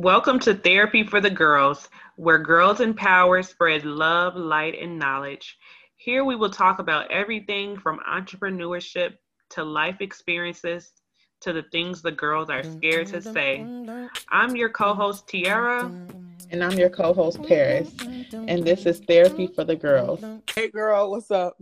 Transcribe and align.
Welcome 0.00 0.38
to 0.40 0.54
Therapy 0.54 1.02
for 1.02 1.20
the 1.20 1.28
Girls, 1.28 1.88
where 2.14 2.38
girls 2.38 2.78
in 2.78 2.94
power 2.94 3.42
spread 3.42 3.84
love, 3.84 4.36
light, 4.36 4.80
and 4.80 4.96
knowledge. 4.96 5.58
Here 5.96 6.22
we 6.22 6.36
will 6.36 6.50
talk 6.50 6.78
about 6.78 7.10
everything 7.10 7.76
from 7.76 7.98
entrepreneurship 8.08 9.14
to 9.50 9.64
life 9.64 9.96
experiences 9.98 10.92
to 11.40 11.52
the 11.52 11.64
things 11.72 12.00
the 12.00 12.12
girls 12.12 12.48
are 12.48 12.62
scared 12.62 13.08
to 13.08 13.20
say. 13.20 13.66
I'm 14.30 14.54
your 14.54 14.68
co 14.68 14.94
host, 14.94 15.26
Tiara. 15.26 15.90
And 16.52 16.62
I'm 16.62 16.78
your 16.78 16.90
co 16.90 17.12
host, 17.12 17.42
Paris. 17.42 17.92
And 18.46 18.64
this 18.64 18.86
is 18.86 19.00
Therapy 19.00 19.48
for 19.48 19.64
the 19.64 19.74
Girls. 19.74 20.22
Hey, 20.54 20.68
girl, 20.68 21.10
what's 21.10 21.32
up? 21.32 21.60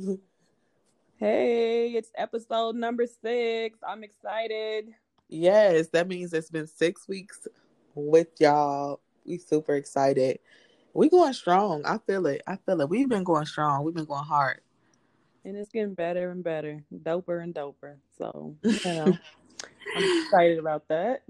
Hey, 1.17 1.93
it's 1.93 2.11
episode 2.15 2.77
number 2.77 3.07
six. 3.07 3.79
I'm 3.83 4.05
excited. 4.05 4.89
Yes, 5.31 5.89
that 5.89 6.07
means 6.07 6.35
it's 6.35 6.51
been 6.51 6.67
six 6.67 7.09
weeks 7.09 7.49
with 7.97 8.29
y'all. 8.39 9.01
We 9.25 9.39
super 9.39 9.75
excited. 9.75 10.39
We 10.95 11.09
going 11.09 11.33
strong. 11.33 11.85
I 11.85 11.99
feel 11.99 12.27
it. 12.27 12.43
I 12.47 12.57
feel 12.57 12.81
it. 12.81 12.89
We've 12.89 13.09
been 13.09 13.25
going 13.25 13.47
strong. 13.47 13.85
We've 13.85 13.95
been 13.95 14.05
going 14.05 14.25
hard. 14.25 14.61
And 15.45 15.57
it's 15.57 15.71
getting 15.71 15.95
better 15.95 16.31
and 16.31 16.43
better, 16.43 16.83
doper 16.93 17.43
and 17.43 17.55
doper. 17.55 17.97
So, 18.19 18.57
you 18.63 18.79
know, 18.85 19.17
I'm 19.97 20.23
excited 20.25 20.59
about 20.59 20.89
that. 20.89 21.23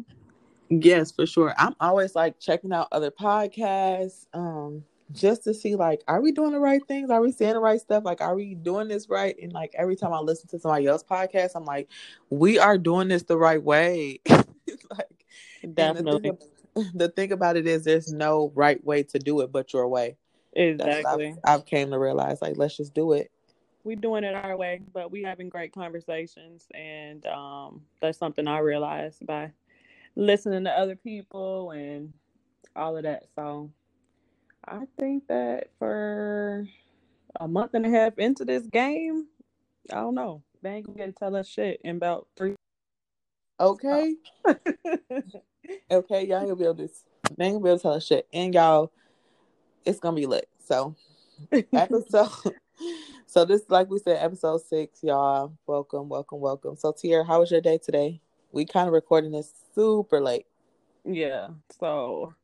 Yes, 0.68 1.12
for 1.12 1.26
sure. 1.26 1.54
I'm 1.58 1.74
always 1.80 2.14
like 2.14 2.40
checking 2.40 2.72
out 2.72 2.88
other 2.90 3.10
podcasts, 3.10 4.26
um, 4.34 4.84
just 5.12 5.44
to 5.44 5.54
see 5.54 5.76
like, 5.76 6.02
are 6.08 6.20
we 6.20 6.32
doing 6.32 6.52
the 6.52 6.58
right 6.58 6.80
things? 6.88 7.10
Are 7.10 7.20
we 7.20 7.30
saying 7.30 7.54
the 7.54 7.60
right 7.60 7.80
stuff? 7.80 8.04
Like, 8.04 8.20
are 8.20 8.34
we 8.34 8.54
doing 8.54 8.88
this 8.88 9.08
right? 9.08 9.36
And 9.40 9.52
like 9.52 9.72
every 9.78 9.96
time 9.96 10.12
I 10.12 10.18
listen 10.18 10.48
to 10.48 10.58
somebody 10.58 10.86
else's 10.86 11.06
podcast, 11.08 11.50
I'm 11.54 11.64
like, 11.64 11.88
we 12.30 12.58
are 12.58 12.78
doing 12.78 13.08
this 13.08 13.22
the 13.22 13.36
right 13.36 13.62
way. 13.62 14.20
like, 14.28 15.16
Definitely. 15.74 16.30
The 16.30 16.38
the 16.94 17.08
thing, 17.08 17.32
about 17.32 17.56
it 17.56 17.66
is, 17.66 17.84
there's 17.84 18.12
no 18.12 18.52
right 18.54 18.82
way 18.84 19.02
to 19.04 19.18
do 19.18 19.40
it 19.40 19.50
but 19.50 19.72
your 19.72 19.88
way. 19.88 20.16
Exactly. 20.54 21.34
I've, 21.44 21.60
I've 21.60 21.66
came 21.66 21.90
to 21.90 21.98
realize 21.98 22.40
like, 22.40 22.56
let's 22.56 22.76
just 22.76 22.94
do 22.94 23.12
it 23.12 23.30
We're 23.84 23.96
doing 23.96 24.24
it 24.24 24.34
our 24.34 24.56
way, 24.56 24.80
but 24.92 25.10
we 25.10 25.22
having 25.22 25.48
great 25.48 25.72
conversations, 25.72 26.66
and 26.74 27.26
um, 27.26 27.82
that's 28.00 28.18
something 28.18 28.46
I 28.48 28.58
realized 28.58 29.26
by 29.26 29.52
listening 30.16 30.64
to 30.64 30.70
other 30.70 30.96
people 30.96 31.70
and 31.72 32.12
all 32.74 32.96
of 32.96 33.02
that. 33.04 33.24
So 33.34 33.70
I 34.66 34.82
think 34.98 35.28
that 35.28 35.68
for 35.78 36.66
a 37.38 37.46
month 37.46 37.74
and 37.74 37.86
a 37.86 37.90
half 37.90 38.18
into 38.18 38.44
this 38.44 38.66
game, 38.66 39.26
I 39.92 39.96
don't 39.96 40.14
know, 40.14 40.42
they 40.62 40.70
ain't 40.70 40.86
gonna 40.86 40.98
get 40.98 41.06
to 41.06 41.12
tell 41.12 41.36
us 41.36 41.46
shit 41.48 41.80
in 41.84 41.96
about 41.96 42.26
three. 42.36 42.54
Okay. 43.60 44.16
okay, 45.90 46.26
y'all 46.26 46.38
ain't 46.38 46.48
gonna 46.48 46.56
be 46.56 46.64
able 46.64 46.76
to. 46.76 46.88
They 47.36 47.46
ain't 47.46 47.54
gonna 47.54 47.64
be 47.64 47.70
able 47.70 47.78
to 47.78 47.82
tell 47.82 47.92
us 47.94 48.06
shit, 48.06 48.26
and 48.32 48.54
y'all, 48.54 48.92
it's 49.84 49.98
gonna 49.98 50.16
be 50.16 50.26
lit. 50.26 50.48
So 50.58 50.94
episode 51.72 52.30
so 53.26 53.44
this, 53.44 53.62
like 53.68 53.90
we 53.90 53.98
said, 53.98 54.22
episode 54.22 54.62
six, 54.62 55.02
y'all. 55.02 55.52
Welcome, 55.66 56.08
welcome, 56.08 56.40
welcome. 56.40 56.76
So 56.76 56.92
Tier, 56.92 57.24
how 57.24 57.40
was 57.40 57.50
your 57.50 57.60
day 57.60 57.78
today? 57.78 58.20
We 58.52 58.64
kind 58.64 58.86
of 58.86 58.94
recording 58.94 59.32
this 59.32 59.52
super 59.74 60.20
late. 60.20 60.46
Yeah. 61.04 61.48
So 61.78 62.34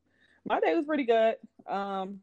my 0.45 0.61
day 0.61 0.75
was 0.75 0.85
pretty 0.85 1.05
good. 1.05 1.37
Um, 1.67 2.21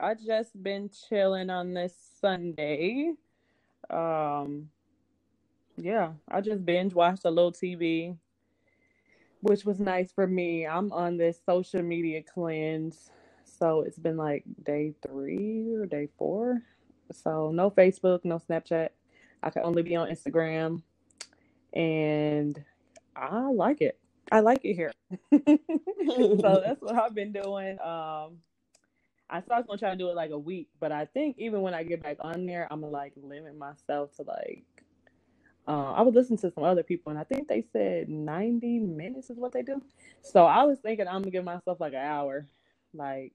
I 0.00 0.14
just 0.14 0.60
been 0.60 0.90
chilling 1.08 1.50
on 1.50 1.74
this 1.74 1.94
Sunday. 2.20 3.12
Um, 3.90 4.70
yeah, 5.76 6.12
I 6.28 6.40
just 6.40 6.64
binge 6.64 6.94
watched 6.94 7.24
a 7.24 7.30
little 7.30 7.52
TV, 7.52 8.16
which 9.40 9.64
was 9.64 9.80
nice 9.80 10.12
for 10.12 10.26
me. 10.26 10.66
I'm 10.66 10.92
on 10.92 11.16
this 11.16 11.40
social 11.44 11.82
media 11.82 12.22
cleanse, 12.22 13.10
so 13.44 13.82
it's 13.82 13.98
been 13.98 14.16
like 14.16 14.44
day 14.64 14.94
three 15.06 15.74
or 15.74 15.86
day 15.86 16.08
four. 16.18 16.62
So 17.12 17.50
no 17.52 17.70
Facebook, 17.70 18.24
no 18.24 18.38
Snapchat. 18.38 18.90
I 19.42 19.50
can 19.50 19.62
only 19.64 19.82
be 19.82 19.96
on 19.96 20.08
Instagram. 20.08 20.82
And 21.72 22.62
I 23.16 23.50
like 23.50 23.80
it. 23.80 23.98
I 24.30 24.40
like 24.40 24.64
it 24.64 24.74
here. 24.74 24.92
so 25.32 26.62
that's 26.64 26.82
what 26.82 26.94
I've 26.94 27.14
been 27.14 27.32
doing. 27.32 27.78
Um 27.80 28.38
I 29.30 29.40
thought 29.40 29.56
I 29.56 29.58
was 29.58 29.66
gonna 29.66 29.78
try 29.78 29.90
to 29.90 29.96
do 29.96 30.08
it 30.08 30.16
like 30.16 30.30
a 30.30 30.38
week, 30.38 30.68
but 30.80 30.90
I 30.92 31.04
think 31.04 31.36
even 31.38 31.60
when 31.60 31.74
I 31.74 31.82
get 31.82 32.02
back 32.02 32.16
on 32.20 32.46
there, 32.46 32.66
I'm 32.70 32.80
gonna 32.80 32.92
like 32.92 33.12
limit 33.16 33.56
myself 33.56 34.14
to 34.16 34.22
like 34.22 34.64
uh, 35.68 35.92
I 35.92 36.00
was 36.00 36.14
listening 36.14 36.38
to 36.38 36.50
some 36.50 36.64
other 36.64 36.82
people 36.82 37.10
and 37.10 37.18
I 37.18 37.24
think 37.24 37.46
they 37.46 37.62
said 37.72 38.08
90 38.08 38.80
minutes 38.80 39.28
is 39.28 39.38
what 39.38 39.52
they 39.52 39.62
do. 39.62 39.82
So 40.22 40.46
I 40.46 40.64
was 40.64 40.78
thinking 40.78 41.06
I'm 41.06 41.20
gonna 41.20 41.30
give 41.30 41.44
myself 41.44 41.78
like 41.78 41.92
an 41.92 41.98
hour. 41.98 42.46
Like 42.94 43.34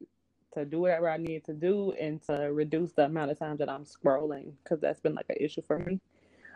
to 0.55 0.65
do 0.65 0.81
whatever 0.81 1.09
I 1.09 1.17
need 1.17 1.45
to 1.45 1.53
do 1.53 1.93
and 1.93 2.21
to 2.23 2.51
reduce 2.51 2.91
the 2.91 3.05
amount 3.05 3.29
of 3.29 3.37
time 3.37 3.57
that 3.57 3.69
I'm 3.69 3.85
scrolling 3.85 4.53
because 4.63 4.79
that's 4.79 4.99
been 4.99 5.13
like 5.13 5.27
an 5.29 5.37
issue 5.39 5.61
for 5.61 5.77
me. 5.77 5.99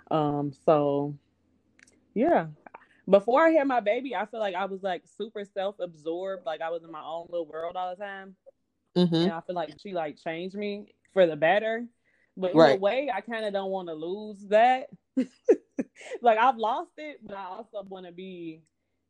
Um, 0.09 0.51
so 0.65 1.13
yeah. 2.15 2.47
Before 3.07 3.45
I 3.45 3.51
had 3.51 3.67
my 3.67 3.79
baby, 3.79 4.15
I 4.15 4.25
feel 4.25 4.39
like 4.39 4.55
I 4.55 4.65
was 4.65 4.81
like 4.81 5.03
super 5.17 5.45
self-absorbed, 5.45 6.45
like 6.45 6.61
I 6.61 6.71
was 6.71 6.83
in 6.83 6.91
my 6.91 7.03
own 7.03 7.27
little 7.29 7.45
world 7.45 7.75
all 7.75 7.95
the 7.95 8.03
time. 8.03 8.35
Mm-hmm. 8.97 9.15
And 9.15 9.31
I 9.31 9.41
feel 9.41 9.55
like 9.55 9.75
she 9.79 9.93
like 9.93 10.17
changed 10.21 10.55
me 10.55 10.95
for 11.13 11.27
the 11.27 11.35
better. 11.35 11.85
But 12.37 12.51
in 12.51 12.57
right. 12.57 12.77
a 12.77 12.79
way, 12.79 13.11
I 13.13 13.21
kind 13.21 13.45
of 13.45 13.51
don't 13.51 13.71
want 13.71 13.87
to 13.87 13.95
lose 13.95 14.37
that. 14.49 14.89
like 16.21 16.37
I've 16.37 16.57
lost 16.57 16.91
it, 16.97 17.19
but 17.25 17.35
I 17.35 17.45
also 17.45 17.83
want 17.89 18.05
to 18.05 18.11
be 18.11 18.61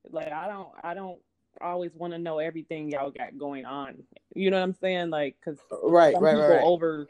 like 0.10 0.32
I 0.32 0.48
don't 0.48 0.70
I 0.82 0.94
don't 0.94 1.20
always 1.62 1.92
want 1.94 2.14
to 2.14 2.20
know 2.20 2.40
everything 2.40 2.90
y'all 2.90 3.12
got 3.12 3.38
going 3.38 3.66
on. 3.66 3.96
You 4.34 4.50
know 4.50 4.58
what 4.58 4.64
I'm 4.64 4.74
saying? 4.74 5.10
Like, 5.10 5.36
because 5.40 5.60
right, 5.84 6.14
some 6.14 6.24
right, 6.24 6.36
people 6.36 6.48
right. 6.48 6.64
over 6.64 7.08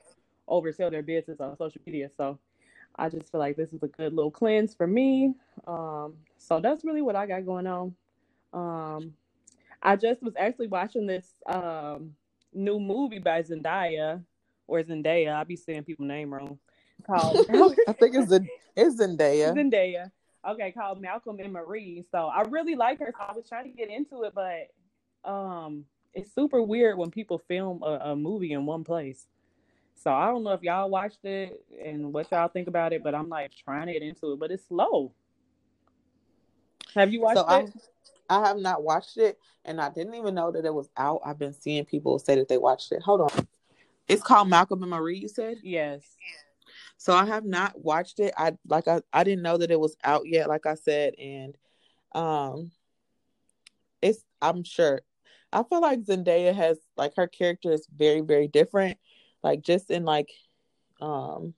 oversell 0.49 0.89
their 0.89 1.03
business 1.03 1.39
on 1.39 1.55
social 1.57 1.81
media. 1.85 2.09
So 2.17 2.39
I 2.95 3.09
just 3.09 3.31
feel 3.31 3.39
like 3.39 3.55
this 3.55 3.73
is 3.73 3.83
a 3.83 3.87
good 3.87 4.13
little 4.13 4.31
cleanse 4.31 4.73
for 4.73 4.87
me. 4.87 5.33
Um, 5.67 6.15
so 6.37 6.59
that's 6.59 6.83
really 6.83 7.01
what 7.01 7.15
I 7.15 7.27
got 7.27 7.45
going 7.45 7.67
on. 7.67 7.95
Um, 8.53 9.13
I 9.83 9.95
just 9.95 10.23
was 10.23 10.33
actually 10.37 10.67
watching 10.67 11.05
this 11.05 11.27
um 11.45 12.15
new 12.53 12.79
movie 12.79 13.19
by 13.19 13.43
Zendaya 13.43 14.23
or 14.67 14.81
Zendaya. 14.83 15.35
I 15.35 15.43
be 15.43 15.55
saying 15.55 15.83
people 15.83 16.05
name 16.05 16.33
wrong. 16.33 16.59
Called 17.05 17.37
I 17.87 17.93
think 17.93 18.15
it's 18.15 18.31
a 18.31 18.41
it's 18.75 18.99
Zendaya. 18.99 19.53
Zendaya 19.53 20.11
okay, 20.47 20.71
called 20.71 21.01
Malcolm 21.01 21.39
and 21.39 21.51
Marie. 21.51 22.03
So 22.11 22.27
I 22.27 22.41
really 22.43 22.75
like 22.75 22.99
her. 22.99 23.13
So 23.17 23.23
I 23.27 23.33
was 23.33 23.47
trying 23.47 23.65
to 23.65 23.77
get 23.77 23.89
into 23.89 24.23
it, 24.23 24.33
but 24.33 25.29
um, 25.29 25.85
it's 26.13 26.33
super 26.33 26.61
weird 26.61 26.97
when 26.97 27.11
people 27.11 27.37
film 27.37 27.83
a, 27.83 28.11
a 28.11 28.15
movie 28.15 28.53
in 28.53 28.65
one 28.65 28.83
place. 28.83 29.27
So 29.95 30.11
I 30.11 30.27
don't 30.27 30.43
know 30.43 30.51
if 30.51 30.61
y'all 30.61 30.89
watched 30.89 31.25
it 31.25 31.63
and 31.83 32.13
what 32.13 32.31
y'all 32.31 32.47
think 32.47 32.67
about 32.67 32.93
it, 32.93 33.03
but 33.03 33.15
I'm 33.15 33.29
like 33.29 33.51
trying 33.55 33.87
to 33.87 33.93
get 33.93 34.03
into 34.03 34.33
it, 34.33 34.39
but 34.39 34.51
it's 34.51 34.67
slow. 34.67 35.11
Have 36.95 37.11
you 37.11 37.21
watched 37.21 37.39
so 37.39 37.47
it? 37.47 37.73
I, 38.29 38.37
I 38.37 38.47
have 38.47 38.57
not 38.57 38.83
watched 38.83 39.17
it, 39.17 39.39
and 39.65 39.81
I 39.81 39.89
didn't 39.89 40.13
even 40.15 40.35
know 40.35 40.51
that 40.51 40.65
it 40.65 40.73
was 40.73 40.89
out. 40.97 41.21
I've 41.25 41.39
been 41.39 41.53
seeing 41.53 41.83
people 41.85 42.19
say 42.19 42.35
that 42.35 42.47
they 42.47 42.57
watched 42.57 42.91
it. 42.91 43.01
Hold 43.01 43.21
on. 43.21 43.47
It's 44.07 44.23
called 44.23 44.49
Malcolm 44.49 44.81
and 44.83 44.91
Marie, 44.91 45.17
you 45.17 45.27
said? 45.27 45.57
Yes. 45.63 46.03
So 46.97 47.13
I 47.13 47.25
have 47.25 47.45
not 47.45 47.79
watched 47.79 48.19
it. 48.19 48.33
I 48.37 48.53
like 48.67 48.87
I, 48.87 49.01
I 49.13 49.23
didn't 49.23 49.43
know 49.43 49.57
that 49.57 49.71
it 49.71 49.79
was 49.79 49.95
out 50.03 50.23
yet, 50.25 50.49
like 50.49 50.65
I 50.65 50.75
said, 50.75 51.13
and 51.15 51.57
um 52.13 52.71
it's 54.01 54.23
I'm 54.41 54.63
sure. 54.63 55.01
I 55.53 55.63
feel 55.63 55.81
like 55.81 56.03
Zendaya 56.03 56.53
has 56.53 56.77
like 56.95 57.15
her 57.15 57.27
character 57.27 57.71
is 57.71 57.87
very, 57.95 58.21
very 58.21 58.47
different. 58.47 58.97
Like 59.43 59.61
just 59.61 59.91
in 59.91 60.05
like 60.05 60.29
um 61.01 61.53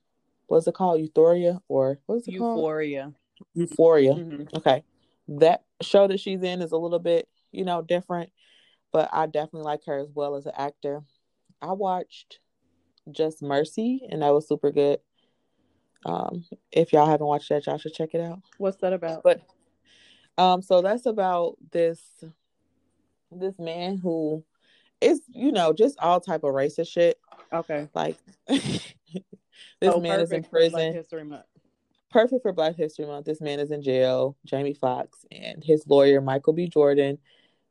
what's 0.46 0.66
it 0.66 0.74
called? 0.74 1.00
Euphoria 1.00 1.60
or 1.68 1.98
what's 2.06 2.28
it 2.28 2.32
Euphoria. 2.32 3.02
called? 3.02 3.14
Euphoria. 3.54 4.14
Mm-hmm. 4.14 4.56
Okay. 4.56 4.84
That 5.28 5.64
show 5.80 6.06
that 6.06 6.20
she's 6.20 6.42
in 6.42 6.60
is 6.60 6.72
a 6.72 6.76
little 6.76 6.98
bit, 6.98 7.28
you 7.52 7.64
know, 7.64 7.82
different. 7.82 8.30
But 8.92 9.08
I 9.12 9.26
definitely 9.26 9.62
like 9.62 9.84
her 9.86 9.98
as 9.98 10.08
well 10.12 10.34
as 10.34 10.46
an 10.46 10.52
actor. 10.56 11.02
I 11.62 11.72
watched 11.72 12.40
Just 13.10 13.42
Mercy 13.42 14.06
and 14.10 14.22
that 14.22 14.32
was 14.32 14.48
super 14.48 14.70
good. 14.70 15.00
Um, 16.04 16.44
if 16.72 16.92
y'all 16.92 17.06
haven't 17.06 17.26
watched 17.26 17.50
that, 17.50 17.66
y'all 17.66 17.78
should 17.78 17.94
check 17.94 18.14
it 18.14 18.20
out. 18.20 18.40
What's 18.58 18.78
that 18.78 18.92
about? 18.92 19.22
But 19.22 19.42
um, 20.38 20.62
so 20.62 20.80
that's 20.80 21.06
about 21.06 21.56
this 21.70 22.00
this 23.30 23.58
man 23.58 23.98
who 23.98 24.42
is, 25.00 25.20
you 25.28 25.52
know, 25.52 25.72
just 25.72 25.98
all 25.98 26.20
type 26.20 26.42
of 26.42 26.54
racist 26.54 26.88
shit. 26.88 27.18
Okay. 27.52 27.88
Like 27.94 28.16
this 28.48 28.82
oh, 29.82 30.00
man 30.00 30.20
is 30.20 30.32
in 30.32 30.42
prison. 30.42 30.94
History 30.94 31.24
Month. 31.24 31.44
Perfect 32.10 32.42
for 32.42 32.52
Black 32.52 32.76
History 32.76 33.06
Month. 33.06 33.26
This 33.26 33.40
man 33.40 33.60
is 33.60 33.70
in 33.70 33.82
jail. 33.82 34.36
Jamie 34.44 34.74
Foxx 34.74 35.24
and 35.30 35.62
his 35.62 35.86
lawyer 35.86 36.20
Michael 36.20 36.54
B. 36.54 36.66
Jordan, 36.66 37.18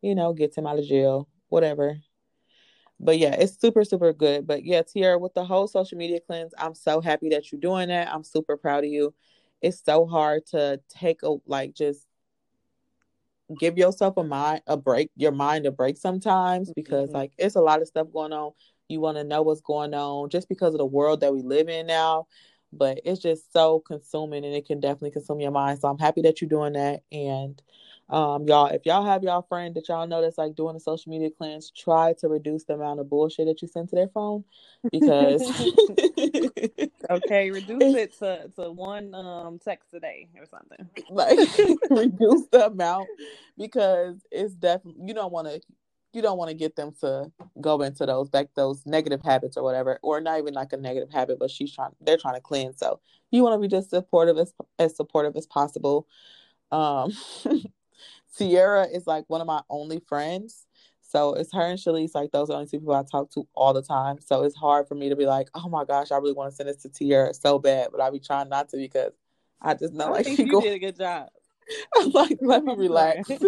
you 0.02 0.16
know, 0.16 0.34
gets 0.34 0.58
him 0.58 0.68
out 0.68 0.80
of 0.80 0.86
jail. 0.86 1.28
Whatever 1.50 1.98
but 3.00 3.18
yeah, 3.18 3.34
it's 3.36 3.60
super, 3.60 3.84
super 3.84 4.14
good. 4.14 4.46
But 4.46 4.66
yeah, 4.66 4.82
Tiara, 4.82 5.18
with 5.18 5.34
the 5.34 5.46
whole 5.46 5.68
social 5.68 5.98
media 5.98 6.20
cleanse, 6.20 6.54
I'm 6.58 6.76
so 6.76 7.02
happy 7.02 7.30
that 7.30 7.52
you're 7.52 7.62
doing 7.62 7.90
that. 7.90 8.14
I'm 8.14 8.24
super 8.24 8.58
proud 8.58 8.84
of 8.84 8.90
you. 8.90 9.14
It's 9.62 9.84
so 9.84 10.06
hard 10.06 10.46
to 10.48 10.80
take 10.90 11.24
a 11.24 11.36
like 11.46 11.74
just 11.74 12.06
give 13.58 13.78
yourself 13.78 14.18
a 14.18 14.24
mind 14.24 14.62
a 14.68 14.78
break, 14.78 15.12
your 15.16 15.32
mind 15.32 15.66
a 15.66 15.72
break 15.72 15.98
sometimes 15.98 16.72
because 16.76 17.10
Mhm. 17.10 17.14
like 17.14 17.32
it's 17.38 17.56
a 17.56 17.62
lot 17.62 17.82
of 17.82 17.88
stuff 17.88 18.12
going 18.14 18.34
on. 18.34 18.52
You 18.90 19.00
want 19.02 19.18
to 19.18 19.24
know 19.24 19.42
what's 19.42 19.62
going 19.62 19.94
on 19.94 20.30
just 20.30 20.50
because 20.50 20.74
of 20.74 20.80
the 20.80 20.86
world 20.86 21.22
that 21.22 21.34
we 21.34 21.42
live 21.42 21.70
in 21.70 21.88
now. 21.88 22.28
But 22.72 23.02
it's 23.04 23.20
just 23.20 23.52
so 23.52 23.80
consuming 23.80 24.46
and 24.46 24.54
it 24.54 24.66
can 24.68 24.80
definitely 24.80 25.12
consume 25.12 25.40
your 25.40 25.52
mind. 25.52 25.80
So 25.80 25.88
I'm 25.88 25.98
happy 25.98 26.22
that 26.22 26.40
you're 26.42 26.50
doing 26.50 26.74
that. 26.74 27.02
And 27.12 27.60
um, 28.10 28.48
y'all, 28.48 28.68
if 28.68 28.86
y'all 28.86 29.06
have 29.06 29.24
y'all 29.24 29.44
friend 29.44 29.76
that 29.76 29.88
y'all 29.88 30.08
know 30.08 30.22
that's 30.22 30.38
like 30.38 30.56
doing 30.56 30.76
a 30.76 30.80
social 30.80 31.12
media 31.12 31.30
cleanse, 31.30 31.72
try 31.72 32.14
to 32.20 32.28
reduce 32.28 32.64
the 32.64 32.74
amount 32.74 33.00
of 33.00 33.10
bullshit 33.10 33.48
that 33.48 33.62
you 33.62 33.68
send 33.68 33.90
to 33.90 33.96
their 33.96 34.10
phone 34.10 34.44
because 34.92 35.42
Okay, 37.10 37.50
reduce 37.52 37.96
it 37.96 38.18
to, 38.20 38.50
to 38.56 38.72
one 38.72 39.14
um 39.16 39.60
text 39.60 39.94
a 39.94 40.00
day 40.00 40.28
or 40.38 40.46
something. 40.46 40.88
like 41.10 41.38
reduce 41.90 42.48
the 42.52 42.68
amount 42.68 43.10
because 43.58 44.16
it's 44.32 44.54
definitely 44.56 45.02
you 45.06 45.14
don't 45.14 45.32
want 45.32 45.48
to 45.48 45.62
you 46.14 46.22
don't 46.22 46.38
want 46.38 46.50
to 46.50 46.56
get 46.56 46.76
them 46.76 46.92
to 47.02 47.32
go 47.62 47.82
into 47.82 48.06
those 48.06 48.30
back 48.30 48.48
those 48.56 48.86
negative 48.86 49.22
habits 49.24 49.58
or 49.58 49.64
whatever 49.64 50.00
or 50.02 50.20
not 50.20 50.40
even 50.40 50.54
like 50.54 50.74
a 50.74 50.78
negative 50.78 51.10
habit 51.12 51.38
but 51.40 51.52
she's 51.52 51.74
trying 51.74 51.92
they're 52.02 52.18
trying 52.18 52.36
to 52.36 52.42
cleanse 52.42 52.80
so 52.80 53.00
you 53.32 53.44
want 53.44 53.54
to 53.54 53.60
be 53.60 53.68
just 53.68 53.92
supportive 53.92 54.38
as 54.38 54.54
as 54.80 54.96
supportive 54.96 55.36
as 55.36 55.46
possible 55.46 56.08
um 56.72 57.12
Tiara 58.38 58.86
is 58.86 59.08
like 59.08 59.26
one 59.28 59.42
of 59.42 59.48
my 59.48 59.62
only 59.70 60.00
friends 60.08 60.66
so 61.02 61.34
it's 61.34 61.54
her 61.54 61.66
and 61.66 61.80
Shalice 61.80 62.14
like 62.14 62.32
those 62.32 62.50
are 62.50 62.54
the 62.54 62.56
only 62.56 62.68
two 62.68 62.80
people 62.80 62.94
I 62.94 63.04
talk 63.04 63.32
to 63.32 63.48
all 63.56 63.74
the 63.74 63.82
time 63.82 64.20
so 64.20 64.44
it's 64.44 64.56
hard 64.56 64.88
for 64.88 64.96
me 64.96 65.10
to 65.10 65.16
be 65.16 65.26
like 65.26 65.50
oh 65.56 65.70
my 65.70 65.86
gosh 65.86 66.12
I 66.12 66.18
really 66.18 66.34
want 66.34 66.52
to 66.52 66.56
send 66.56 66.70
this 66.70 66.82
to 66.84 66.90
Tiara 66.90 67.34
so 67.34 67.60
bad 67.60 67.90
but 67.92 68.02
I 68.02 68.10
be 68.10 68.20
trying 68.20 68.50
not 68.50 68.70
to 68.70 68.78
because 68.78 69.12
I 69.62 69.74
just 69.74 69.94
know 69.94 70.06
I 70.08 70.10
like 70.12 70.28
she 70.28 70.44
you 70.44 70.52
go 70.52 70.62
did 70.62 70.74
a 70.74 70.80
good 70.80 70.98
job. 70.98 71.28
I'm 71.98 72.10
like, 72.12 72.38
let 72.42 72.64
me 72.64 72.74
relax. 72.76 73.30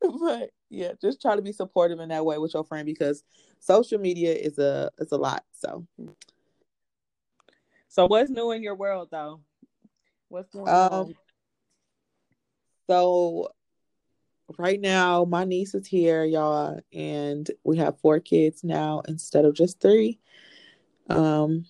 but 0.00 0.50
yeah, 0.68 0.92
just 1.00 1.22
try 1.22 1.36
to 1.36 1.42
be 1.42 1.52
supportive 1.52 2.00
in 2.00 2.08
that 2.10 2.24
way 2.24 2.38
with 2.38 2.54
your 2.54 2.64
friend 2.64 2.84
because 2.84 3.22
social 3.60 3.98
media 3.98 4.34
is 4.34 4.58
a 4.58 4.90
is 4.98 5.12
a 5.12 5.16
lot. 5.16 5.44
So 5.52 5.86
So 7.88 8.06
what's 8.06 8.30
new 8.30 8.50
in 8.50 8.62
your 8.62 8.74
world 8.74 9.08
though? 9.10 9.40
What's 10.28 10.50
going 10.50 10.68
um 10.68 10.92
on? 10.92 11.14
So 12.88 13.48
right 14.58 14.80
now 14.80 15.24
my 15.24 15.44
niece 15.44 15.74
is 15.74 15.86
here, 15.86 16.24
y'all, 16.24 16.78
and 16.92 17.50
we 17.64 17.76
have 17.78 17.98
four 18.00 18.20
kids 18.20 18.64
now 18.64 19.02
instead 19.08 19.44
of 19.44 19.54
just 19.54 19.80
three. 19.80 20.18
Um 21.10 21.66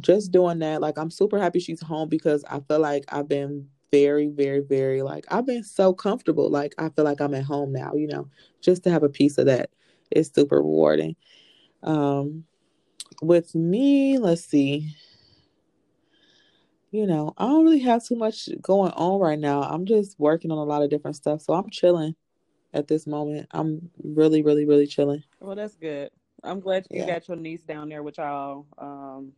just 0.00 0.32
doing 0.32 0.60
that, 0.60 0.80
like 0.80 0.98
I'm 0.98 1.10
super 1.10 1.38
happy 1.38 1.60
she's 1.60 1.80
home 1.82 2.08
because 2.08 2.44
I 2.44 2.60
feel 2.60 2.80
like 2.80 3.04
I've 3.08 3.28
been 3.28 3.68
very, 3.90 4.28
very, 4.28 4.60
very 4.60 5.02
like 5.02 5.24
I've 5.30 5.46
been 5.46 5.64
so 5.64 5.92
comfortable. 5.92 6.50
Like 6.50 6.74
I 6.78 6.88
feel 6.90 7.04
like 7.04 7.20
I'm 7.20 7.34
at 7.34 7.44
home 7.44 7.72
now, 7.72 7.94
you 7.94 8.06
know, 8.06 8.28
just 8.62 8.84
to 8.84 8.90
have 8.90 9.02
a 9.02 9.08
piece 9.08 9.38
of 9.38 9.46
that 9.46 9.70
is 10.10 10.30
super 10.34 10.58
rewarding. 10.58 11.16
Um 11.82 12.44
with 13.22 13.54
me, 13.54 14.18
let's 14.18 14.44
see. 14.44 14.94
You 16.90 17.06
know, 17.06 17.34
I 17.38 17.46
don't 17.46 17.64
really 17.64 17.80
have 17.80 18.04
too 18.04 18.16
much 18.16 18.48
going 18.60 18.92
on 18.92 19.20
right 19.20 19.38
now. 19.38 19.62
I'm 19.62 19.86
just 19.86 20.18
working 20.18 20.50
on 20.50 20.58
a 20.58 20.64
lot 20.64 20.82
of 20.82 20.90
different 20.90 21.16
stuff. 21.16 21.42
So 21.42 21.52
I'm 21.54 21.70
chilling 21.70 22.16
at 22.74 22.88
this 22.88 23.06
moment. 23.06 23.46
I'm 23.52 23.90
really, 24.02 24.42
really, 24.42 24.64
really 24.64 24.88
chilling. 24.88 25.22
Well, 25.38 25.54
that's 25.54 25.76
good. 25.76 26.10
I'm 26.42 26.58
glad 26.60 26.86
you 26.90 27.00
Yeah. 27.00 27.06
got 27.06 27.28
your 27.28 27.36
niece 27.36 27.62
down 27.62 27.88
there 27.88 28.02
with 28.02 28.18
y'all. 28.18 28.66
Um, 28.78 29.32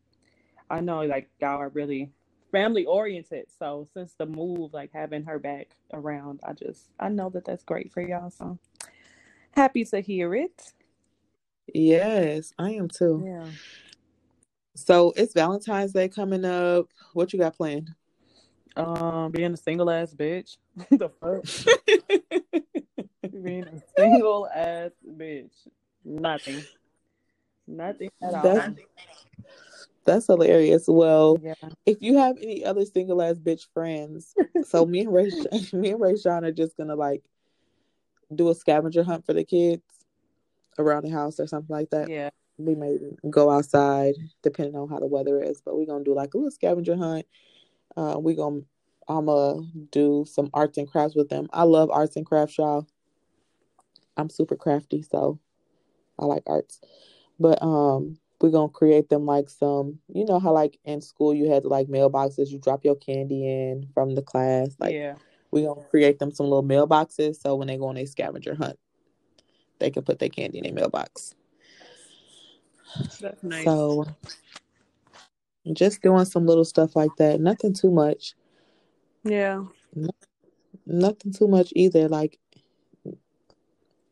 I 0.70 0.80
know 0.80 1.02
like 1.02 1.28
y'all 1.40 1.58
are 1.58 1.68
really 1.68 2.10
family 2.52 2.86
oriented. 2.86 3.46
So 3.58 3.86
since 3.92 4.14
the 4.14 4.26
move, 4.26 4.72
like 4.72 4.90
having 4.92 5.24
her 5.24 5.38
back 5.38 5.76
around, 5.92 6.40
I 6.42 6.54
just 6.54 6.88
I 6.98 7.08
know 7.10 7.28
that 7.30 7.44
that's 7.44 7.64
great 7.64 7.92
for 7.92 8.00
y'all. 8.00 8.30
So 8.30 8.58
happy 9.52 9.84
to 9.86 10.00
hear 10.00 10.34
it. 10.34 10.72
Yes, 11.74 12.52
I 12.58 12.70
am 12.72 12.88
too. 12.88 13.24
Yeah. 13.26 13.50
So 14.74 15.12
it's 15.16 15.34
Valentine's 15.34 15.92
Day 15.92 16.08
coming 16.08 16.44
up. 16.44 16.86
What 17.12 17.32
you 17.32 17.38
got 17.38 17.56
planned? 17.56 17.90
Um, 18.76 19.30
being 19.30 19.52
a 19.52 19.56
single 19.56 19.90
ass 19.90 20.14
bitch. 20.14 20.56
the 20.90 21.10
fuck? 21.10 21.44
being 23.42 23.64
a 23.64 23.82
single 23.98 24.48
ass 24.54 24.92
bitch. 25.16 25.50
Nothing. 26.04 26.62
Nothing 27.66 28.10
at 28.22 28.34
all. 28.34 28.42
That's 28.42 28.74
that's 30.04 30.26
hilarious. 30.26 30.84
Well, 30.88 31.38
Yeah. 31.40 31.54
if 31.86 31.98
you 32.02 32.16
have 32.18 32.36
any 32.38 32.64
other 32.64 32.84
single 32.84 33.22
ass 33.22 33.36
bitch 33.36 33.66
friends, 33.72 34.34
so 34.66 34.84
me 34.84 35.00
and 35.00 35.12
Ray, 35.12 35.30
me 35.72 35.90
and 35.90 36.00
Ray 36.00 36.16
Sean 36.16 36.44
are 36.44 36.50
just 36.52 36.76
gonna 36.76 36.96
like 36.96 37.22
do 38.34 38.48
a 38.48 38.54
scavenger 38.54 39.04
hunt 39.04 39.24
for 39.26 39.32
the 39.34 39.44
kids 39.44 39.82
around 40.78 41.04
the 41.04 41.10
house 41.10 41.38
or 41.38 41.46
something 41.46 41.74
like 41.74 41.90
that. 41.90 42.08
Yeah. 42.08 42.30
We 42.58 42.74
may 42.74 42.98
go 43.28 43.50
outside 43.50 44.14
depending 44.42 44.76
on 44.76 44.88
how 44.88 44.98
the 44.98 45.06
weather 45.06 45.42
is, 45.42 45.60
but 45.60 45.76
we're 45.76 45.86
gonna 45.86 46.04
do 46.04 46.14
like 46.14 46.34
a 46.34 46.36
little 46.36 46.50
scavenger 46.50 46.96
hunt. 46.96 47.26
Uh, 47.96 48.16
we 48.18 48.34
gonna 48.34 48.60
I'm 49.08 49.26
gonna 49.26 49.62
do 49.90 50.24
some 50.28 50.50
arts 50.54 50.78
and 50.78 50.90
crafts 50.90 51.16
with 51.16 51.28
them. 51.28 51.48
I 51.52 51.64
love 51.64 51.90
arts 51.90 52.16
and 52.16 52.26
crafts, 52.26 52.58
y'all. 52.58 52.86
I'm 54.16 54.30
super 54.30 54.56
crafty, 54.56 55.02
so 55.02 55.38
I 56.18 56.26
like 56.26 56.42
arts. 56.46 56.80
But 57.40 57.62
um, 57.62 58.18
we're 58.40 58.50
gonna 58.50 58.68
create 58.68 59.08
them 59.08 59.24
like 59.26 59.48
some, 59.48 59.98
you 60.08 60.24
know 60.24 60.38
how 60.38 60.52
like 60.52 60.78
in 60.84 61.00
school 61.00 61.34
you 61.34 61.50
had 61.50 61.64
like 61.64 61.88
mailboxes, 61.88 62.50
you 62.50 62.58
drop 62.58 62.84
your 62.84 62.96
candy 62.96 63.46
in 63.46 63.88
from 63.94 64.14
the 64.14 64.22
class. 64.22 64.76
Like 64.78 64.94
yeah. 64.94 65.14
we're 65.50 65.66
gonna 65.66 65.86
create 65.88 66.18
them 66.18 66.32
some 66.32 66.46
little 66.46 66.64
mailboxes 66.64 67.40
so 67.40 67.56
when 67.56 67.68
they 67.68 67.76
go 67.76 67.86
on 67.86 67.96
a 67.96 68.06
scavenger 68.06 68.54
hunt, 68.54 68.78
they 69.78 69.90
can 69.90 70.02
put 70.02 70.18
their 70.18 70.28
candy 70.28 70.58
in 70.58 70.66
a 70.66 70.72
mailbox. 70.72 71.34
That's 73.20 73.42
nice. 73.42 73.64
So 73.64 74.06
just 75.72 76.02
doing 76.02 76.24
some 76.24 76.46
little 76.46 76.64
stuff 76.64 76.96
like 76.96 77.14
that. 77.18 77.40
Nothing 77.40 77.72
too 77.72 77.90
much. 77.90 78.34
yeah. 79.24 79.64
Nothing 80.86 81.32
too 81.32 81.46
much 81.46 81.72
either. 81.76 82.08
Like 82.08 82.38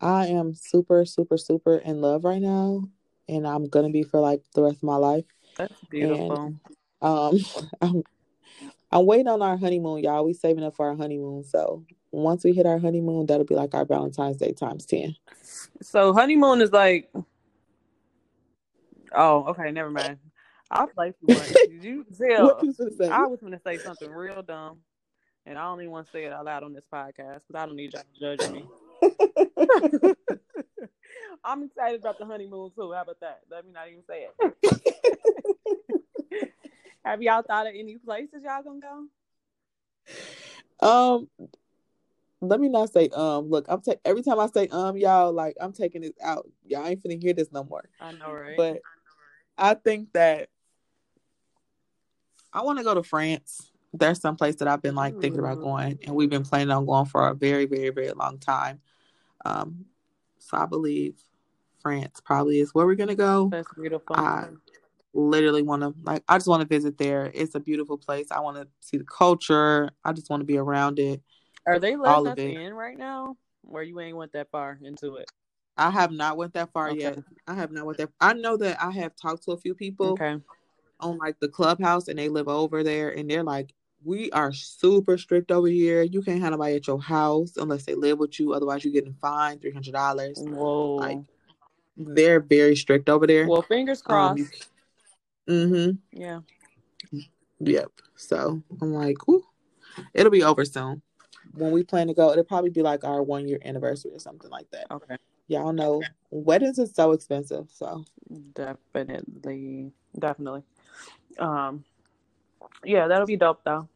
I 0.01 0.27
am 0.29 0.55
super, 0.55 1.05
super, 1.05 1.37
super 1.37 1.79
in 1.79 2.01
love 2.01 2.25
right 2.25 2.41
now. 2.41 2.85
And 3.29 3.47
I'm 3.47 3.69
gonna 3.69 3.91
be 3.91 4.03
for 4.03 4.21
like 4.21 4.43
the 4.55 4.63
rest 4.63 4.77
of 4.77 4.83
my 4.85 4.97
life. 4.97 5.25
That's 5.57 5.81
beautiful. 5.91 6.55
Um 7.03 7.39
I'm 7.81 8.03
I'm 8.93 9.07
waiting 9.07 9.29
on 9.29 9.43
our 9.43 9.57
honeymoon, 9.57 10.03
y'all. 10.03 10.25
We 10.25 10.33
saving 10.33 10.65
up 10.65 10.75
for 10.75 10.89
our 10.89 10.97
honeymoon. 10.97 11.45
So 11.45 11.85
once 12.13 12.45
we 12.45 12.53
hit 12.53 12.67
our 12.67 12.79
honeymoon, 12.79 13.27
that'll 13.27 13.45
be 13.45 13.55
like 13.55 13.75
our 13.75 13.85
Valentine's 13.85 14.37
Day 14.37 14.53
times 14.53 14.87
ten. 14.87 15.17
So 15.81 16.13
honeymoon 16.13 16.61
is 16.61 16.73
like 16.73 17.11
Oh, 19.15 19.45
okay, 19.49 19.71
never 19.71 19.91
mind. 19.91 20.19
I'll 20.71 20.87
play 20.87 21.13
for 21.21 21.35
one. 21.35 21.49
You 21.83 22.05
tell 22.17 22.47
What 22.47 22.63
you 22.63 22.73
gonna 22.75 22.91
say? 22.93 23.09
I 23.09 23.27
was 23.27 23.41
gonna 23.41 23.61
say 23.65 23.79
something 23.79 24.11
real 24.11 24.43
dumb. 24.43 24.79
And 25.47 25.59
I 25.59 25.63
don't 25.63 25.91
want 25.91 26.07
to 26.07 26.13
say 26.13 26.25
it 26.25 26.33
out 26.33 26.45
loud 26.45 26.63
on 26.63 26.75
this 26.75 26.85
podcast 26.93 27.41
because 27.47 27.55
I 27.57 27.67
don't 27.67 27.75
need 27.77 27.93
y'all 27.93 28.03
to 28.03 28.21
judge 28.21 28.51
me. 28.51 28.69
I'm 31.45 31.63
excited 31.65 32.01
about 32.01 32.19
the 32.19 32.27
honeymoon 32.27 32.71
too. 32.77 32.93
How 32.93 33.03
about 33.03 33.21
that? 33.21 33.41
Let 33.51 33.65
me 33.65 33.73
not 33.73 33.89
even 33.89 34.05
say 34.07 34.29
it. 34.29 34.35
Have 37.05 37.23
y'all 37.23 37.43
thought 37.43 37.67
of 37.67 37.73
any 37.75 37.97
places 37.97 38.43
y'all 38.45 38.63
gonna 38.63 38.81
go? 38.81 39.07
Um, 40.87 41.29
let 42.43 42.61
me 42.61 42.69
not 42.69 42.93
say 42.93 43.09
um. 43.09 43.49
Look, 43.51 43.67
I'm 43.69 43.81
ta- 43.81 43.95
every 44.05 44.23
time 44.23 44.39
I 44.39 44.47
say 44.47 44.69
um, 44.69 44.97
y'all 44.97 45.33
like 45.33 45.57
I'm 45.61 45.73
taking 45.73 46.03
this 46.03 46.13
out. 46.23 46.47
Y'all 46.67 46.87
ain't 46.87 47.03
finna 47.03 47.21
hear 47.21 47.33
this 47.33 47.51
no 47.51 47.65
more. 47.65 47.89
I 48.01 48.13
know, 48.13 48.33
right? 48.33 48.57
But 48.57 48.83
I 49.61 49.75
think 49.75 50.13
that 50.15 50.49
I 52.53 52.63
want 52.63 52.79
to 52.79 52.85
go 52.85 52.95
to 52.95 53.03
France. 53.03 53.71
There's 53.93 54.21
some 54.21 54.37
place 54.37 54.57
that 54.57 54.69
I've 54.69 54.83
been 54.83 54.95
like 54.95 55.21
thinking 55.21 55.41
about 55.41 55.61
going, 55.61 55.99
and 56.05 56.15
we've 56.15 56.31
been 56.31 56.45
planning 56.45 56.71
on 56.71 56.87
going 56.87 57.07
for 57.07 57.29
a 57.29 57.35
very, 57.35 57.67
very, 57.67 57.91
very 57.91 58.13
long 58.13 58.39
time. 58.39 58.81
Um, 59.45 59.85
so 60.39 60.57
I 60.57 60.67
believe 60.67 61.15
France 61.83 62.21
probably 62.25 62.61
is 62.61 62.75
where 62.75 62.87
we're 62.87 62.95
gonna 62.95 63.15
go. 63.15 63.49
That's 63.51 63.73
beautiful. 63.75 64.17
I 64.17 64.47
literally 65.13 65.63
want 65.63 65.83
to 65.83 65.95
like 66.05 66.23
I 66.29 66.37
just 66.37 66.49
want 66.49 66.63
to 66.63 66.69
visit 66.69 66.99
there. 66.99 67.31
It's 67.35 67.55
a 67.55 67.61
beautiful 67.61 67.99
place. 67.99 68.29
I 68.31 68.41
want 68.41 68.57
to 68.57 68.69
see 68.81 68.97
the 68.97 69.05
culture. 69.05 69.91
I 70.05 70.13
just 70.13 70.31
want 70.31 70.41
to 70.41 70.47
be 70.47 70.57
around 70.57 70.99
it. 70.99 71.21
Are 71.67 71.79
they 71.79 71.95
all 71.95 72.23
letting 72.23 72.27
of 72.27 72.57
us 72.57 72.67
in 72.67 72.75
right 72.75 72.97
now? 72.97 73.37
Where 73.63 73.83
you 73.83 74.01
ain't 74.01 74.17
went 74.17 74.33
that 74.33 74.51
far 74.51 74.79
into 74.83 75.17
it? 75.17 75.31
I 75.81 75.91
have 75.91 76.13
not 76.13 76.37
went 76.37 76.53
that 76.55 76.73
far 76.73 76.91
Okay. 76.91 77.01
yet. 77.01 77.19
I 77.47 77.55
have 77.55 77.73
not 77.73 77.87
went 77.87 77.99
there. 77.99 78.09
I 78.21 78.35
know 78.35 78.57
that 78.59 78.81
I 78.83 78.91
have 78.93 79.17
talked 79.17 79.45
to 79.45 79.53
a 79.53 79.57
few 79.57 79.75
people 79.75 80.09
Okay. 80.11 80.37
on 81.01 81.17
like 81.19 81.41
the 81.41 81.49
clubhouse 81.49 82.09
and 82.09 82.19
they 82.19 82.29
live 82.29 82.49
over 82.49 82.83
there 82.83 83.09
and 83.11 83.31
they're 83.31 83.43
like, 83.43 83.73
we 84.05 84.31
are 84.33 84.53
super 84.53 85.17
strict 85.19 85.51
over 85.51 85.69
here. 85.69 86.03
You 86.03 86.23
can't 86.23 86.41
have 86.43 86.53
nobody 86.53 86.77
at 86.77 86.87
your 86.87 87.01
house 87.01 87.57
unless 87.57 87.85
they 87.85 87.95
live 87.95 88.19
with 88.19 88.39
you. 88.39 88.53
Otherwise, 88.53 88.85
you're 88.85 88.93
getting 88.93 89.15
fined 89.21 89.61
three 89.63 89.73
hundred 89.73 89.93
dollars. 89.93 90.39
Whoa. 90.39 90.97
Like 90.97 91.19
they're 91.97 92.41
very 92.41 92.77
strict 92.77 93.09
over 93.09 93.27
there. 93.27 93.47
well, 93.49 93.63
fingers 93.63 94.01
Um, 94.01 94.37
crossed. 94.37 94.39
you, 94.39 95.55
mm-hmm. 95.55 96.19
yeah. 96.19 96.41
Yep. 97.61 97.91
So 98.17 98.63
I'm 98.81 98.93
like, 98.95 99.17
ooh, 99.29 99.45
it'll 100.15 100.31
be 100.33 100.43
over 100.43 100.65
soon. 100.65 101.03
when 101.55 101.73
we 101.73 101.83
plan 101.83 102.07
to 102.07 102.15
go, 102.15 102.31
it'll 102.33 102.45
probably 102.45 102.71
be 102.71 102.81
like 102.83 103.03
our 103.05 103.23
one 103.23 103.47
year 103.49 103.59
anniversary 103.65 104.13
or 104.13 104.19
something 104.19 104.51
like 104.51 104.71
that. 104.71 104.87
Okay. 104.91 105.17
Y'all 105.51 105.73
know 105.73 106.01
weddings 106.31 106.79
are 106.79 106.87
so 106.87 107.11
expensive, 107.11 107.67
so 107.73 108.05
Definitely. 108.55 109.91
Definitely. 110.17 110.63
Um 111.41 111.85
yeah, 112.85 113.09
that'll 113.09 113.27
be 113.27 113.37
dope 113.37 113.65
though. 113.65 113.89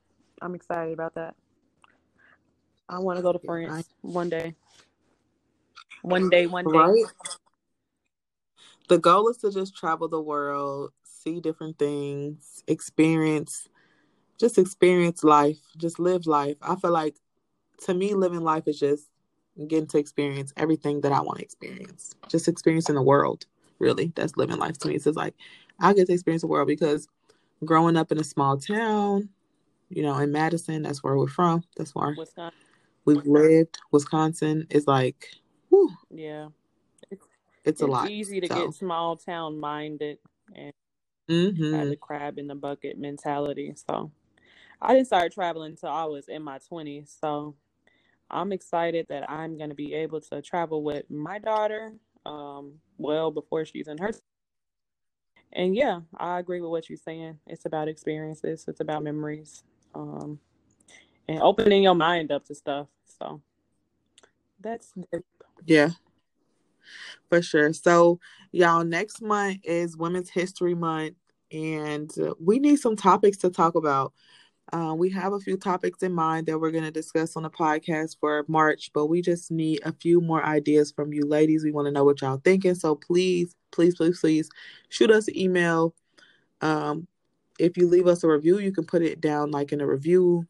I'm 0.43 0.57
excited 0.57 0.93
about 0.93 1.15
that. 1.15 1.37
I 2.89 2.99
want 2.99 3.19
to 3.19 3.23
go 3.23 3.33
to 3.33 3.39
France 3.39 3.89
one 4.01 4.29
day. 4.29 4.57
One 6.03 6.29
day, 6.29 6.49
one 6.49 6.65
day. 6.65 6.73
right. 6.73 7.05
The 8.89 8.99
goal 8.99 9.29
is 9.29 9.37
to 9.39 9.53
just 9.53 9.77
travel 9.77 10.09
the 10.09 10.21
world, 10.21 10.91
see 11.05 11.41
different 11.41 11.79
things, 11.79 12.65
experience, 12.67 13.69
just 14.41 14.59
experience 14.59 15.23
life, 15.23 15.61
just 15.77 16.01
live 16.01 16.27
life. 16.27 16.57
I 16.61 16.75
feel 16.75 16.91
like 16.91 17.15
to 17.85 17.95
me, 17.95 18.13
living 18.15 18.41
life 18.41 18.65
is 18.67 18.81
just 18.81 19.07
getting 19.69 19.87
to 19.89 19.99
experience 19.99 20.53
everything 20.57 21.01
that 21.03 21.13
I 21.13 21.21
want 21.21 21.39
to 21.39 21.45
experience. 21.45 22.15
Just 22.29 22.49
experiencing 22.49 22.95
the 22.95 23.03
world, 23.03 23.47
really. 23.79 24.13
That's 24.17 24.37
living 24.37 24.59
life 24.59 24.79
to 24.79 24.89
me. 24.89 24.99
So 24.99 25.11
it's 25.11 25.17
like 25.17 25.35
I 25.81 25.93
get 25.95 26.07
to 26.09 26.13
experience 26.13 26.43
the 26.43 26.49
world 26.49 26.69
because 26.69 27.09
growing 27.65 27.97
up 27.97 28.13
in 28.13 28.19
a 28.19 28.25
small 28.25 28.57
town, 28.59 29.29
you 29.89 30.03
know, 30.03 30.17
in 30.19 30.33
Madison, 30.33 30.83
that's 30.83 31.03
where 31.03 31.17
we're 31.17 31.29
from. 31.29 31.63
That's 31.77 31.95
where 31.95 32.15
Wisconsin. 32.17 32.59
we've 33.05 33.27
lived. 33.27 33.79
Wisconsin 33.93 34.67
is 34.71 34.87
like, 34.87 35.29
whew, 35.69 35.91
Yeah. 36.11 36.49
It's, 37.11 37.27
it's 37.65 37.83
a 37.83 37.87
it's 37.87 37.93
lot. 37.93 38.09
easy 38.11 38.41
to 38.41 38.49
So, 38.49 38.55
get 38.55 38.75
small 38.75 39.17
town 39.17 39.59
minded 39.61 40.19
and 40.55 40.73
hmm 41.29 41.75
have 41.75 41.89
the 41.89 41.97
crab 41.97 42.39
in 42.39 42.49
the 42.49 42.55
bucket 42.55 42.99
mentality. 42.99 43.75
So 43.89 44.11
I 44.81 44.95
didn't 44.95 45.07
start 45.07 45.33
traveling 45.33 45.73
until 45.73 45.91
I 45.91 46.05
was 46.05 46.29
in 46.29 46.43
my 46.43 46.59
20s. 46.71 47.19
So 47.21 47.55
I'm 48.35 48.53
excited 48.53 49.07
that 49.09 49.31
I'm 49.31 49.57
going 49.57 49.71
to 49.71 49.77
be 49.77 49.95
able 49.95 50.21
to 50.21 50.43
travel 50.43 50.83
with 50.83 51.09
my 51.09 51.39
daughter 51.39 51.93
um, 52.27 52.75
well 52.99 53.31
before 53.31 53.65
she's 53.65 53.89
in 53.89 53.97
her. 53.99 54.13
And 55.53 55.77
yeah, 55.77 56.01
I 56.17 56.41
agree 56.41 56.61
with 56.61 56.71
what 56.71 56.91
you're 56.91 56.99
saying. 56.99 57.39
It's 57.47 57.65
about 57.65 57.87
experiences, 57.87 58.65
it's 58.67 58.81
about 58.81 59.05
memories, 59.05 59.63
um, 59.95 60.41
and 61.29 61.41
opening 61.41 61.85
your 61.85 61.95
mind 61.95 62.33
up 62.33 62.45
to 62.47 62.55
stuff. 62.57 62.89
So 63.21 63.41
that's 64.61 64.93
Yeah, 65.65 65.91
for 67.29 67.41
sure. 67.41 67.73
So, 67.73 68.19
y'all, 68.51 68.85
next 68.85 69.23
month 69.23 69.59
is 69.63 69.97
Women's 69.97 70.31
History 70.31 70.75
Month, 70.75 71.15
and 71.53 72.11
we 72.41 72.59
need 72.59 72.81
some 72.81 72.97
topics 72.97 73.39
to 73.39 73.51
talk 73.51 73.77
about. 73.77 74.13
Uh, 74.75 74.93
we 74.93 75.09
have 75.09 75.33
a 75.33 75.39
few 75.39 75.57
topics 75.57 76.03
in 76.03 76.13
mind 76.13 76.47
that 76.49 76.59
we're 76.59 76.73
going 76.73 76.83
to 76.83 76.91
discuss 76.91 77.37
on 77.37 77.45
the 77.45 77.51
podcast 77.51 78.17
for 78.19 78.45
March, 78.49 78.91
but 78.93 79.07
we 79.07 79.23
just 79.23 79.53
need 79.53 79.79
a 79.85 79.93
few 79.93 80.21
more 80.21 80.45
ideas 80.45 80.91
from 80.91 81.13
you 81.13 81.25
ladies. 81.25 81.63
We 81.63 81.71
want 81.71 81.87
to 81.87 81.93
know 81.93 82.03
what 82.03 82.21
y'all 82.21 82.41
thinking. 82.43 82.75
So 82.75 82.97
please, 82.97 83.55
please, 83.71 83.95
please, 83.95 84.19
please 84.19 84.51
shoot 84.89 85.13
us 85.13 85.29
an 85.29 85.39
email. 85.39 85.95
Um, 86.61 87.07
if 87.57 87.77
you 87.77 87.87
leave 87.87 88.09
us 88.09 88.25
a 88.25 88.29
review, 88.29 88.59
you 88.59 88.73
can 88.73 88.85
put 88.85 89.03
it 89.03 89.21
down 89.21 89.53
like 89.53 89.71
in 89.71 89.81
a 89.81 89.87
review 89.87 90.45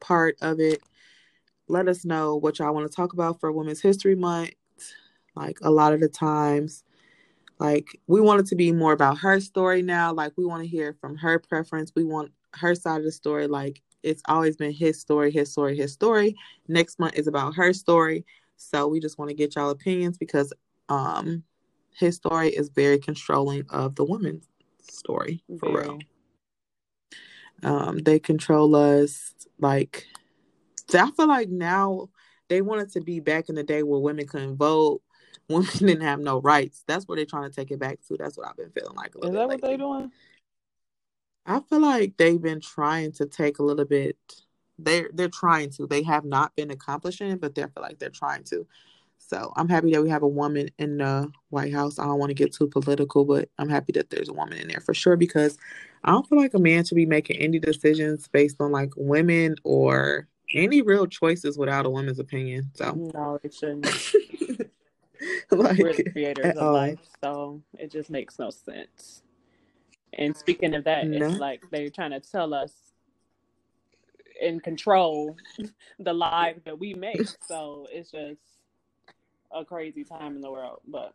part 0.00 0.36
of 0.42 0.58
it. 0.58 0.82
Let 1.68 1.86
us 1.86 2.04
know 2.04 2.34
what 2.34 2.58
y'all 2.58 2.74
want 2.74 2.90
to 2.90 2.96
talk 2.96 3.12
about 3.12 3.38
for 3.38 3.52
Women's 3.52 3.80
History 3.80 4.16
Month. 4.16 4.54
Like 5.36 5.58
a 5.62 5.70
lot 5.70 5.92
of 5.92 6.00
the 6.00 6.08
times, 6.08 6.82
like 7.60 7.86
we 8.08 8.20
want 8.20 8.40
it 8.40 8.46
to 8.46 8.56
be 8.56 8.72
more 8.72 8.92
about 8.92 9.18
her 9.18 9.38
story 9.38 9.82
now. 9.82 10.12
Like 10.12 10.32
we 10.36 10.46
want 10.46 10.64
to 10.64 10.68
hear 10.68 10.96
from 11.00 11.16
her 11.18 11.38
preference. 11.38 11.92
We 11.94 12.02
want 12.02 12.32
her 12.58 12.74
side 12.74 12.98
of 12.98 13.04
the 13.04 13.12
story. 13.12 13.46
Like 13.46 13.82
it's 14.02 14.22
always 14.26 14.56
been 14.56 14.72
his 14.72 15.00
story, 15.00 15.30
his 15.30 15.50
story, 15.50 15.76
his 15.76 15.92
story. 15.92 16.36
Next 16.68 16.98
month 16.98 17.14
is 17.14 17.26
about 17.26 17.54
her 17.56 17.72
story. 17.72 18.24
So 18.56 18.88
we 18.88 19.00
just 19.00 19.18
want 19.18 19.30
to 19.30 19.34
get 19.34 19.54
y'all 19.56 19.70
opinions 19.70 20.18
because 20.18 20.52
um 20.88 21.42
his 21.94 22.16
story 22.16 22.48
is 22.48 22.68
very 22.68 22.98
controlling 22.98 23.64
of 23.70 23.94
the 23.96 24.04
woman's 24.04 24.48
story 24.82 25.42
for 25.58 25.72
very 25.72 25.84
real. 25.88 25.98
Um 27.62 27.98
they 27.98 28.18
control 28.18 28.74
us 28.76 29.34
like 29.58 30.06
I 30.94 31.10
feel 31.10 31.28
like 31.28 31.48
now 31.48 32.08
they 32.48 32.62
want 32.62 32.82
it 32.82 32.92
to 32.92 33.00
be 33.00 33.20
back 33.20 33.48
in 33.48 33.54
the 33.54 33.62
day 33.62 33.82
where 33.82 34.00
women 34.00 34.26
couldn't 34.26 34.56
vote, 34.56 35.02
women 35.48 35.68
didn't 35.78 36.00
have 36.00 36.20
no 36.20 36.40
rights. 36.40 36.82
That's 36.86 37.06
where 37.06 37.16
they're 37.16 37.26
trying 37.26 37.50
to 37.50 37.54
take 37.54 37.70
it 37.70 37.78
back 37.78 37.98
to. 38.08 38.16
That's 38.16 38.38
what 38.38 38.48
I've 38.48 38.56
been 38.56 38.70
feeling 38.70 38.96
like 38.96 39.14
a 39.14 39.26
Is 39.26 39.32
that 39.32 39.48
what 39.48 39.60
they 39.60 39.68
lately. 39.68 39.84
doing? 39.84 40.12
I 41.48 41.60
feel 41.60 41.80
like 41.80 42.16
they've 42.18 42.40
been 42.40 42.60
trying 42.60 43.12
to 43.12 43.26
take 43.26 43.58
a 43.58 43.62
little 43.62 43.86
bit. 43.86 44.16
They're 44.78 45.08
they're 45.14 45.28
trying 45.28 45.70
to. 45.70 45.86
They 45.86 46.02
have 46.02 46.24
not 46.24 46.54
been 46.54 46.70
accomplishing 46.70 47.30
it, 47.30 47.40
but 47.40 47.54
they 47.54 47.62
feel 47.62 47.82
like 47.82 47.98
they're 47.98 48.10
trying 48.10 48.44
to. 48.44 48.66
So 49.16 49.52
I'm 49.56 49.68
happy 49.68 49.90
that 49.92 50.02
we 50.02 50.10
have 50.10 50.22
a 50.22 50.28
woman 50.28 50.68
in 50.78 50.98
the 50.98 51.30
White 51.48 51.72
House. 51.72 51.98
I 51.98 52.04
don't 52.04 52.18
want 52.18 52.30
to 52.30 52.34
get 52.34 52.52
too 52.52 52.68
political, 52.68 53.24
but 53.24 53.48
I'm 53.58 53.68
happy 53.68 53.92
that 53.92 54.10
there's 54.10 54.28
a 54.28 54.32
woman 54.34 54.58
in 54.58 54.68
there 54.68 54.80
for 54.80 54.94
sure 54.94 55.16
because 55.16 55.56
I 56.04 56.12
don't 56.12 56.28
feel 56.28 56.38
like 56.38 56.54
a 56.54 56.58
man 56.58 56.84
should 56.84 56.94
be 56.96 57.06
making 57.06 57.38
any 57.38 57.58
decisions 57.58 58.28
based 58.28 58.56
on 58.60 58.70
like 58.70 58.92
women 58.96 59.56
or 59.64 60.28
any 60.54 60.82
real 60.82 61.06
choices 61.06 61.58
without 61.58 61.86
a 61.86 61.90
woman's 61.90 62.18
opinion. 62.18 62.70
So 62.74 63.10
No, 63.14 63.40
it 63.42 63.54
shouldn't. 63.54 63.86
like 65.50 65.78
We're 65.78 65.94
the 65.94 66.10
creators 66.10 66.56
of 66.56 66.72
life, 66.72 67.00
so 67.22 67.62
it 67.78 67.90
just 67.90 68.10
makes 68.10 68.38
no 68.38 68.50
sense. 68.50 69.22
And 70.14 70.36
speaking 70.36 70.74
of 70.74 70.84
that, 70.84 71.06
No. 71.06 71.26
it's 71.26 71.38
like 71.38 71.62
they're 71.70 71.90
trying 71.90 72.10
to 72.12 72.20
tell 72.20 72.54
us 72.54 72.72
and 74.42 74.62
control 74.62 75.36
the 75.98 76.12
lives 76.12 76.62
that 76.64 76.78
we 76.78 76.94
make. 76.94 77.26
So 77.46 77.86
it's 77.90 78.10
just 78.10 78.40
a 79.52 79.64
crazy 79.64 80.04
time 80.04 80.36
in 80.36 80.42
the 80.42 80.50
world. 80.50 80.80
But 80.86 81.12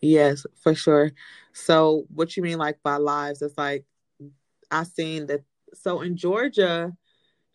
Yes, 0.00 0.46
for 0.62 0.74
sure. 0.74 1.12
So 1.52 2.06
what 2.14 2.36
you 2.36 2.42
mean 2.42 2.58
like 2.58 2.78
by 2.82 2.96
lives? 2.96 3.42
It's 3.42 3.58
like 3.58 3.84
I 4.70 4.84
seen 4.84 5.26
that 5.26 5.42
so 5.74 6.00
in 6.00 6.16
Georgia, 6.16 6.92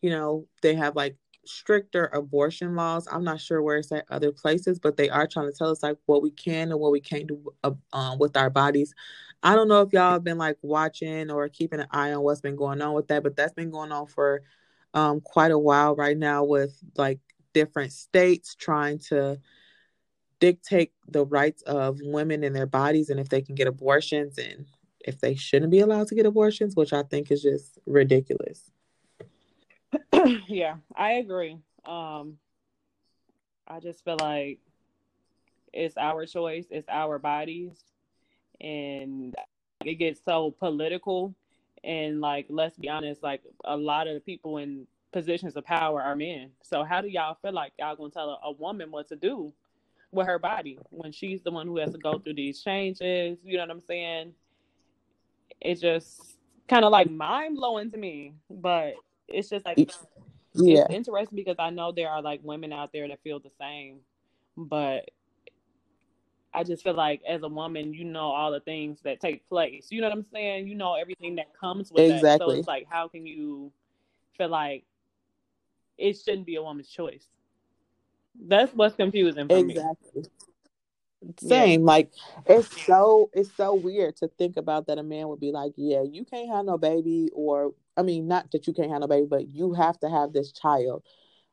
you 0.02 0.10
know, 0.10 0.48
they 0.62 0.76
have 0.76 0.96
like 0.96 1.16
stricter 1.46 2.06
abortion 2.08 2.76
laws. 2.76 3.08
I'm 3.12 3.24
not 3.24 3.42
sure 3.42 3.62
where 3.62 3.78
it's 3.78 3.92
at 3.92 4.06
other 4.10 4.32
places, 4.32 4.80
but 4.80 4.98
they 4.98 5.10
are 5.10 5.28
trying 5.28 5.52
to 5.52 5.58
tell 5.58 5.70
us 5.70 5.84
like 5.84 5.98
what 6.06 6.22
we 6.22 6.32
can 6.32 6.72
and 6.72 6.80
what 6.80 6.92
we 6.92 7.00
can't 7.00 7.28
do 7.28 7.54
uh, 7.64 7.72
um, 7.92 8.20
with 8.20 8.38
our 8.38 8.50
bodies. 8.50 8.94
I 9.42 9.56
don't 9.56 9.68
know 9.68 9.82
if 9.82 9.92
y'all 9.92 10.14
have 10.14 10.24
been 10.24 10.38
like 10.38 10.58
watching 10.62 11.30
or 11.30 11.50
keeping 11.50 11.80
an 11.80 11.88
eye 11.92 12.14
on 12.14 12.22
what's 12.24 12.42
been 12.42 12.56
going 12.56 12.82
on 12.82 12.94
with 12.94 13.08
that, 13.10 13.24
but 13.24 13.36
that's 13.36 13.54
been 13.54 13.72
going 13.72 13.92
on 13.92 14.08
for 14.08 14.42
um, 14.94 15.22
quite 15.22 15.52
a 15.52 15.60
while 15.60 15.96
right 15.96 16.18
now 16.18 16.44
with 16.44 16.78
like 16.98 17.20
different 17.54 17.92
states 17.92 18.56
trying 18.56 19.00
to 19.00 19.40
dictate 20.40 20.92
the 21.08 21.26
rights 21.26 21.62
of 21.64 22.00
women 22.02 22.44
in 22.44 22.54
their 22.54 22.66
bodies 22.66 23.10
and 23.10 23.20
if 23.20 23.30
they 23.30 23.42
can 23.42 23.56
get 23.56 23.68
abortions 23.68 24.38
and 24.38 24.66
if 25.06 25.20
they 25.20 25.36
shouldn't 25.36 25.72
be 25.72 25.80
allowed 25.80 26.08
to 26.08 26.16
get 26.16 26.26
abortions, 26.26 26.76
which 26.76 26.94
I 26.94 27.04
think 27.04 27.32
is 27.32 27.42
just 27.42 27.78
ridiculous. 27.86 28.72
yeah, 30.48 30.76
I 30.96 31.14
agree. 31.14 31.58
Um, 31.86 32.38
I 33.68 33.80
just 33.80 34.04
feel 34.04 34.18
like 34.20 34.60
it's 35.72 35.98
our 35.98 36.26
choice, 36.26 36.66
it's 36.70 36.88
our 36.90 37.20
bodies, 37.20 37.84
and 38.62 39.36
it 39.84 39.96
gets 39.96 40.22
so 40.24 40.52
political. 40.52 41.34
And 41.84 42.22
like, 42.22 42.46
let's 42.50 42.78
be 42.78 42.90
honest, 42.90 43.24
like 43.24 43.42
a 43.66 43.76
lot 43.76 44.08
of 44.08 44.14
the 44.14 44.22
people 44.22 44.58
in 44.58 44.88
positions 45.12 45.56
of 45.58 45.66
power 45.66 46.02
are 46.02 46.16
men. 46.16 46.52
So 46.62 46.84
how 46.84 47.02
do 47.02 47.08
y'all 47.08 47.38
feel 47.42 47.54
like 47.54 47.74
y'all 47.78 47.96
gonna 47.96 48.10
tell 48.10 48.30
a, 48.30 48.48
a 48.48 48.52
woman 48.52 48.92
what 48.92 49.10
to 49.10 49.16
do 49.16 49.52
with 50.12 50.28
her 50.28 50.40
body 50.40 50.80
when 50.90 51.12
she's 51.12 51.42
the 51.42 51.52
one 51.52 51.68
who 51.68 51.78
has 51.78 51.92
to 51.92 51.98
go 51.98 52.20
through 52.20 52.36
these 52.36 52.62
changes? 52.62 53.40
You 53.44 53.58
know 53.58 53.64
what 53.64 53.72
I'm 53.72 53.82
saying? 53.82 54.34
It's 55.60 55.82
just 55.82 56.38
kind 56.70 56.86
of 56.86 56.92
like 56.92 57.10
mind 57.10 57.58
blowing 57.58 57.92
to 57.92 57.98
me, 57.98 58.34
but 58.50 58.94
it's 59.34 59.50
just 59.50 59.66
like 59.66 59.80
Yeah, 60.56 60.86
it's 60.86 60.94
interesting 60.94 61.36
because 61.36 61.56
I 61.60 61.70
know 61.70 61.92
there 61.92 62.10
are 62.10 62.22
like 62.22 62.42
women 62.44 62.72
out 62.74 62.92
there 62.94 63.08
that 63.08 63.22
feel 63.24 63.40
the 63.40 63.52
same, 63.60 64.00
but 64.58 65.10
I 66.54 66.64
just 66.64 66.84
feel 66.84 66.94
like 66.94 67.22
as 67.28 67.42
a 67.44 67.48
woman, 67.48 67.94
you 67.94 68.06
know 68.06 68.26
all 68.32 68.52
the 68.52 68.60
things 68.60 69.02
that 69.04 69.20
take 69.20 69.48
place. 69.50 69.88
You 69.90 70.02
know 70.02 70.10
what 70.10 70.18
I'm 70.18 70.24
saying? 70.24 70.68
You 70.68 70.76
know 70.76 70.94
everything 70.96 71.36
that 71.36 71.58
comes 71.60 71.92
with 71.92 72.08
that. 72.08 72.20
So 72.38 72.46
Exactly. 72.46 72.60
it's 72.60 72.68
like, 72.68 72.86
how 72.90 73.08
can 73.08 73.26
you 73.26 73.72
feel 74.38 74.50
like 74.50 74.86
it 75.98 76.14
shouldn't 76.18 76.46
be 76.46 76.56
a 76.56 76.62
woman's 76.62 76.90
choice? 76.90 77.28
That's 78.48 78.74
what's 78.74 78.96
confusing 78.96 79.50
for 79.50 79.64
me. 79.64 79.74
exactly. 79.74 80.26
Same. 81.40 81.84
Like 81.84 82.12
it's 82.46 82.86
so 82.86 83.30
it's 83.34 83.56
so 83.56 83.74
weird 83.74 84.16
to 84.18 84.28
think 84.38 84.58
about 84.58 84.88
that 84.88 84.98
a 84.98 85.04
man 85.04 85.28
would 85.30 85.40
be 85.40 85.52
like, 85.52 85.74
Yeah, 85.76 86.04
you 86.04 86.26
can't 86.26 86.50
have 86.50 86.66
no 86.66 86.78
baby 86.78 87.30
or 87.34 87.74
I 87.98 88.02
mean 88.04 88.28
not 88.28 88.52
that 88.52 88.68
you 88.68 88.74
can't 88.74 88.92
have 88.92 89.02
no 89.02 89.08
baby, 89.08 89.28
but 89.30 89.48
you 89.50 89.74
have 89.74 90.00
to 90.00 90.10
have 90.10 90.34
this 90.34 90.52
child. 90.52 91.04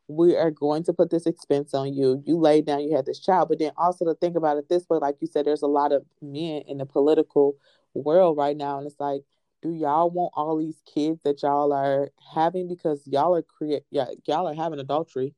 We 0.09 0.37
are 0.37 0.51
going 0.51 0.83
to 0.85 0.93
put 0.93 1.11
this 1.11 1.27
expense 1.27 1.73
on 1.73 1.95
you. 1.95 2.21
You 2.27 2.37
laid 2.39 2.67
down, 2.67 2.81
you 2.81 2.97
had 2.97 3.07
this 3.07 3.21
child. 3.21 3.49
But 3.49 3.61
then 3.61 3.71
also 3.77 4.05
to 4.07 4.15
think 4.15 4.37
about 4.37 4.57
it 4.57 4.69
this 4.69 4.89
way, 4.89 4.99
like 4.99 5.17
you 5.21 5.29
said, 5.29 5.47
there's 5.47 5.63
a 5.63 5.69
lot 5.69 5.93
of 5.93 6.05
men 6.21 6.63
in 6.67 6.79
the 6.79 6.87
political 6.87 7.55
world 7.95 8.37
right 8.37 8.57
now, 8.57 8.79
and 8.79 8.87
it's 8.87 8.99
like 8.99 9.23
do 9.63 9.73
y'all 9.73 10.09
want 10.11 10.33
all 10.35 10.57
these 10.57 10.81
kids 10.87 11.21
that 11.23 11.43
y'all 11.43 11.73
are 11.73 12.09
having 12.35 12.67
because 12.67 13.07
y'all 13.07 13.35
are 13.35 13.43
create 13.43 13.83
yeah 13.91 14.07
y'all 14.27 14.49
are 14.49 14.55
having 14.55 14.79
adultery 14.79 15.35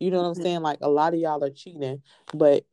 you 0.00 0.10
know 0.10 0.22
what 0.22 0.28
i'm 0.28 0.34
Mhm. 0.34 0.42
saying 0.42 0.60
like 0.62 0.78
a 0.80 0.88
lot 0.88 1.12
of 1.12 1.20
y'all 1.20 1.44
are 1.44 1.50
cheating 1.50 2.00
but 2.32 2.64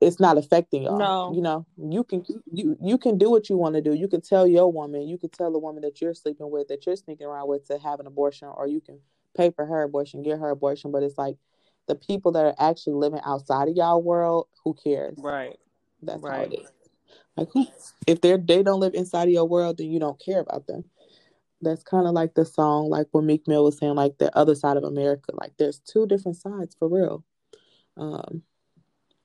it's 0.00 0.20
not 0.20 0.38
affecting 0.38 0.82
y'all 0.84 0.98
No. 0.98 1.32
you 1.34 1.40
know 1.42 1.66
you 1.78 2.04
can 2.04 2.24
you 2.52 2.76
you 2.82 2.98
can 2.98 3.18
do 3.18 3.30
what 3.30 3.48
you 3.48 3.56
want 3.56 3.74
to 3.74 3.80
do 3.80 3.94
you 3.94 4.08
can 4.08 4.20
tell 4.20 4.46
your 4.46 4.70
woman 4.72 5.08
you 5.08 5.18
can 5.18 5.30
tell 5.30 5.52
the 5.52 5.58
woman 5.58 5.82
that 5.82 6.00
you're 6.00 6.14
sleeping 6.14 6.50
with 6.50 6.68
that 6.68 6.84
you're 6.86 6.96
sneaking 6.96 7.26
around 7.26 7.48
with 7.48 7.66
to 7.68 7.78
have 7.78 8.00
an 8.00 8.06
abortion 8.06 8.48
or 8.48 8.66
you 8.66 8.80
can 8.80 8.98
pay 9.36 9.50
for 9.50 9.64
her 9.64 9.82
abortion 9.82 10.22
get 10.22 10.38
her 10.38 10.50
abortion 10.50 10.90
but 10.90 11.02
it's 11.02 11.16
like 11.18 11.36
the 11.88 11.94
people 11.94 12.32
that 12.32 12.44
are 12.44 12.54
actually 12.58 12.94
living 12.94 13.20
outside 13.24 13.68
of 13.68 13.76
y'all 13.76 14.02
world 14.02 14.46
who 14.64 14.74
cares 14.74 15.18
Right. 15.18 15.56
that's 16.02 16.22
how 16.22 16.28
Right. 16.28 16.52
it 16.52 16.60
is 16.60 16.72
like 17.36 17.48
who 17.52 17.66
if 18.06 18.20
they're 18.20 18.38
they 18.38 18.62
don't 18.62 18.80
live 18.80 18.94
inside 18.94 19.24
of 19.24 19.30
your 19.34 19.46
world 19.48 19.78
then 19.78 19.90
you 19.90 19.98
don't 19.98 20.20
care 20.20 20.40
about 20.40 20.66
them 20.66 20.84
that's 21.62 21.82
kind 21.84 22.06
of 22.06 22.12
like 22.12 22.34
the 22.34 22.44
song 22.44 22.88
like 22.90 23.06
when 23.12 23.24
meek 23.26 23.46
mill 23.48 23.64
was 23.64 23.78
saying 23.78 23.94
like 23.94 24.18
the 24.18 24.36
other 24.36 24.54
side 24.54 24.76
of 24.76 24.84
america 24.84 25.30
like 25.34 25.52
there's 25.58 25.78
two 25.80 26.06
different 26.06 26.36
sides 26.36 26.74
for 26.78 26.88
real 26.88 27.24
um 27.96 28.42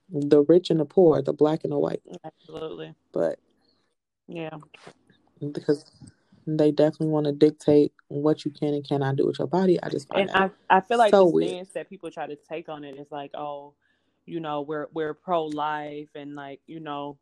the 0.09 0.41
rich 0.43 0.69
and 0.69 0.79
the 0.79 0.85
poor 0.85 1.21
the 1.21 1.33
black 1.33 1.63
and 1.63 1.73
the 1.73 1.79
white 1.79 2.01
Absolutely. 2.23 2.93
but 3.11 3.39
Yeah. 4.27 4.57
because 5.53 5.91
they 6.45 6.71
definitely 6.71 7.07
want 7.07 7.25
to 7.25 7.31
dictate 7.33 7.91
what 8.07 8.45
you 8.45 8.51
can 8.51 8.73
and 8.73 8.87
cannot 8.87 9.17
do 9.17 9.25
with 9.27 9.37
your 9.37 9.47
body 9.47 9.77
i 9.83 9.89
just 9.89 10.07
find 10.07 10.29
And 10.29 10.31
I 10.69 10.77
I 10.77 10.81
feel 10.81 10.97
like 10.97 11.11
so 11.11 11.25
the 11.25 11.31
weird. 11.31 11.51
stance 11.51 11.73
that 11.73 11.89
people 11.89 12.09
try 12.09 12.25
to 12.27 12.35
take 12.35 12.69
on 12.69 12.83
it 12.83 12.97
is 12.97 13.11
like, 13.11 13.31
oh, 13.35 13.73
you 14.25 14.39
know, 14.39 14.61
we're 14.61 14.87
we're 14.93 15.13
pro 15.13 15.45
life 15.45 16.09
and 16.15 16.35
like, 16.35 16.61
you 16.67 16.79
know, 16.79 17.17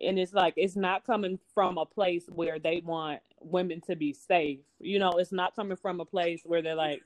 and 0.00 0.18
it's 0.18 0.32
like 0.32 0.54
it's 0.56 0.76
not 0.76 1.04
coming 1.04 1.38
from 1.54 1.78
a 1.78 1.86
place 1.86 2.24
where 2.28 2.58
they 2.58 2.82
want 2.84 3.20
women 3.40 3.80
to 3.82 3.96
be 3.96 4.12
safe. 4.12 4.60
You 4.78 4.98
know, 4.98 5.12
it's 5.12 5.32
not 5.32 5.54
coming 5.54 5.76
from 5.76 6.00
a 6.00 6.04
place 6.04 6.42
where 6.44 6.62
they're 6.62 6.74
like, 6.74 7.02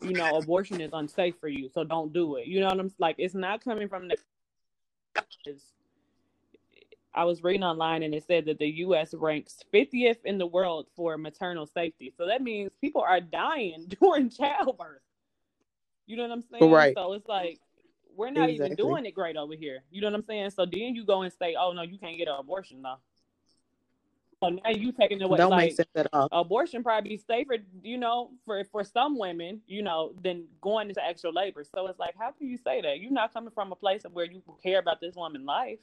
you 0.00 0.12
know, 0.12 0.36
abortion 0.36 0.80
is 0.80 0.90
unsafe 0.92 1.38
for 1.38 1.48
you, 1.48 1.68
so 1.68 1.84
don't 1.84 2.12
do 2.12 2.36
it. 2.36 2.46
You 2.46 2.60
know 2.60 2.66
what 2.66 2.80
I'm 2.80 2.92
like? 2.98 3.16
It's 3.18 3.34
not 3.34 3.64
coming 3.64 3.88
from 3.88 4.08
the. 4.08 4.16
I 7.14 7.24
was 7.24 7.42
reading 7.42 7.64
online 7.64 8.02
and 8.02 8.14
it 8.14 8.24
said 8.26 8.44
that 8.44 8.58
the 8.58 8.66
U.S. 8.66 9.14
ranks 9.14 9.64
50th 9.72 10.18
in 10.26 10.36
the 10.36 10.46
world 10.46 10.86
for 10.94 11.16
maternal 11.16 11.66
safety. 11.66 12.12
So 12.14 12.26
that 12.26 12.42
means 12.42 12.72
people 12.82 13.00
are 13.00 13.20
dying 13.20 13.90
during 14.02 14.28
childbirth. 14.28 15.00
You 16.06 16.18
know 16.18 16.24
what 16.24 16.32
I'm 16.32 16.44
saying? 16.52 16.70
Right. 16.70 16.94
So 16.94 17.14
it's 17.14 17.26
like 17.26 17.58
we're 18.16 18.30
not 18.30 18.48
even 18.50 18.74
doing 18.74 19.06
it 19.06 19.14
great 19.14 19.36
over 19.36 19.54
here. 19.54 19.82
You 19.90 20.00
know 20.00 20.08
what 20.08 20.16
I'm 20.16 20.24
saying? 20.24 20.50
So 20.50 20.64
then 20.64 20.94
you 20.94 21.04
go 21.04 21.22
and 21.22 21.32
say, 21.32 21.54
"Oh 21.58 21.72
no, 21.72 21.82
you 21.82 21.98
can't 21.98 22.16
get 22.16 22.28
an 22.28 22.36
abortion 22.38 22.82
though." 22.82 22.96
So 24.42 24.50
now 24.50 24.70
you 24.70 24.92
taking 24.92 25.22
away 25.22 25.38
don't 25.38 25.50
like 25.50 25.68
make 25.68 25.76
sense 25.76 25.88
at 25.94 26.08
all 26.12 26.28
abortion 26.30 26.82
probably 26.82 27.16
safer, 27.16 27.56
you 27.82 27.96
know, 27.96 28.30
for 28.44 28.62
for 28.64 28.84
some 28.84 29.18
women, 29.18 29.60
you 29.66 29.82
know, 29.82 30.12
than 30.22 30.44
going 30.60 30.88
into 30.88 31.02
actual 31.02 31.32
labor. 31.32 31.64
So 31.64 31.86
it's 31.86 31.98
like, 31.98 32.14
how 32.18 32.32
can 32.32 32.48
you 32.48 32.58
say 32.58 32.82
that? 32.82 33.00
You're 33.00 33.12
not 33.12 33.32
coming 33.32 33.50
from 33.50 33.72
a 33.72 33.76
place 33.76 34.04
of 34.04 34.12
where 34.12 34.26
you 34.26 34.42
care 34.62 34.78
about 34.78 35.00
this 35.00 35.14
woman's 35.14 35.46
life. 35.46 35.78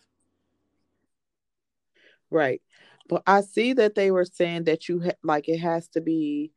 Right. 2.30 2.62
But 3.10 3.24
I 3.28 3.42
see 3.42 3.74
that 3.74 3.96
they 3.96 4.12
were 4.12 4.26
saying 4.26 4.66
that 4.66 4.88
you 4.88 5.02
ha- 5.02 5.12
like 5.24 5.50
it 5.50 5.58
has 5.58 5.88
to 5.90 6.02
be 6.02 6.52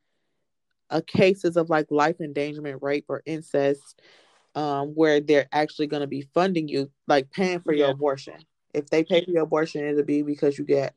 a 0.91 1.03
cases 1.03 1.57
of 1.57 1.71
like 1.71 1.91
life 1.91 2.21
endangerment, 2.21 2.83
rape, 2.83 3.07
or 3.09 3.23
incest, 3.27 4.01
um, 4.57 4.89
where 4.95 5.21
they're 5.21 5.49
actually 5.53 5.87
going 5.87 6.01
to 6.01 6.07
be 6.07 6.23
funding 6.35 6.67
you, 6.67 6.91
like 7.07 7.31
paying 7.31 7.61
for 7.61 7.73
your 7.73 7.91
abortion. 7.91 8.35
If 8.75 8.89
they 8.89 9.05
pay 9.05 9.25
for 9.25 9.31
your 9.31 9.43
abortion, 9.43 9.85
it'll 9.85 10.03
be 10.03 10.23
because 10.23 10.59
you 10.59 10.65
get 10.65 10.95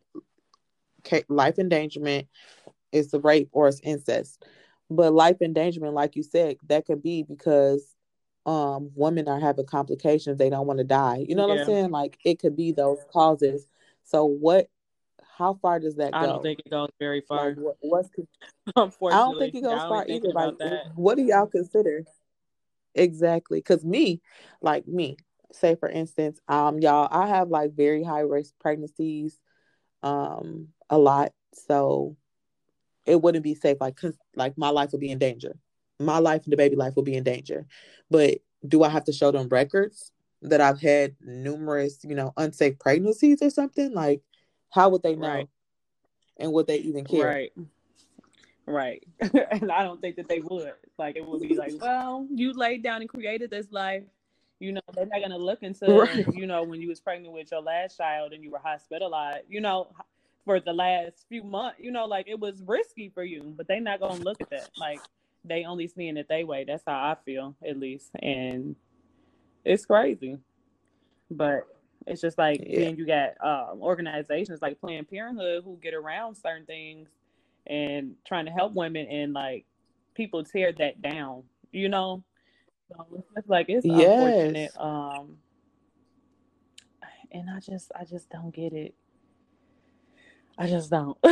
life 1.28 1.60
endangerment, 1.60 2.28
it's 2.92 3.14
a 3.14 3.20
rape 3.20 3.50
or 3.52 3.68
it's 3.68 3.82
incest. 3.84 4.44
But 4.90 5.14
life 5.14 5.42
endangerment, 5.42 5.94
like 5.94 6.16
you 6.16 6.24
said, 6.24 6.56
that 6.68 6.86
could 6.86 7.04
be 7.04 7.24
because 7.24 7.96
um 8.46 8.90
women 8.96 9.28
are 9.28 9.40
having 9.40 9.66
complications, 9.66 10.38
they 10.38 10.50
don't 10.50 10.66
want 10.66 10.80
to 10.80 10.86
die. 10.86 11.26
You 11.28 11.36
know 11.36 11.46
what 11.48 11.56
Yeah. 11.56 11.62
I'm 11.62 11.66
saying? 11.66 11.92
Like 11.92 12.18
it 12.24 12.40
could 12.40 12.56
be 12.56 12.72
those 12.72 13.00
causes. 13.12 13.68
So 14.06 14.26
what 14.26 14.68
how 15.38 15.56
far 15.62 15.80
does 15.80 15.96
that 15.96 16.16
I 16.16 16.22
go? 16.22 16.30
I 16.30 16.34
don't 16.34 16.44
think 16.44 16.60
it 16.66 16.70
goes 16.70 16.90
very 17.00 17.22
far. 17.22 17.50
like 17.50 17.58
what, 17.58 17.76
what's 17.82 18.10
Unfortunately, 18.76 19.12
I 19.12 19.32
don't 19.32 19.40
think 19.40 19.56
it 19.56 19.64
goes 19.64 19.82
far 19.82 20.06
either. 20.08 20.32
Like, 20.34 20.58
that. 20.60 20.92
what 20.96 21.18
do 21.18 21.24
y'all 21.24 21.48
consider 21.48 22.06
exactly? 22.96 23.60
Because 23.60 23.84
me, 23.84 24.22
like 24.62 24.88
me, 24.88 25.18
say 25.52 25.76
for 25.76 25.90
instance, 25.90 26.40
um, 26.48 26.80
y'all, 26.80 27.08
I 27.12 27.28
have 27.28 27.50
like 27.50 27.74
very 27.76 28.04
high 28.04 28.22
risk 28.22 28.54
pregnancies, 28.60 29.40
um, 30.04 30.70
a 30.90 30.98
lot, 30.98 31.34
so 31.54 32.16
it 33.06 33.22
wouldn't 33.22 33.44
be 33.44 33.56
safe. 33.56 33.78
Like, 33.80 33.96
cause 33.96 34.18
like 34.36 34.58
my 34.58 34.70
life 34.70 34.92
would 34.92 35.02
be 35.02 35.12
in 35.12 35.20
danger. 35.20 35.58
My 36.00 36.20
life 36.20 36.44
and 36.44 36.54
the 36.54 36.58
baby 36.58 36.76
life 36.76 36.96
will 36.96 37.04
be 37.04 37.16
in 37.16 37.24
danger. 37.24 37.66
But 38.10 38.40
do 38.68 38.84
I 38.84 38.90
have 38.90 39.06
to 39.06 39.14
show 39.14 39.32
them 39.32 39.50
records 39.50 40.12
that 40.42 40.62
I've 40.62 40.80
had 40.80 41.16
numerous, 41.22 42.00
you 42.04 42.16
know, 42.16 42.34
unsafe 42.38 42.80
pregnancies 42.80 43.42
or 43.42 43.50
something? 43.50 43.94
Like, 43.94 44.22
how 44.70 44.90
would 44.90 45.04
they 45.04 45.16
know? 45.16 45.28
Right. 45.28 45.48
And 46.38 46.54
would 46.54 46.68
they 46.68 46.78
even 46.78 47.04
care? 47.04 47.26
Right. 47.26 47.52
Right. 48.70 49.04
and 49.20 49.72
I 49.72 49.84
don't 49.84 50.00
think 50.00 50.16
that 50.18 50.30
they 50.30 50.40
would. 50.40 50.74
Like 51.00 51.16
it 51.16 51.26
would 51.26 51.42
be 51.42 51.56
like, 51.56 51.74
well, 51.82 52.28
you 52.32 52.54
laid 52.54 52.84
down 52.84 53.02
and 53.02 53.10
created 53.10 53.50
this 53.50 53.68
life. 53.72 54.04
You 54.60 54.74
know, 54.74 54.82
they're 54.94 55.08
not 55.08 55.22
gonna 55.22 55.38
look 55.38 55.64
into 55.64 55.92
Right. 55.92 56.28
you 56.32 56.46
know, 56.46 56.64
when 56.64 56.80
you 56.80 56.90
was 56.90 57.00
pregnant 57.00 57.34
with 57.34 57.52
your 57.52 57.62
last 57.62 57.98
child 57.98 58.32
and 58.32 58.44
you 58.44 58.52
were 58.52 58.60
hospitalized, 58.60 59.46
you 59.50 59.60
know, 59.60 59.88
for 60.46 60.60
the 60.60 60.74
last 60.74 61.26
few 61.30 61.44
months, 61.44 61.80
you 61.80 61.90
know, 61.92 62.06
like 62.06 62.28
it 62.28 62.40
was 62.40 62.62
risky 62.62 63.10
for 63.10 63.24
you, 63.24 63.54
but 63.58 63.68
they 63.68 63.80
not 63.80 64.00
gonna 64.00 64.24
look 64.24 64.40
at 64.40 64.50
that. 64.52 64.70
Like 64.78 65.02
they 65.44 65.64
only 65.64 65.88
seeing 65.88 66.18
it 66.18 66.28
they 66.30 66.44
way. 66.44 66.64
That's 66.66 66.84
how 66.86 66.94
I 66.94 67.16
feel, 67.26 67.56
at 67.68 67.80
least. 67.80 68.12
And 68.22 68.76
it's 69.66 69.86
crazy. 69.86 70.38
But 71.32 71.68
it's 72.06 72.22
just 72.22 72.38
like 72.38 72.62
Yeah. 72.64 72.82
then 72.82 72.98
you 72.98 73.08
got 73.08 73.30
um, 73.44 73.82
organizations 73.82 74.62
like 74.62 74.80
Planned 74.80 75.10
Parenthood 75.10 75.64
who 75.64 75.80
get 75.82 75.94
around 75.96 76.36
certain 76.36 76.66
things 76.66 77.10
and 77.70 78.16
trying 78.26 78.46
to 78.46 78.52
help 78.52 78.74
women 78.74 79.08
and 79.08 79.34
like 79.34 79.66
people 80.16 80.44
tear 80.44 80.74
that 80.74 81.02
down, 81.02 81.44
you 81.72 81.88
know. 81.90 82.24
So 82.90 83.24
it's 83.38 83.48
like 83.48 83.70
it's 83.70 83.86
Yes. 83.86 84.18
unfortunate. 84.20 84.72
Um 84.78 85.38
and 87.32 87.50
I 87.50 87.60
just 87.60 87.92
I 88.00 88.04
just 88.06 88.30
don't 88.30 88.54
get 88.54 88.74
it. 88.74 88.94
I 90.58 90.68
just 90.68 90.90
don't. 90.90 91.18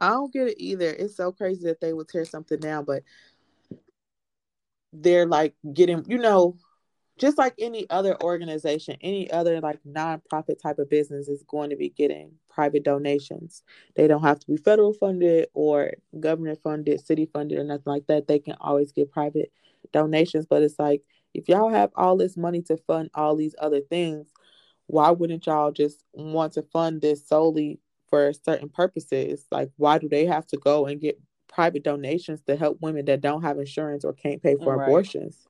I 0.00 0.08
don't 0.08 0.32
get 0.32 0.48
it 0.48 0.56
either. 0.58 0.90
It's 0.90 1.16
so 1.16 1.30
crazy 1.30 1.64
that 1.64 1.80
they 1.80 1.92
would 1.92 2.08
tear 2.08 2.24
something 2.24 2.58
down, 2.58 2.84
but 2.84 3.02
they're 4.92 5.26
like 5.26 5.54
getting, 5.72 6.04
you 6.08 6.18
know, 6.18 6.56
just 7.22 7.38
like 7.38 7.54
any 7.60 7.88
other 7.88 8.20
organization, 8.20 8.96
any 9.00 9.30
other 9.30 9.60
like 9.60 9.78
nonprofit 9.88 10.60
type 10.60 10.80
of 10.80 10.90
business 10.90 11.28
is 11.28 11.44
going 11.44 11.70
to 11.70 11.76
be 11.76 11.88
getting 11.88 12.32
private 12.50 12.82
donations. 12.82 13.62
They 13.94 14.08
don't 14.08 14.24
have 14.24 14.40
to 14.40 14.46
be 14.48 14.56
federal 14.56 14.92
funded 14.92 15.46
or 15.54 15.92
government 16.18 16.58
funded, 16.64 17.00
city 17.06 17.26
funded, 17.32 17.60
or 17.60 17.64
nothing 17.64 17.84
like 17.86 18.08
that. 18.08 18.26
They 18.26 18.40
can 18.40 18.56
always 18.60 18.90
get 18.90 19.12
private 19.12 19.52
donations. 19.92 20.46
But 20.46 20.62
it's 20.64 20.80
like, 20.80 21.02
if 21.32 21.48
y'all 21.48 21.68
have 21.70 21.92
all 21.94 22.16
this 22.16 22.36
money 22.36 22.60
to 22.62 22.76
fund 22.76 23.08
all 23.14 23.36
these 23.36 23.54
other 23.60 23.82
things, 23.82 24.26
why 24.88 25.10
wouldn't 25.12 25.46
y'all 25.46 25.70
just 25.70 26.02
want 26.14 26.54
to 26.54 26.62
fund 26.62 27.02
this 27.02 27.24
solely 27.24 27.78
for 28.08 28.32
certain 28.32 28.68
purposes? 28.68 29.46
Like, 29.52 29.70
why 29.76 29.98
do 29.98 30.08
they 30.08 30.26
have 30.26 30.48
to 30.48 30.56
go 30.56 30.86
and 30.86 31.00
get 31.00 31.20
private 31.46 31.84
donations 31.84 32.40
to 32.48 32.56
help 32.56 32.78
women 32.80 33.04
that 33.04 33.20
don't 33.20 33.42
have 33.42 33.60
insurance 33.60 34.04
or 34.04 34.12
can't 34.12 34.42
pay 34.42 34.56
for 34.56 34.74
Right. 34.74 34.88
abortions? 34.88 35.46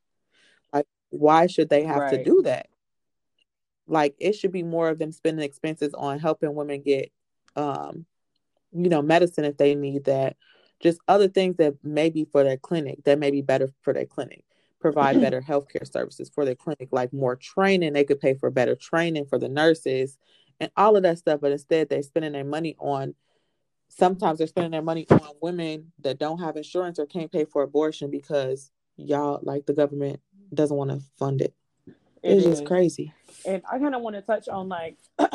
Why 1.12 1.46
should 1.46 1.68
they 1.68 1.85
have 1.85 2.11
to 2.11 2.25
do 2.25 2.42
that? 2.42 2.68
Like, 3.87 4.14
it 4.18 4.33
should 4.33 4.53
be 4.53 4.62
more 4.62 4.88
of 4.88 4.98
them 4.98 5.12
spending 5.12 5.44
expenses 5.44 5.92
on 5.94 6.18
helping 6.18 6.55
women 6.55 6.83
get, 6.83 7.12
um, 7.55 8.07
you 8.72 8.88
know, 8.88 9.03
medicine 9.03 9.44
if 9.44 9.59
they 9.59 9.75
need 9.75 10.05
that. 10.05 10.37
Just 10.81 10.98
other 11.07 11.29
things 11.29 11.57
that 11.57 11.75
may 11.85 12.09
be 12.09 12.25
for 12.25 12.42
their 12.42 12.57
clinic 12.57 13.05
that 13.05 13.18
may 13.18 13.31
be 13.31 13.42
better 13.42 13.68
for 13.83 13.92
their 13.92 14.07
clinic. 14.07 14.44
Provide 14.81 15.20
better 15.20 15.42
healthcare 15.42 15.90
services 15.90 16.31
for 16.35 16.44
their 16.44 16.55
clinic, 16.55 16.88
like 16.90 17.12
more 17.12 17.37
training. 17.37 17.92
They 17.92 18.05
could 18.05 18.20
pay 18.20 18.35
for 18.35 18.51
better 18.51 18.75
training 18.75 19.27
for 19.27 19.38
the 19.38 19.48
nurses 19.48 20.16
and 20.59 20.70
all 20.77 20.96
of 20.96 21.03
that 21.03 21.18
stuff. 21.18 21.40
But 21.42 21.53
instead, 21.53 21.88
they're 21.90 22.03
spending 22.03 22.33
their 22.33 22.44
money 22.44 22.75
on. 22.79 23.14
Sometimes 23.88 24.38
they're 24.38 24.46
spending 24.46 24.70
their 24.70 24.81
money 24.81 25.07
on 25.11 25.35
women 25.42 25.92
that 26.01 26.18
don't 26.18 26.38
have 26.38 26.57
insurance 26.57 26.98
or 26.98 27.05
can't 27.05 27.31
pay 27.31 27.44
for 27.44 27.62
abortion 27.62 28.11
because 28.11 28.70
y'all, 28.96 29.40
like 29.42 29.66
the 29.66 29.75
government, 29.75 30.20
doesn't 30.55 30.77
want 30.77 30.91
to 30.91 31.01
fund 31.19 31.41
it. 31.41 31.55
It 31.87 31.95
It's 32.23 32.45
just 32.45 32.65
crazy. 32.65 33.12
And 33.45 33.62
I 33.71 33.79
kind 33.79 33.95
of 33.95 34.03
want 34.03 34.17
to 34.17 34.23
touch 34.23 34.49
on 34.49 34.69
like 34.69 34.97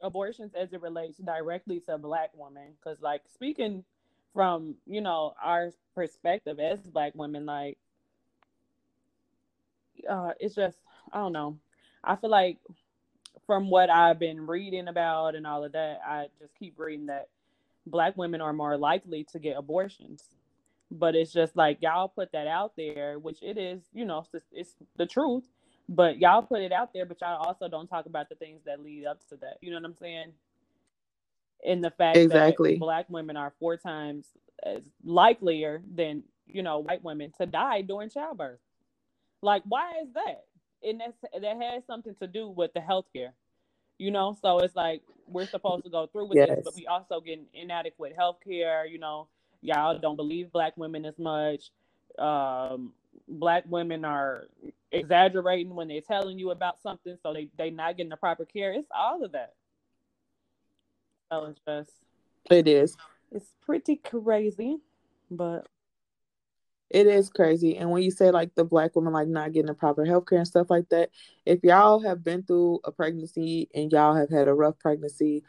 abortions 0.00 0.52
as 0.54 0.72
it 0.72 0.80
relates 0.80 1.18
directly 1.18 1.80
to 1.80 1.98
black 1.98 2.30
women 2.34 2.72
because 2.78 3.00
like 3.00 3.22
speaking 3.34 3.84
from 4.34 4.74
you 4.86 5.00
know 5.00 5.34
our 5.42 5.72
perspective 5.94 6.60
as 6.60 6.78
black 6.80 7.14
women 7.14 7.46
like 7.46 7.78
uh 10.08 10.32
it's 10.38 10.54
just 10.54 10.76
i 11.10 11.16
don't 11.16 11.32
know 11.32 11.56
i 12.04 12.14
feel 12.14 12.28
like 12.28 12.58
from 13.46 13.70
what 13.70 13.88
I've 13.88 14.18
been 14.18 14.46
reading 14.46 14.88
about 14.88 15.34
and 15.34 15.46
all 15.46 15.64
of 15.64 15.72
that, 15.72 16.00
I 16.06 16.26
just 16.40 16.54
keep 16.58 16.78
reading 16.78 17.06
that 17.06 17.28
black 17.86 18.16
women 18.16 18.40
are 18.40 18.52
more 18.52 18.76
likely 18.76 19.24
to 19.32 19.38
get 19.38 19.56
abortions. 19.56 20.24
But 20.90 21.16
it's 21.16 21.32
just 21.32 21.56
like 21.56 21.78
y'all 21.80 22.08
put 22.08 22.32
that 22.32 22.46
out 22.46 22.72
there, 22.76 23.18
which 23.18 23.42
it 23.42 23.58
is, 23.58 23.82
you 23.92 24.04
know, 24.04 24.24
it's, 24.32 24.46
it's 24.52 24.74
the 24.96 25.06
truth. 25.06 25.44
But 25.88 26.18
y'all 26.18 26.42
put 26.42 26.62
it 26.62 26.72
out 26.72 26.92
there, 26.92 27.06
but 27.06 27.20
y'all 27.20 27.44
also 27.44 27.68
don't 27.68 27.86
talk 27.86 28.06
about 28.06 28.28
the 28.28 28.34
things 28.34 28.62
that 28.66 28.82
lead 28.82 29.06
up 29.06 29.20
to 29.28 29.36
that. 29.36 29.58
You 29.60 29.70
know 29.70 29.76
what 29.76 29.84
I'm 29.84 29.96
saying? 29.96 30.32
In 31.64 31.80
the 31.80 31.90
fact 31.90 32.16
exactly. 32.16 32.74
that 32.74 32.80
black 32.80 33.06
women 33.08 33.36
are 33.36 33.52
four 33.58 33.76
times 33.76 34.26
as 34.64 34.82
likelier 35.04 35.82
than 35.94 36.22
you 36.46 36.62
know 36.62 36.78
white 36.78 37.02
women 37.02 37.32
to 37.38 37.46
die 37.46 37.82
during 37.82 38.10
childbirth. 38.10 38.58
Like, 39.42 39.62
why 39.66 39.92
is 40.02 40.12
that? 40.14 40.44
And 40.82 41.00
that's 41.00 41.18
that 41.40 41.62
has 41.62 41.84
something 41.86 42.14
to 42.20 42.26
do 42.26 42.48
with 42.48 42.72
the 42.74 42.80
healthcare. 42.80 43.32
You 43.98 44.10
know, 44.10 44.36
so 44.42 44.58
it's 44.58 44.76
like 44.76 45.02
we're 45.26 45.46
supposed 45.46 45.84
to 45.84 45.90
go 45.90 46.06
through 46.06 46.26
with 46.26 46.36
Yes. 46.36 46.48
this, 46.48 46.64
but 46.64 46.74
we 46.76 46.86
also 46.86 47.20
get 47.20 47.40
inadequate 47.54 48.16
healthcare. 48.16 48.90
You 48.90 48.98
know, 48.98 49.28
y'all 49.60 49.98
don't 49.98 50.16
believe 50.16 50.52
black 50.52 50.76
women 50.76 51.04
as 51.04 51.18
much. 51.18 51.70
Um, 52.18 52.92
black 53.28 53.64
women 53.68 54.04
are 54.04 54.44
exaggerating 54.92 55.74
when 55.74 55.88
they're 55.88 56.00
telling 56.00 56.38
you 56.38 56.50
about 56.50 56.80
something, 56.82 57.16
so 57.22 57.32
they 57.32 57.48
they 57.58 57.70
not 57.70 57.96
getting 57.96 58.10
the 58.10 58.16
proper 58.16 58.44
care. 58.44 58.72
It's 58.72 58.88
all 58.94 59.24
of 59.24 59.32
that. 59.32 59.54
So 61.32 61.46
it's 61.46 61.60
just 61.66 61.90
It 62.50 62.68
is. 62.68 62.96
it's 63.32 63.50
pretty 63.64 63.96
crazy, 63.96 64.78
but 65.30 65.66
It 66.88 67.08
is 67.08 67.28
crazy. 67.28 67.76
And 67.76 67.90
when 67.90 68.02
you 68.02 68.12
say 68.12 68.30
like 68.30 68.54
the 68.54 68.64
black 68.64 68.94
woman 68.94 69.12
like 69.12 69.26
not 69.28 69.52
getting 69.52 69.66
the 69.66 69.74
proper 69.74 70.04
health 70.04 70.26
care 70.26 70.38
and 70.38 70.46
stuff 70.46 70.70
like 70.70 70.88
that, 70.90 71.10
if 71.44 71.64
y'all 71.64 72.00
have 72.00 72.22
been 72.22 72.44
through 72.44 72.80
a 72.84 72.92
pregnancy 72.92 73.68
and 73.74 73.90
y'all 73.90 74.14
have 74.14 74.30
had 74.30 74.46
a 74.46 74.54
rough 74.54 74.78
pregnancy, 74.78 75.42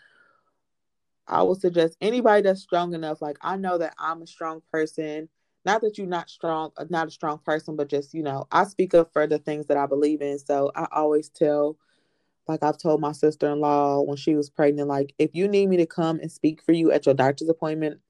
I 1.27 1.43
would 1.43 1.59
suggest 1.61 1.97
anybody 2.01 2.41
that's 2.43 2.61
strong 2.61 2.93
enough, 2.93 3.21
like 3.21 3.37
I 3.41 3.57
know 3.57 3.77
that 3.79 3.95
I'm 3.99 4.21
a 4.21 4.27
strong 4.27 4.61
person. 4.71 5.29
Not 5.65 5.81
that 5.81 5.97
you're 5.97 6.07
not 6.07 6.29
strong, 6.29 6.71
uh, 6.77 6.85
not 6.89 7.07
a 7.09 7.11
strong 7.11 7.39
person, 7.39 7.75
but 7.75 7.89
just, 7.89 8.13
you 8.13 8.23
know, 8.23 8.47
I 8.51 8.63
speak 8.65 8.93
up 8.93 9.11
for 9.11 9.27
the 9.27 9.39
things 9.39 9.67
that 9.67 9.77
I 9.77 9.85
believe 9.85 10.21
in. 10.21 10.39
So 10.39 10.71
I 10.75 10.87
always 10.91 11.29
tell, 11.29 11.77
like 12.47 12.63
I've 12.63 12.77
told 12.77 13.01
my 13.01 13.13
sister 13.13 13.51
in 13.51 13.61
law 13.61 14.01
when 14.01 14.17
she 14.17 14.35
was 14.35 14.49
pregnant, 14.49 14.89
like, 14.89 15.13
if 15.19 15.31
you 15.35 15.47
need 15.47 15.69
me 15.69 15.77
to 15.77 15.87
come 15.87 16.19
and 16.21 16.31
speak 16.31 16.63
for 16.63 16.73
you 16.73 16.91
at 16.91 17.05
your 17.07 17.15
doctor's 17.15 17.49
appointment, 17.49 18.01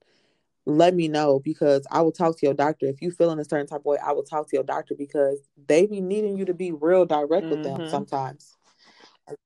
let 0.66 0.94
me 0.94 1.08
know 1.08 1.40
because 1.40 1.86
I 1.90 2.02
will 2.02 2.12
talk 2.12 2.38
to 2.38 2.46
your 2.46 2.54
doctor. 2.54 2.86
If 2.86 3.02
you 3.02 3.10
feel 3.12 3.32
in 3.32 3.40
a 3.40 3.44
certain 3.46 3.66
type 3.68 3.80
of 3.80 3.86
way, 3.86 3.98
I 4.04 4.12
will 4.12 4.24
talk 4.24 4.48
to 4.50 4.56
your 4.56 4.64
doctor 4.64 4.94
because 4.96 5.40
they 5.68 5.86
be 5.86 6.02
needing 6.02 6.36
you 6.36 6.46
to 6.46 6.54
be 6.54 6.72
real 6.72 7.06
direct 7.06 7.50
with 7.50 7.62
them 7.62 7.82
Mhm. 7.82 7.90
sometimes. 7.90 8.57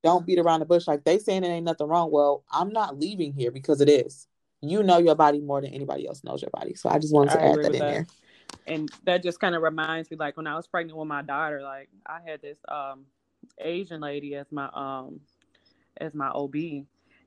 Don't 0.02 0.26
beat 0.26 0.38
around 0.38 0.60
the 0.60 0.66
bush. 0.66 0.86
Like 0.86 1.04
they 1.04 1.18
saying 1.18 1.44
it 1.44 1.48
ain't 1.48 1.64
nothing 1.64 1.88
wrong. 1.88 2.10
Well, 2.10 2.44
I'm 2.50 2.70
not 2.70 2.98
leaving 2.98 3.32
here 3.32 3.50
because 3.50 3.80
it 3.80 3.88
is. 3.88 4.26
You 4.60 4.82
know 4.82 4.98
your 4.98 5.16
body 5.16 5.40
more 5.40 5.60
than 5.60 5.72
anybody 5.72 6.06
else 6.06 6.22
knows 6.22 6.42
your 6.42 6.50
body. 6.50 6.74
So 6.74 6.88
I 6.88 6.98
just 6.98 7.12
wanted 7.12 7.32
to 7.32 7.40
I 7.40 7.46
add 7.46 7.56
that 7.56 7.66
in 7.66 7.72
that. 7.72 7.80
there. 7.80 8.06
and 8.66 8.90
that 9.04 9.22
just 9.22 9.40
kind 9.40 9.54
of 9.54 9.62
reminds 9.62 10.10
me 10.10 10.16
like 10.16 10.36
when 10.36 10.46
I 10.46 10.54
was 10.54 10.66
pregnant 10.66 10.96
with 10.96 11.08
my 11.08 11.22
daughter, 11.22 11.62
like 11.62 11.88
I 12.06 12.20
had 12.24 12.40
this 12.42 12.58
um 12.68 13.06
Asian 13.58 14.00
lady 14.00 14.36
as 14.36 14.46
my 14.52 14.68
um 14.72 15.20
as 15.98 16.14
my 16.14 16.28
OB. 16.28 16.54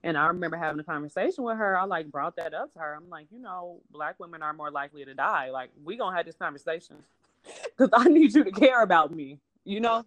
And 0.04 0.18
I 0.18 0.28
remember 0.28 0.56
having 0.56 0.80
a 0.80 0.84
conversation 0.84 1.44
with 1.44 1.58
her. 1.58 1.78
I 1.78 1.86
like 1.86 2.12
brought 2.12 2.36
that 2.36 2.54
up 2.54 2.72
to 2.74 2.80
her. 2.80 2.96
I'm 2.96 3.10
like, 3.10 3.26
you 3.32 3.40
know, 3.40 3.82
black 3.92 4.20
women 4.20 4.44
are 4.44 4.54
more 4.54 4.70
likely 4.70 5.04
to 5.04 5.16
die. 5.16 5.50
Like, 5.50 5.72
we 5.84 5.98
gonna 5.98 6.16
have 6.16 6.28
this 6.28 6.36
conversation 6.36 6.98
because 7.64 7.90
I 7.92 8.08
need 8.08 8.36
you 8.36 8.44
to 8.44 8.52
care 8.52 8.84
about 8.84 9.14
me. 9.14 9.40
You 9.64 9.80
know, 9.80 10.06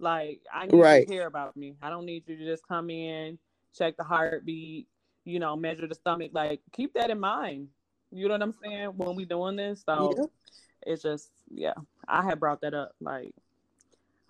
like 0.00 0.40
I 0.52 0.66
need 0.66 0.88
you 0.90 0.94
Right. 0.94 1.06
to 1.06 1.06
care 1.12 1.26
about 1.26 1.56
me. 1.56 1.76
I 1.82 1.90
don't 1.90 2.06
need 2.06 2.24
you 2.26 2.36
to 2.36 2.44
just 2.44 2.66
come 2.66 2.90
in, 2.90 3.38
check 3.76 3.96
the 3.96 4.04
heartbeat, 4.04 4.88
you 5.24 5.38
know, 5.38 5.56
measure 5.56 5.86
the 5.86 5.94
stomach. 5.94 6.30
Like, 6.34 6.60
keep 6.72 6.94
that 6.94 7.10
in 7.10 7.20
mind. 7.20 7.68
You 8.10 8.28
know 8.28 8.34
what 8.34 8.42
I'm 8.42 8.54
saying 8.62 8.88
when 8.96 9.16
we 9.16 9.24
doing 9.24 9.56
this. 9.56 9.82
So 9.86 10.16
Yep. 10.16 10.30
it's 10.82 11.02
just, 11.02 11.30
yeah, 11.50 11.74
I 12.08 12.22
had 12.24 12.40
brought 12.40 12.60
that 12.62 12.74
up. 12.74 12.94
Like, 13.00 13.34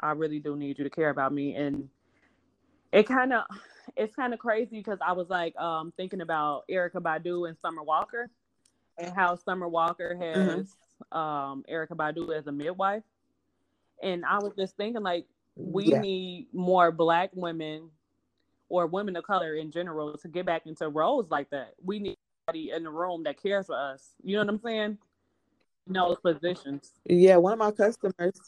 I 0.01 0.13
really 0.13 0.41
do 0.41 0.57
need 0.57 0.79
you 0.79 0.85
to 0.85 0.91
care 0.91 1.11
about 1.11 1.33
me, 1.33 1.55
and 1.55 1.89
it 2.93 3.07
kind 3.07 3.33
of 3.33 3.45
it's 3.97 4.15
kind 4.15 4.33
of 4.33 4.39
crazy 4.39 4.79
because 4.79 4.99
I 5.05 5.13
was 5.13 5.29
like 5.29 5.57
um 5.57 5.93
thinking 5.97 6.21
about 6.21 6.65
Erykah 6.71 6.95
Badu 7.03 7.49
and 7.49 7.57
Summer 7.59 7.83
Walker 7.83 8.31
and 8.99 9.13
how 9.15 9.37
Summer 9.37 9.69
Walker 9.69 10.17
has 10.17 10.75
um 11.13 11.65
Erykah 11.71 11.97
Badu 11.97 12.37
as 12.37 12.47
a 12.47 12.53
midwife. 12.53 13.03
And 14.03 14.25
I 14.25 14.39
was 14.39 14.53
just 14.57 14.77
thinking 14.77 15.03
like 15.03 15.27
we 15.57 15.87
Yeah. 15.87 16.01
need 16.01 16.49
more 16.53 16.93
black 16.93 17.31
women 17.35 17.91
or 18.69 18.87
women 18.87 19.17
of 19.17 19.25
color 19.25 19.55
in 19.57 19.71
general 19.71 20.17
to 20.17 20.29
get 20.29 20.47
back 20.47 20.67
into 20.67 20.89
roles 20.89 21.31
like 21.31 21.51
that. 21.51 21.75
We 21.85 21.99
need 21.99 22.17
somebody 22.47 22.71
in 22.71 22.85
the 22.85 22.91
room 22.91 23.25
that 23.25 23.43
cares 23.43 23.67
for 23.67 23.77
us. 23.77 24.15
You 24.23 24.37
know 24.37 24.45
what 24.45 24.55
I'm 24.55 24.61
saying? 24.61 24.99
In 25.87 25.93
those 25.93 26.19
positions. 26.21 26.93
Yeah, 27.05 27.37
one 27.37 27.53
of 27.53 27.59
my 27.59 27.73
customers, 27.73 28.41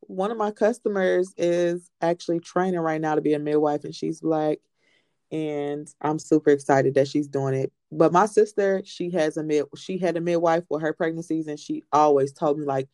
one 0.00 0.30
of 0.30 0.38
my 0.38 0.50
customers 0.50 1.34
is 1.36 1.90
actually 2.00 2.40
training 2.40 2.80
right 2.80 3.00
now 3.00 3.14
to 3.14 3.20
be 3.20 3.34
a 3.34 3.38
midwife, 3.38 3.84
and 3.84 3.94
she's 3.94 4.20
black, 4.20 4.58
and 5.30 5.86
I'm 6.00 6.18
super 6.18 6.50
excited 6.50 6.94
that 6.94 7.08
she's 7.08 7.28
doing 7.28 7.54
it. 7.54 7.72
But 7.92 8.12
my 8.12 8.26
sister, 8.26 8.82
she 8.84 9.10
has 9.10 9.36
a 9.36 9.42
mid, 9.42 9.66
she 9.76 9.98
had 9.98 10.16
a 10.16 10.20
midwife 10.20 10.64
with 10.70 10.82
her 10.82 10.94
pregnancies, 10.94 11.48
and 11.48 11.58
she 11.58 11.84
always 11.92 12.32
told 12.32 12.58
me 12.58 12.64
like, 12.64 12.88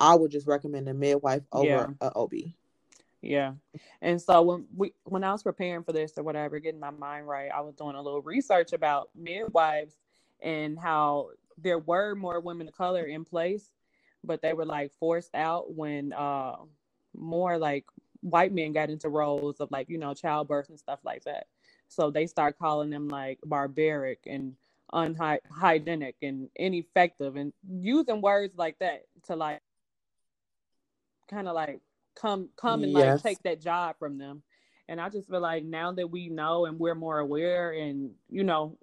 I 0.00 0.14
would 0.14 0.30
just 0.30 0.46
recommend 0.46 0.88
a 0.88 0.94
midwife 0.94 1.42
over 1.52 1.68
Yeah. 1.68 1.86
a 2.00 2.12
OB. 2.16 2.54
Yeah. 3.22 3.52
And 4.00 4.20
so 4.20 4.40
when 4.40 4.66
we 4.74 4.94
when 5.04 5.22
I 5.24 5.32
was 5.32 5.42
preparing 5.42 5.84
for 5.84 5.92
this 5.92 6.16
or 6.16 6.24
whatever, 6.24 6.58
getting 6.58 6.80
my 6.80 6.90
mind 6.90 7.28
right, 7.28 7.50
I 7.54 7.60
was 7.60 7.74
doing 7.74 7.94
a 7.94 8.02
little 8.02 8.22
research 8.22 8.72
about 8.72 9.10
midwives 9.14 9.98
and 10.40 10.78
how 10.78 11.30
there 11.58 11.78
were 11.78 12.14
more 12.14 12.40
women 12.40 12.68
of 12.68 12.74
color 12.74 13.04
in 13.04 13.24
place, 13.26 13.72
but 14.24 14.40
they 14.40 14.54
were 14.54 14.64
like 14.64 14.90
forced 14.92 15.34
out 15.34 15.74
when 15.74 16.14
uh 16.14 16.56
more 17.14 17.58
like 17.58 17.84
white 18.22 18.52
men 18.52 18.72
got 18.72 18.88
into 18.88 19.08
roles 19.10 19.60
of 19.60 19.70
like, 19.70 19.90
you 19.90 19.98
know, 19.98 20.14
childbirth 20.14 20.70
and 20.70 20.78
stuff 20.78 21.00
like 21.04 21.24
that. 21.24 21.46
So 21.88 22.10
they 22.10 22.26
start 22.26 22.58
calling 22.58 22.88
them 22.88 23.08
like 23.08 23.38
barbaric 23.44 24.20
and 24.26 24.54
unhygienic 24.92 26.16
and 26.22 26.48
ineffective 26.56 27.36
and 27.36 27.52
using 27.68 28.20
words 28.20 28.56
like 28.56 28.78
that 28.78 29.04
to 29.26 29.36
like 29.36 29.60
kind 31.30 31.48
of 31.48 31.54
like 31.54 31.80
come 32.16 32.50
come 32.56 32.84
and 32.84 32.92
Yes. 32.92 33.22
like 33.22 33.22
take 33.22 33.42
that 33.44 33.60
job 33.62 33.96
from 33.98 34.18
them. 34.18 34.42
And 34.88 35.00
I 35.00 35.08
just 35.08 35.28
feel 35.30 35.40
like 35.40 35.64
now 35.64 35.92
that 35.92 36.10
we 36.10 36.28
know 36.28 36.66
and 36.66 36.78
we're 36.78 36.96
more 36.96 37.18
aware 37.18 37.72
and 37.72 38.12
you 38.28 38.44
know 38.44 38.78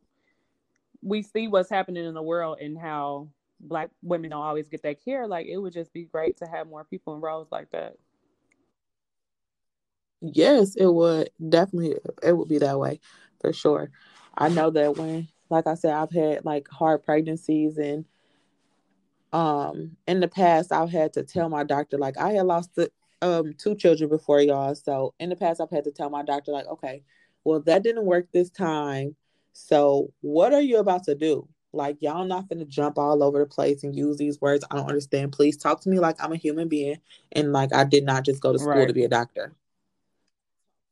we 1.02 1.22
see 1.22 1.48
what's 1.48 1.70
happening 1.70 2.06
in 2.06 2.14
the 2.14 2.22
world 2.22 2.60
and 2.60 2.78
how 2.78 3.30
black 3.60 3.90
women 4.02 4.32
don't 4.32 4.42
always 4.42 4.68
get 4.68 4.84
that 4.84 5.04
care, 5.04 5.28
like 5.28 5.48
it 5.48 5.58
would 5.58 5.74
just 5.74 5.94
be 5.94 6.04
great 6.06 6.38
to 6.38 6.46
have 6.46 6.68
more 6.68 6.84
people 6.84 7.16
in 7.16 7.22
roles 7.22 7.48
like 7.52 7.70
that. 7.72 7.96
Yes, 10.22 10.76
it 10.76 10.88
would 10.88 11.30
definitely. 11.50 11.96
It 12.24 12.34
would 12.36 12.48
be 12.50 12.58
that 12.60 12.80
way 12.80 13.00
for 13.40 13.54
sure. 13.54 13.92
I 14.36 14.50
know 14.50 14.72
that 14.72 14.98
when, 14.98 15.28
like 15.50 15.68
I 15.68 15.76
said, 15.76 15.94
I've 15.94 16.12
had 16.12 16.46
like 16.46 16.68
hard 16.70 17.04
pregnancies, 17.06 17.78
and 17.78 18.06
um, 19.34 19.98
in 20.08 20.20
the 20.20 20.28
past, 20.28 20.72
I've 20.72 20.92
had 20.92 21.14
to 21.14 21.24
tell 21.24 21.50
my 21.50 21.64
doctor 21.64 21.98
like 21.98 22.18
I 22.18 22.32
had 22.34 22.46
lost 22.46 22.74
the, 22.76 22.92
um 23.22 23.54
two 23.58 23.76
children 23.76 24.10
before 24.10 24.42
y'all. 24.42 24.76
So 24.76 25.14
in 25.20 25.30
the 25.30 25.36
past, 25.36 25.60
I've 25.60 25.72
had 25.72 25.84
to 25.86 25.92
tell 25.92 26.10
my 26.10 26.24
doctor 26.24 26.52
like, 26.52 26.68
okay, 26.68 27.04
well 27.44 27.62
that 27.62 27.84
didn't 27.84 28.06
work 28.06 28.28
this 28.32 28.50
time. 28.50 29.16
So 29.54 30.14
what 30.22 30.54
are 30.54 30.62
you 30.62 30.78
about 30.78 31.04
to 31.06 31.16
do? 31.16 31.48
Like 31.74 31.98
y'all 32.02 32.26
not 32.26 32.48
gonna 32.48 32.66
jump 32.66 32.98
all 32.98 33.24
over 33.24 33.40
the 33.40 33.46
place 33.46 33.84
and 33.84 33.96
use 33.96 34.18
these 34.18 34.40
words. 34.40 34.64
I 34.70 34.76
don't 34.76 34.88
understand. 34.88 35.32
Please 35.32 35.58
talk 35.58 35.82
to 35.82 35.90
me 35.90 36.00
like 36.00 36.24
I'm 36.24 36.32
a 36.32 36.38
human 36.38 36.68
being 36.68 36.98
and 37.32 37.52
like 37.52 37.74
I 37.74 37.84
did 37.84 38.04
not 38.06 38.24
just 38.24 38.42
go 38.42 38.54
to 38.54 38.60
school 38.60 38.74
Right. 38.74 38.88
to 38.88 38.94
be 38.94 39.04
a 39.04 39.10
doctor 39.10 39.54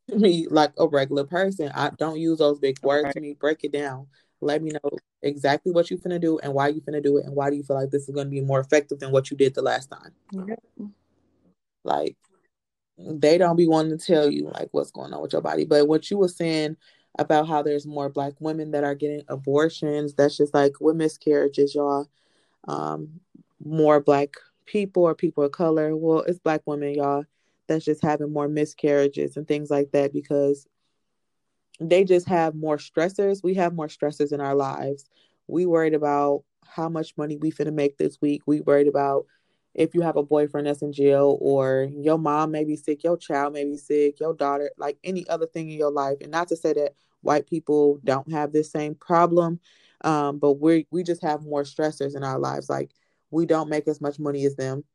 me 0.15 0.47
like 0.49 0.71
a 0.77 0.87
regular 0.87 1.23
person. 1.23 1.71
I 1.73 1.91
don't 1.97 2.19
use 2.19 2.39
those 2.39 2.59
big 2.59 2.77
words 2.83 3.13
to 3.13 3.21
me. 3.21 3.33
Break 3.33 3.63
it 3.63 3.71
down. 3.71 4.07
Let 4.41 4.61
me 4.61 4.71
know 4.71 4.91
exactly 5.21 5.71
what 5.71 5.89
you're 5.89 5.99
gonna 5.99 6.19
do 6.19 6.39
and 6.39 6.53
why 6.53 6.67
you're 6.67 6.81
gonna 6.85 7.01
do 7.01 7.17
it 7.17 7.25
and 7.25 7.35
why 7.35 7.49
do 7.49 7.55
you 7.55 7.63
feel 7.63 7.75
like 7.77 7.89
this 7.89 8.07
is 8.07 8.15
gonna 8.15 8.29
be 8.29 8.41
more 8.41 8.59
effective 8.59 8.99
than 8.99 9.11
what 9.11 9.31
you 9.31 9.37
did 9.37 9.55
the 9.55 9.61
last 9.61 9.89
time. 9.89 10.11
Like 11.83 12.17
they 12.97 13.37
don't 13.37 13.55
be 13.55 13.67
wanting 13.67 13.97
to 13.97 14.05
tell 14.05 14.29
you 14.29 14.49
like 14.53 14.69
what's 14.71 14.91
going 14.91 15.13
on 15.13 15.21
with 15.21 15.33
your 15.33 15.41
body. 15.41 15.65
But 15.65 15.87
what 15.87 16.09
you 16.09 16.17
were 16.17 16.27
saying 16.27 16.77
about 17.17 17.47
how 17.47 17.61
there's 17.61 17.85
more 17.85 18.09
black 18.09 18.33
women 18.39 18.71
that 18.71 18.83
are 18.83 18.95
getting 18.95 19.23
abortions, 19.27 20.13
that's 20.13 20.37
just 20.37 20.53
like 20.53 20.79
with 20.79 20.95
miscarriages, 20.95 21.75
y'all. 21.75 22.09
Um, 22.67 23.19
more 23.63 23.99
black 23.99 24.35
people 24.65 25.03
or 25.03 25.15
people 25.15 25.43
of 25.43 25.51
color. 25.51 25.95
Well, 25.95 26.21
it's 26.21 26.39
black 26.39 26.61
women, 26.65 26.93
y'all, 26.93 27.25
that's 27.67 27.85
just 27.85 28.01
having 28.03 28.31
more 28.31 28.47
miscarriages 28.47 29.37
and 29.37 29.47
things 29.47 29.69
like 29.69 29.91
that 29.91 30.13
because 30.13 30.67
they 31.79 32.03
just 32.03 32.27
have 32.27 32.55
more 32.55 32.77
stressors. 32.77 33.43
We 33.43 33.55
have 33.55 33.73
more 33.73 33.88
stressors 33.88 34.31
in 34.31 34.41
our 34.41 34.55
lives. 34.55 35.09
We 35.47 35.65
worried 35.65 35.93
about 35.93 36.43
how 36.65 36.89
much 36.89 37.15
money 37.17 37.38
we 37.38 37.51
finna 37.51 37.73
make 37.73 37.97
this 37.97 38.19
week. 38.21 38.41
We 38.45 38.61
worried 38.61 38.88
about 38.88 39.25
if 39.73 39.93
you 39.93 40.01
have 40.01 40.15
a 40.15 40.23
boyfriend 40.23 40.67
that's 40.67 40.81
in 40.81 40.93
jail 40.93 41.38
or 41.41 41.89
your 41.93 42.17
mom 42.17 42.51
may 42.51 42.63
be 42.63 42.77
sick, 42.77 43.03
your 43.03 43.17
child 43.17 43.53
may 43.53 43.65
be 43.65 43.77
sick, 43.77 44.19
your 44.19 44.33
daughter, 44.33 44.71
like 44.77 44.97
any 45.03 45.27
other 45.27 45.45
thing 45.45 45.69
in 45.69 45.77
your 45.77 45.91
life. 45.91 46.17
And 46.21 46.31
not 46.31 46.47
to 46.47 46.55
say 46.55 46.73
that 46.73 46.93
white 47.21 47.45
people 47.47 47.99
don't 48.03 48.31
have 48.31 48.53
this 48.53 48.71
same 48.71 48.95
problem, 48.95 49.59
um, 50.01 50.39
but 50.39 50.53
we 50.53 50.88
we 50.91 51.03
just 51.03 51.21
have 51.23 51.43
more 51.43 51.63
stressors 51.63 52.15
in 52.15 52.23
our 52.23 52.39
lives. 52.39 52.69
Like 52.69 52.91
we 53.31 53.45
don't 53.45 53.69
make 53.69 53.88
as 53.88 53.99
much 53.99 54.17
money 54.17 54.45
as 54.45 54.55
them, 54.55 54.85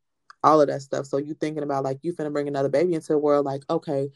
all 0.42 0.60
of 0.62 0.68
that 0.68 0.80
stuff. 0.82 1.06
So 1.06 1.18
you 1.18 1.34
thinking 1.34 1.62
about 1.62 1.84
like 1.84 1.98
you 2.02 2.14
finna 2.14 2.32
bring 2.32 2.48
another 2.48 2.70
baby 2.70 2.94
into 2.94 3.08
the 3.12 3.18
world, 3.18 3.44
like 3.44 3.62
okay, 3.68 4.08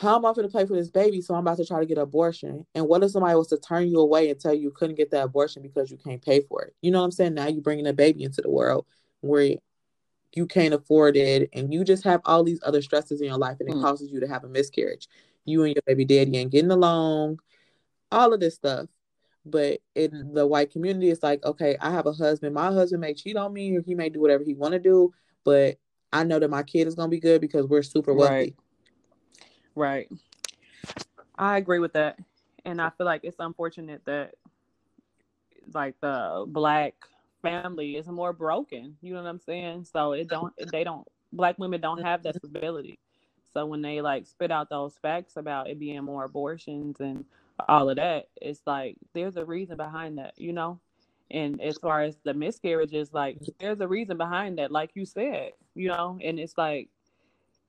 how 0.00 0.16
am 0.16 0.24
I 0.24 0.32
going 0.32 0.48
to 0.48 0.56
pay 0.56 0.64
for 0.64 0.74
this 0.74 0.90
baby? 0.90 1.20
So 1.20 1.34
I'm 1.34 1.40
about 1.40 1.58
to 1.58 1.66
try 1.66 1.78
to 1.78 1.84
get 1.84 1.98
an 1.98 2.04
abortion. 2.04 2.64
And 2.74 2.88
what 2.88 3.04
if 3.04 3.10
somebody 3.10 3.34
was 3.34 3.48
to 3.48 3.58
turn 3.58 3.86
you 3.86 4.00
away 4.00 4.30
and 4.30 4.40
tell 4.40 4.54
you, 4.54 4.62
you 4.62 4.70
couldn't 4.70 4.96
get 4.96 5.10
that 5.10 5.24
abortion 5.24 5.60
because 5.60 5.90
you 5.90 5.98
can't 5.98 6.24
pay 6.24 6.40
for 6.40 6.62
it? 6.62 6.74
You 6.80 6.90
know 6.90 7.00
what 7.00 7.04
I'm 7.04 7.10
saying? 7.10 7.34
Now 7.34 7.48
you're 7.48 7.60
bringing 7.60 7.86
a 7.86 7.92
baby 7.92 8.24
into 8.24 8.40
the 8.40 8.48
world 8.48 8.86
where 9.20 9.56
you 10.34 10.46
can't 10.46 10.72
afford 10.72 11.18
it 11.18 11.50
and 11.52 11.74
you 11.74 11.84
just 11.84 12.02
have 12.04 12.22
all 12.24 12.42
these 12.42 12.60
other 12.64 12.80
stresses 12.80 13.20
in 13.20 13.26
your 13.26 13.36
life 13.36 13.58
and 13.60 13.68
it 13.68 13.74
mm. 13.74 13.82
causes 13.82 14.10
you 14.10 14.20
to 14.20 14.26
have 14.26 14.42
a 14.42 14.48
miscarriage. 14.48 15.06
You 15.44 15.64
and 15.64 15.74
your 15.74 15.82
baby 15.86 16.06
daddy 16.06 16.34
ain't 16.38 16.52
getting 16.52 16.70
along, 16.70 17.38
all 18.10 18.32
of 18.32 18.40
this 18.40 18.54
stuff. 18.54 18.86
But 19.44 19.80
in 19.94 20.32
the 20.32 20.46
white 20.46 20.70
community, 20.70 21.10
it's 21.10 21.22
like, 21.22 21.44
okay, 21.44 21.76
I 21.78 21.90
have 21.90 22.06
a 22.06 22.12
husband. 22.12 22.54
My 22.54 22.72
husband 22.72 23.02
may 23.02 23.12
cheat 23.12 23.36
on 23.36 23.52
me 23.52 23.76
or 23.76 23.82
he 23.82 23.94
may 23.94 24.08
do 24.08 24.20
whatever 24.20 24.44
he 24.44 24.54
want 24.54 24.72
to 24.72 24.78
do, 24.78 25.12
but 25.44 25.76
I 26.10 26.24
know 26.24 26.38
that 26.38 26.48
my 26.48 26.62
kid 26.62 26.86
is 26.86 26.94
gonna 26.94 27.08
be 27.08 27.20
good 27.20 27.42
because 27.42 27.66
we're 27.66 27.82
super 27.82 28.14
wealthy. 28.14 28.34
Right. 28.34 28.56
Right. 29.74 30.08
I 31.36 31.56
agree 31.56 31.78
with 31.78 31.94
that. 31.94 32.18
And 32.64 32.80
I 32.80 32.90
feel 32.90 33.06
like 33.06 33.24
it's 33.24 33.38
unfortunate 33.38 34.02
that 34.04 34.34
like 35.72 35.94
the 36.00 36.44
black 36.48 36.94
family 37.42 37.96
is 37.96 38.06
more 38.06 38.32
broken. 38.32 38.96
You 39.00 39.14
know 39.14 39.22
what 39.22 39.28
I'm 39.28 39.40
saying? 39.40 39.86
So 39.86 40.12
it 40.12 40.28
don't 40.28 40.52
they 40.70 40.84
don't 40.84 41.06
black 41.32 41.58
women 41.58 41.80
don't 41.80 42.02
have 42.02 42.22
that 42.24 42.36
stability. 42.36 42.98
So 43.52 43.66
when 43.66 43.82
they 43.82 44.00
like 44.00 44.26
spit 44.26 44.50
out 44.50 44.70
those 44.70 44.96
facts 45.00 45.36
about 45.36 45.68
it 45.68 45.78
being 45.78 46.04
more 46.04 46.24
abortions 46.24 47.00
and 47.00 47.24
all 47.68 47.90
of 47.90 47.96
that, 47.96 48.28
it's 48.40 48.60
like 48.66 48.96
there's 49.12 49.36
a 49.36 49.44
reason 49.44 49.76
behind 49.76 50.18
that, 50.18 50.34
you 50.36 50.52
know? 50.52 50.80
And 51.30 51.60
as 51.60 51.78
far 51.78 52.02
as 52.02 52.16
the 52.24 52.34
miscarriages, 52.34 53.12
like 53.12 53.38
there's 53.58 53.80
a 53.80 53.88
reason 53.88 54.16
behind 54.16 54.58
that, 54.58 54.72
like 54.72 54.90
you 54.94 55.04
said, 55.04 55.52
you 55.74 55.88
know, 55.88 56.18
and 56.22 56.38
it's 56.38 56.58
like 56.58 56.88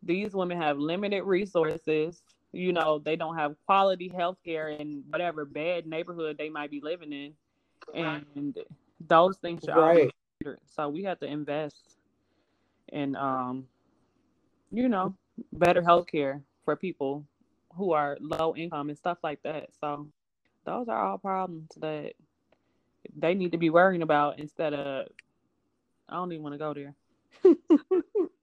these 0.04 0.34
women 0.34 0.60
have 0.60 0.78
limited 0.78 1.24
resources. 1.24 2.24
You 2.52 2.74
know, 2.74 3.00
they 3.00 3.16
don't 3.16 3.38
have 3.38 3.56
quality 3.66 4.12
health 4.14 4.38
care 4.44 4.70
in 4.70 5.04
whatever 5.10 5.46
bad 5.46 5.86
neighborhood 5.86 6.38
they 6.38 6.50
might 6.50 6.70
be 6.72 6.82
living 6.82 7.14
in. 7.14 7.34
And 7.96 8.58
those 9.08 9.38
things 9.38 9.62
should 9.64 9.76
right. 9.76 10.12
so 10.66 10.90
we 10.90 11.04
have 11.04 11.20
to 11.20 11.26
invest 11.26 11.98
in 12.90 13.16
um 13.16 13.66
you 14.72 14.88
know 14.88 15.16
better 15.54 15.82
health 15.82 16.08
care 16.08 16.42
for 16.66 16.76
people 16.76 17.26
who 17.76 17.94
are 17.94 18.18
low 18.20 18.56
income 18.56 18.90
and 18.90 18.98
stuff 18.98 19.18
like 19.24 19.42
that 19.44 19.70
so 19.80 20.08
those 20.66 20.88
are 20.88 21.04
all 21.04 21.18
problems 21.18 21.70
that 21.78 22.14
they 23.18 23.34
need 23.34 23.52
to 23.52 23.58
be 23.58 23.70
worrying 23.70 24.02
about 24.02 24.40
instead 24.40 24.74
of 24.74 25.08
i 26.10 26.16
don't 26.16 26.32
even 26.32 26.44
want 26.44 26.54
to 26.54 26.60
go 26.60 26.74
there 26.74 26.94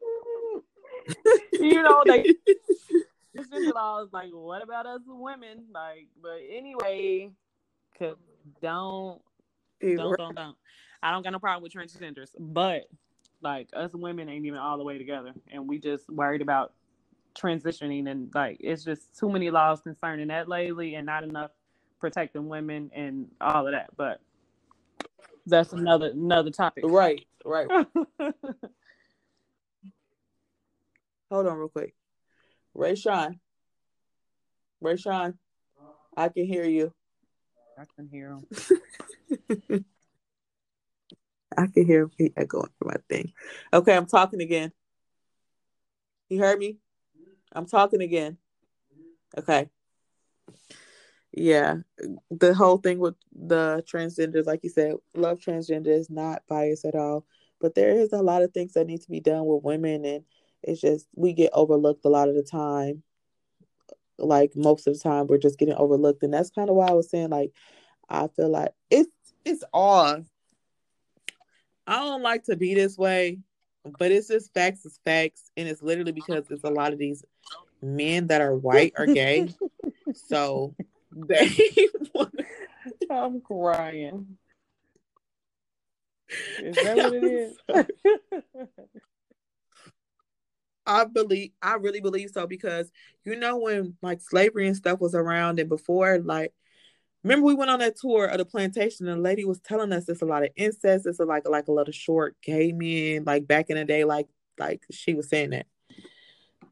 you 1.61 1.83
know, 1.83 2.03
just 3.37 3.75
laws 3.75 4.09
like, 4.12 4.31
what 4.33 4.62
about 4.62 4.87
us 4.87 5.01
women? 5.07 5.64
Like, 5.73 6.09
but 6.23 6.38
anyway, 6.51 7.31
cause 7.99 8.16
don't 8.61 9.21
don't 9.81 10.16
don't 10.16 10.35
don't. 10.35 10.57
I 11.03 11.12
don't 11.12 11.23
got 11.23 11.33
no 11.33 11.38
problem 11.38 11.62
with 11.62 11.73
transgenders, 11.73 12.31
but 12.38 12.88
like 13.40 13.68
us 13.73 13.92
women 13.94 14.29
ain't 14.29 14.47
even 14.47 14.59
all 14.59 14.79
the 14.79 14.85
way 14.85 14.99
together, 14.99 15.33
and 15.51 15.68
we 15.68 15.79
just 15.79 16.09
worried 16.11 16.42
about 16.42 16.73
transitioning, 17.35 18.11
and 18.11 18.31
like 18.35 18.57
it's 18.61 18.85
just 18.85 19.16
too 19.16 19.31
many 19.31 19.51
laws 19.51 19.81
concerning 19.81 20.29
that 20.29 20.49
lately, 20.49 20.94
and 20.97 21.07
not 21.07 21.23
enough 21.23 21.51
protecting 22.01 22.49
women 22.49 22.90
and 22.94 23.29
all 23.40 23.66
of 23.66 23.73
that. 23.73 23.90
But 23.97 24.21
that's 25.47 25.73
another 25.73 26.11
another 26.11 26.51
topic. 26.51 26.85
Right, 26.87 27.25
right. 27.44 27.68
Hold 31.31 31.47
on 31.47 31.59
real 31.59 31.69
quick. 31.69 31.95
Ray 32.75 32.95
Sean. 32.95 33.38
Ray 34.81 34.97
Sean. 34.97 35.38
I 36.17 36.29
can 36.29 36.47
hear 36.47 36.64
you. 36.64 36.93
I 37.79 37.85
can 37.97 38.09
hear 38.09 38.31
him. 38.31 39.85
I 41.57 41.67
can 41.67 41.87
hear 41.87 42.11
him 42.19 42.31
echoing 42.37 42.71
for 42.79 42.87
my 42.87 42.97
thing. 43.09 43.33
Okay, 43.73 43.97
I'm 43.97 44.07
talking 44.07 44.41
again. 44.41 44.73
You 46.29 46.41
heard 46.41 46.59
me? 46.59 46.79
I'm 47.53 47.67
talking 47.67 48.03
again. 48.03 48.38
Okay. 49.37 49.69
Yeah. 51.33 51.77
The 52.31 52.55
whole 52.55 52.79
thing 52.79 52.99
with 52.99 53.14
the 53.33 53.85
transgenders, 53.91 54.47
like 54.47 54.64
you 54.64 54.71
said, 54.71 54.97
love 55.14 55.38
transgender 55.38 55.88
is 55.88 56.11
not 56.11 56.43
biased 56.49 56.85
at 56.85 56.95
all. 56.95 57.25
But 57.61 57.75
there 57.75 57.91
is 57.91 58.12
a 58.12 58.23
lot 58.23 58.43
of 58.43 58.53
things 58.53 58.75
that 58.75 58.87
need 58.87 59.03
to 59.03 59.11
be 59.11 59.21
done 59.21 59.45
with 59.45 59.64
women 59.64 60.05
and 60.05 60.25
it's 60.62 60.81
just 60.81 61.07
we 61.14 61.33
get 61.33 61.51
overlooked 61.53 62.05
a 62.05 62.09
lot 62.09 62.29
of 62.29 62.35
the 62.35 62.42
time. 62.42 63.03
Like 64.18 64.53
most 64.57 64.87
of 64.87 64.94
the 64.94 65.01
time, 65.01 65.27
we're 65.27 65.38
just 65.38 65.59
getting 65.59 65.75
overlooked, 65.75 66.23
and 66.23 66.35
that's 66.35 66.51
kind 66.51 66.68
of 66.68 66.77
why 66.77 66.88
I 66.88 66.94
was 66.94 67.09
saying 67.11 67.31
like 67.31 67.53
I 68.09 68.29
feel 68.29 68.51
like 68.51 68.73
it's 68.90 69.11
it's 69.44 69.64
all. 69.73 70.25
I 71.87 71.97
don't 71.97 72.23
like 72.23 72.44
to 72.44 72.57
be 72.57 72.75
this 72.75 72.99
way, 72.99 73.38
but 73.99 74.12
it's 74.12 74.29
just 74.29 74.53
facts 74.53 74.85
is 74.85 74.99
facts, 75.05 75.51
and 75.57 75.68
it's 75.68 75.83
literally 75.83 76.12
because 76.12 76.44
it's 76.51 76.64
a 76.64 76.71
lot 76.71 76.92
of 76.92 76.99
these 76.99 77.25
men 77.81 78.27
that 78.27 78.40
are 78.40 78.55
white 78.55 78.92
are 78.99 79.07
gay, 79.07 79.49
so 80.14 80.75
they. 81.12 81.51
I'm 83.11 83.40
crying. 83.40 84.37
Is 86.59 86.77
that 86.77 86.97
what 87.03 87.14
it 87.14 87.25
is? 87.25 87.57
I 90.88 91.05
believe 91.05 91.51
I 91.61 91.74
really 91.74 92.01
believe 92.01 92.31
so 92.31 92.46
because 92.46 92.90
you 93.24 93.37
know 93.37 93.59
when 93.59 93.94
like 94.03 94.20
slavery 94.22 94.66
and 94.66 94.77
stuff 94.77 95.01
was 95.01 95.14
around 95.14 95.61
and 95.61 95.68
before 95.68 96.18
like 96.18 96.53
remember 97.22 97.46
we 97.46 97.55
went 97.55 97.70
on 97.70 97.81
that 97.81 97.96
tour 97.96 98.24
of 98.24 98.38
the 98.38 98.46
plantation 98.46 99.07
and 99.07 99.18
the 99.18 99.22
lady 99.22 99.44
was 99.44 99.61
telling 99.61 99.92
us 99.92 100.09
it's 100.09 100.22
a 100.22 100.27
lot 100.27 100.42
of 100.42 100.48
incest 100.57 101.07
it's 101.07 101.20
a, 101.20 101.24
like 101.24 101.46
like 101.46 101.68
a 101.68 101.72
lot 101.72 101.88
of 101.88 101.94
short 101.94 102.37
gay 102.42 102.72
men 102.72 103.24
like 103.24 103.46
back 103.46 103.68
in 103.68 103.77
the 103.77 103.85
day 103.85 104.05
like 104.05 104.27
like 104.59 104.83
she 104.90 105.14
was 105.14 105.29
saying 105.29 105.51
that. 105.51 105.66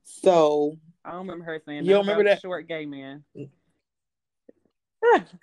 So 0.03 0.77
I 1.05 1.11
don't 1.11 1.21
remember 1.21 1.45
her 1.45 1.61
saying 1.65 1.85
you 1.85 1.93
don't 1.93 2.07
remember 2.07 2.25
that? 2.25 2.41
short 2.41 2.67
gay 2.67 2.87
man. 2.87 3.23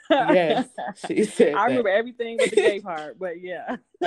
Yes 0.09 0.67
she 1.07 1.23
said 1.23 1.53
I 1.55 1.65
remember 1.65 1.89
everything 1.89 2.38
with 2.38 2.49
the 2.49 2.55
gay 2.57 2.81
part 2.81 3.17
but 3.17 3.39
yeah 3.39 3.77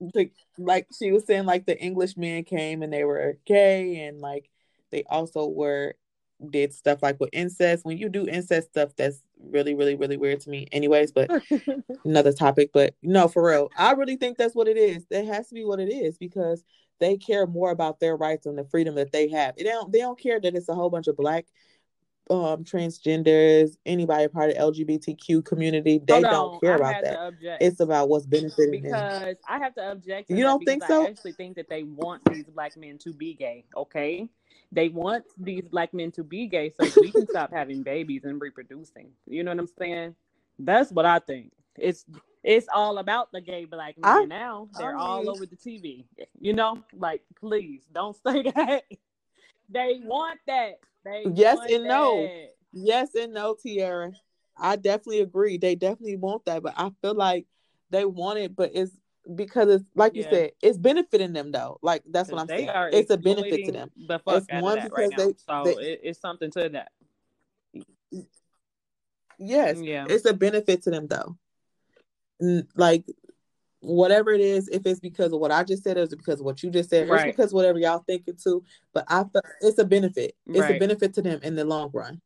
the 0.00 0.30
like 0.58 0.86
she 0.96 1.12
was 1.12 1.24
saying 1.24 1.46
like 1.46 1.66
the 1.66 1.78
English 1.78 2.16
men 2.16 2.44
came 2.44 2.82
and 2.82 2.92
they 2.92 3.04
were 3.04 3.38
gay 3.46 4.00
and 4.00 4.20
like 4.20 4.50
they 4.90 5.04
also 5.08 5.46
were 5.46 5.94
did 6.50 6.72
stuff 6.72 7.02
like 7.02 7.18
with 7.18 7.30
incest. 7.32 7.84
When 7.84 7.98
you 7.98 8.08
do 8.08 8.26
incest 8.26 8.68
stuff, 8.68 8.90
that's 8.96 9.22
really, 9.40 9.74
really, 9.74 9.94
really 9.94 10.16
weird 10.16 10.40
to 10.40 10.50
me. 10.50 10.66
Anyways, 10.72 11.12
but 11.12 11.30
another 12.04 12.32
topic. 12.32 12.70
But 12.72 12.94
no, 13.02 13.28
for 13.28 13.46
real, 13.46 13.70
I 13.76 13.92
really 13.92 14.16
think 14.16 14.36
that's 14.36 14.54
what 14.54 14.68
it 14.68 14.76
is. 14.76 15.06
That 15.10 15.26
has 15.26 15.48
to 15.48 15.54
be 15.54 15.64
what 15.64 15.80
it 15.80 15.90
is 15.90 16.18
because 16.18 16.64
they 16.98 17.16
care 17.16 17.46
more 17.46 17.70
about 17.70 18.00
their 18.00 18.16
rights 18.16 18.46
and 18.46 18.56
the 18.56 18.64
freedom 18.64 18.94
that 18.96 19.12
they 19.12 19.28
have. 19.28 19.56
They 19.56 19.64
don't. 19.64 19.92
They 19.92 20.00
don't 20.00 20.18
care 20.18 20.40
that 20.40 20.54
it's 20.54 20.68
a 20.68 20.74
whole 20.74 20.90
bunch 20.90 21.06
of 21.06 21.16
black 21.16 21.46
um 22.28 22.64
transgenders, 22.64 23.76
anybody 23.86 24.28
part 24.28 24.50
of 24.50 24.56
LGBTQ 24.74 25.44
community, 25.44 25.98
they 25.98 26.20
don't 26.20 26.60
care 26.60 26.76
about 26.76 27.02
that. 27.02 27.58
It's 27.60 27.80
about 27.80 28.08
what's 28.08 28.26
benefiting 28.26 28.82
because 28.82 29.20
them. 29.20 29.34
I 29.48 29.58
have 29.58 29.74
to 29.76 29.92
object. 29.92 30.30
you 30.30 30.42
don't 30.42 30.64
think 30.64 30.84
so? 30.84 31.04
I 31.04 31.08
actually 31.08 31.32
think 31.32 31.56
that 31.56 31.68
they 31.68 31.84
want 31.84 32.24
these 32.24 32.44
black 32.44 32.76
men 32.76 32.98
to 32.98 33.12
be 33.12 33.34
gay. 33.34 33.64
Okay, 33.76 34.28
they 34.72 34.88
want 34.88 35.24
these 35.38 35.68
black 35.68 35.94
men 35.94 36.10
to 36.12 36.24
be 36.24 36.46
gay 36.46 36.72
so 36.80 36.88
we 37.00 37.12
can 37.12 37.26
stop 37.28 37.52
having 37.52 37.82
babies 37.82 38.24
and 38.24 38.40
reproducing. 38.40 39.10
You 39.26 39.44
know 39.44 39.52
what 39.52 39.60
I'm 39.60 39.68
saying? 39.78 40.14
That's 40.58 40.90
what 40.90 41.06
I 41.06 41.20
think. 41.20 41.52
It's 41.78 42.04
it's 42.42 42.66
all 42.72 42.98
about 42.98 43.32
the 43.32 43.40
gay 43.40 43.64
black 43.64 43.98
men 43.98 44.10
I, 44.10 44.24
now. 44.24 44.68
They're 44.78 44.90
I 44.90 44.92
mean, 44.92 45.00
all 45.00 45.30
over 45.30 45.46
the 45.46 45.56
TV. 45.56 46.04
You 46.40 46.54
know, 46.54 46.82
like 46.92 47.22
please 47.38 47.82
don't 47.92 48.16
say 48.26 48.42
that. 48.54 48.84
they 49.68 50.00
want 50.02 50.40
that. 50.46 50.78
They 51.06 51.24
yes 51.34 51.58
and 51.70 51.84
that. 51.84 51.88
no. 51.88 52.28
Yes 52.72 53.14
and 53.14 53.32
no, 53.32 53.54
Tiara. 53.54 54.12
I 54.58 54.76
definitely 54.76 55.20
agree. 55.20 55.56
They 55.56 55.76
definitely 55.76 56.16
want 56.16 56.44
that, 56.46 56.62
but 56.62 56.74
I 56.76 56.90
feel 57.00 57.14
like 57.14 57.46
they 57.90 58.04
want 58.04 58.38
it, 58.38 58.56
but 58.56 58.72
it's 58.74 58.92
because 59.34 59.68
it's 59.68 59.84
like 59.94 60.14
yeah. 60.14 60.24
you 60.24 60.30
said, 60.30 60.50
it's 60.62 60.78
benefiting 60.78 61.32
them 61.32 61.52
though. 61.52 61.78
Like 61.80 62.02
that's 62.10 62.30
what 62.30 62.40
I'm 62.40 62.48
saying. 62.48 62.68
It's 62.92 63.10
a 63.10 63.16
benefit 63.16 63.66
to 63.66 63.72
them. 63.72 63.90
The 64.08 64.18
fuck 64.18 64.44
it's 64.48 64.62
one 64.62 64.82
because 64.82 65.10
right 65.10 65.16
they, 65.16 65.34
so 65.46 65.62
they, 65.64 65.98
it's 66.02 66.20
something 66.20 66.50
to 66.52 66.68
that. 66.70 66.90
Yes, 69.38 69.78
yeah, 69.80 70.06
it's 70.08 70.24
a 70.24 70.34
benefit 70.34 70.82
to 70.82 70.90
them 70.90 71.06
though. 71.06 71.36
Like 72.74 73.04
whatever 73.86 74.32
it 74.32 74.40
is, 74.40 74.68
if 74.68 74.84
it's 74.84 74.98
because 74.98 75.32
of 75.32 75.38
what 75.38 75.52
I 75.52 75.62
just 75.62 75.84
said, 75.84 75.96
or 75.96 76.00
is 76.00 76.12
it 76.12 76.16
because 76.16 76.40
of 76.40 76.46
what 76.46 76.60
you 76.62 76.70
just 76.70 76.90
said, 76.90 77.08
or 77.08 77.12
Right. 77.12 77.28
it's 77.28 77.36
because 77.36 77.54
whatever 77.54 77.78
y'all 77.78 78.02
thinking 78.06 78.34
too. 78.36 78.64
But 78.92 79.04
I 79.08 79.22
feel 79.22 79.42
it's 79.60 79.78
a 79.78 79.84
benefit. 79.84 80.34
It's 80.46 80.68
a 80.68 80.78
benefit 80.78 81.14
to 81.14 81.22
them 81.22 81.40
in 81.42 81.54
the 81.54 81.64
long 81.64 81.90
run. 81.92 82.20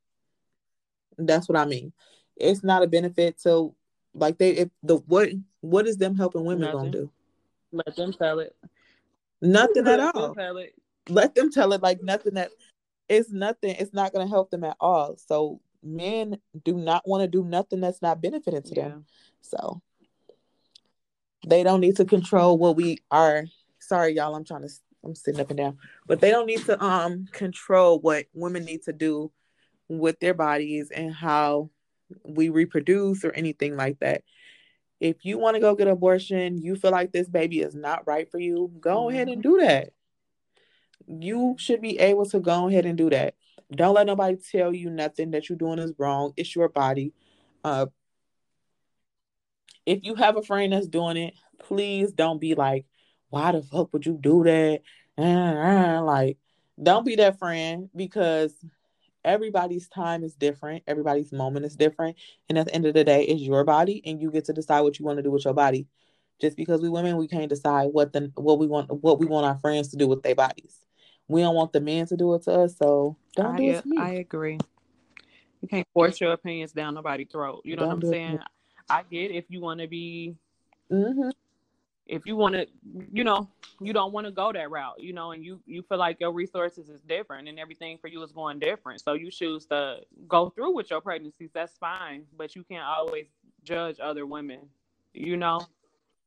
That's 1.18 1.48
what 1.48 1.58
I 1.58 1.66
mean. 1.66 1.92
It's 2.36 2.64
not 2.64 2.82
a 2.82 2.86
benefit 2.86 3.38
to 3.42 3.74
like 4.14 4.38
they 4.38 4.52
if 4.52 4.70
the 4.82 4.96
what 5.06 5.28
what 5.60 5.86
is 5.86 5.98
them 5.98 6.16
helping 6.16 6.44
women 6.44 6.72
gonna 6.72 6.90
do? 6.90 7.10
Let 7.72 7.94
them 7.94 8.12
tell 8.12 8.38
it. 8.38 8.56
Nothing 9.42 9.86
at 9.86 9.98
Let 9.98 10.14
them 10.14 10.22
all. 10.24 10.34
tell 10.34 10.56
it. 10.56 10.74
Let 11.08 11.34
them 11.34 11.50
tell 11.50 11.74
it 11.74 11.82
like 11.82 12.02
nothing 12.02 12.34
that 12.34 12.50
it's 13.08 13.30
nothing, 13.30 13.76
it's 13.78 13.92
not 13.92 14.12
gonna 14.14 14.28
help 14.28 14.50
them 14.50 14.64
at 14.64 14.76
all. 14.80 15.16
So 15.16 15.60
men 15.82 16.38
do 16.64 16.74
not 16.74 17.06
want 17.06 17.22
to 17.22 17.28
do 17.28 17.44
nothing 17.44 17.80
that's 17.80 18.00
not 18.00 18.22
benefiting 18.22 18.62
to 18.62 18.74
Yeah. 18.74 18.88
them. 18.88 19.06
So 19.42 19.82
they 21.46 21.62
don't 21.62 21.80
need 21.80 21.96
to 21.96 22.04
control 22.04 22.58
what 22.58 22.76
we 22.76 22.98
are. 23.10 23.44
Sorry, 23.78 24.14
y'all. 24.14 24.34
I'm 24.34 24.44
trying 24.44 24.62
to. 24.62 24.70
I'm 25.02 25.14
sitting 25.14 25.40
up 25.40 25.48
and 25.48 25.56
down, 25.56 25.78
but 26.06 26.20
they 26.20 26.30
don't 26.30 26.44
need 26.44 26.62
to 26.66 26.82
um 26.84 27.26
control 27.32 28.00
what 28.00 28.26
women 28.34 28.66
need 28.66 28.82
to 28.82 28.92
do 28.92 29.32
with 29.88 30.20
their 30.20 30.34
bodies 30.34 30.90
and 30.90 31.12
how 31.12 31.70
we 32.24 32.48
reproduce 32.50 33.24
or 33.24 33.32
anything 33.32 33.76
like 33.76 33.98
that. 34.00 34.22
If 35.00 35.24
you 35.24 35.38
want 35.38 35.54
to 35.54 35.60
go 35.60 35.74
get 35.74 35.86
an 35.86 35.94
abortion, 35.94 36.58
you 36.58 36.76
feel 36.76 36.90
like 36.90 37.12
this 37.12 37.28
baby 37.28 37.60
is 37.60 37.74
not 37.74 38.06
right 38.06 38.30
for 38.30 38.38
you, 38.38 38.70
go 38.80 39.08
ahead 39.08 39.28
and 39.28 39.42
do 39.42 39.58
that. 39.60 39.90
You 41.06 41.56
should 41.58 41.80
be 41.80 41.98
able 41.98 42.26
to 42.26 42.38
go 42.38 42.68
ahead 42.68 42.84
and 42.84 42.98
do 42.98 43.08
that. 43.10 43.34
Don't 43.72 43.94
let 43.94 44.06
nobody 44.06 44.36
tell 44.36 44.74
you 44.74 44.90
nothing 44.90 45.30
that 45.30 45.48
you're 45.48 45.58
doing 45.58 45.78
is 45.78 45.94
wrong. 45.98 46.32
It's 46.36 46.54
your 46.54 46.68
body. 46.68 47.12
Uh, 47.64 47.86
if 49.90 50.04
you 50.04 50.14
have 50.14 50.36
a 50.36 50.42
friend 50.42 50.72
that's 50.72 50.86
doing 50.86 51.16
it, 51.16 51.34
please 51.58 52.12
don't 52.12 52.40
be 52.40 52.54
like, 52.54 52.86
why 53.28 53.50
the 53.50 53.60
fuck 53.62 53.92
would 53.92 54.06
you 54.06 54.16
do 54.20 54.44
that? 54.44 54.82
Uh, 55.18 55.22
uh, 55.22 56.02
Like, 56.02 56.38
don't 56.80 57.04
be 57.04 57.16
that 57.16 57.40
friend 57.40 57.90
because 57.94 58.54
everybody's 59.24 59.88
time 59.88 60.22
is 60.22 60.34
different. 60.34 60.84
Everybody's 60.86 61.32
moment 61.32 61.66
is 61.66 61.74
different. 61.74 62.16
And 62.48 62.56
at 62.56 62.66
the 62.66 62.74
end 62.74 62.86
of 62.86 62.94
the 62.94 63.02
day, 63.02 63.24
it's 63.24 63.42
your 63.42 63.64
body 63.64 64.00
and 64.06 64.20
you 64.20 64.30
get 64.30 64.44
to 64.44 64.52
decide 64.52 64.82
what 64.82 64.98
you 64.98 65.04
want 65.04 65.18
to 65.18 65.24
do 65.24 65.30
with 65.32 65.44
your 65.44 65.54
body. 65.54 65.88
Just 66.40 66.56
because 66.56 66.80
we 66.80 66.88
women, 66.88 67.16
we 67.16 67.26
can't 67.26 67.50
decide 67.50 67.86
what 67.86 68.12
the 68.12 68.30
what 68.36 68.58
we 68.58 68.66
want 68.66 68.90
what 69.02 69.18
we 69.18 69.26
want 69.26 69.44
our 69.44 69.58
friends 69.58 69.88
to 69.88 69.96
do 69.96 70.06
with 70.06 70.22
their 70.22 70.36
bodies. 70.36 70.86
We 71.28 71.42
don't 71.42 71.54
want 71.56 71.72
the 71.72 71.80
men 71.80 72.06
to 72.06 72.16
do 72.16 72.32
it 72.34 72.44
to 72.44 72.52
us, 72.52 72.78
so 72.78 73.16
don't 73.36 73.56
do 73.56 73.68
it 73.70 73.82
to 73.82 73.88
me. 73.88 73.98
I 73.98 74.10
agree. 74.12 74.58
You 75.60 75.68
can't 75.68 75.86
force 75.92 76.18
your 76.18 76.32
opinions 76.32 76.72
down 76.72 76.94
nobody's 76.94 77.28
throat. 77.30 77.60
You 77.64 77.76
know 77.76 77.82
Don't 77.82 77.88
what 77.88 78.04
I'm 78.04 78.10
it 78.10 78.14
saying? 78.14 78.32
me. 78.36 78.40
I 78.90 79.04
get 79.04 79.32
if 79.32 79.46
you 79.50 79.60
want 79.60 79.80
to 79.80 79.88
be, 79.88 80.36
hmm 80.90 81.30
if 82.06 82.26
you 82.26 82.36
want 82.36 82.54
to, 82.54 82.66
you 83.12 83.24
know, 83.24 83.48
you 83.80 83.92
don't 83.92 84.12
want 84.12 84.26
to 84.26 84.32
go 84.32 84.52
that 84.52 84.70
route, 84.70 85.00
you 85.00 85.12
know, 85.12 85.32
and 85.32 85.44
you 85.44 85.60
you 85.66 85.82
feel 85.82 85.98
like 85.98 86.20
your 86.20 86.32
resources 86.32 86.88
is 86.88 87.02
different 87.02 87.48
and 87.48 87.58
everything 87.58 87.98
for 87.98 88.08
you 88.08 88.22
is 88.22 88.32
going 88.32 88.58
different. 88.60 89.00
So 89.00 89.14
you 89.14 89.30
choose 89.30 89.66
to 89.66 90.00
go 90.28 90.50
through 90.50 90.74
with 90.74 90.90
your 90.90 91.00
pregnancies. 91.00 91.50
That's 91.54 91.78
fine, 91.78 92.26
but 92.36 92.56
you 92.56 92.64
can't 92.64 92.84
always 92.84 93.26
judge 93.64 93.98
other 94.00 94.26
women. 94.26 94.60
You 95.14 95.36
know, 95.36 95.60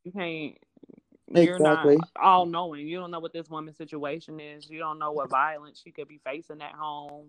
you 0.03 0.11
can't. 0.11 0.57
You're 1.27 1.59
Exactly. 1.59 1.97
not 1.97 1.97
all 2.21 2.45
knowing. 2.45 2.87
You 2.87 2.99
don't 2.99 3.11
know 3.11 3.19
what 3.19 3.33
this 3.33 3.49
woman's 3.49 3.77
situation 3.77 4.39
is. 4.39 4.69
You 4.69 4.79
don't 4.79 4.99
know 4.99 5.11
what 5.11 5.29
violence 5.29 5.81
she 5.83 5.91
could 5.91 6.07
be 6.07 6.19
facing 6.23 6.61
at 6.61 6.73
home. 6.73 7.27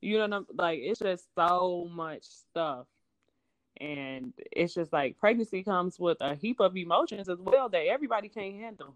You 0.00 0.18
don't 0.18 0.30
know, 0.30 0.46
like 0.56 0.80
it's 0.82 1.00
just 1.00 1.28
so 1.34 1.88
much 1.92 2.24
stuff, 2.24 2.86
and 3.80 4.32
it's 4.52 4.74
just 4.74 4.92
like 4.92 5.18
pregnancy 5.18 5.62
comes 5.62 5.98
with 5.98 6.18
a 6.20 6.34
heap 6.34 6.60
of 6.60 6.76
emotions 6.76 7.28
as 7.28 7.38
well 7.38 7.68
that 7.68 7.86
everybody 7.86 8.28
can't 8.28 8.56
handle, 8.56 8.94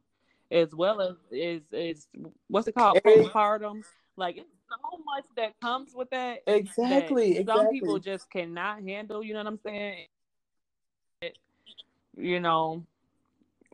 as 0.50 0.74
well 0.74 1.00
as 1.00 1.16
is 1.30 1.62
is 1.72 2.08
what's 2.48 2.68
it 2.68 2.74
called 2.74 2.98
postpartum. 3.04 3.82
Like 4.16 4.36
it's 4.38 4.48
so 4.68 4.98
much 5.04 5.24
that 5.36 5.60
comes 5.60 5.92
with 5.94 6.10
that. 6.10 6.42
Exactly. 6.46 7.34
that 7.34 7.40
Exactly. 7.40 7.64
Some 7.64 7.68
people 7.70 7.98
just 7.98 8.30
cannot 8.30 8.82
handle. 8.82 9.22
You 9.22 9.34
know 9.34 9.40
what 9.40 9.46
I'm 9.48 9.60
saying? 9.64 10.06
It- 11.22 11.38
you 12.16 12.40
know 12.40 12.84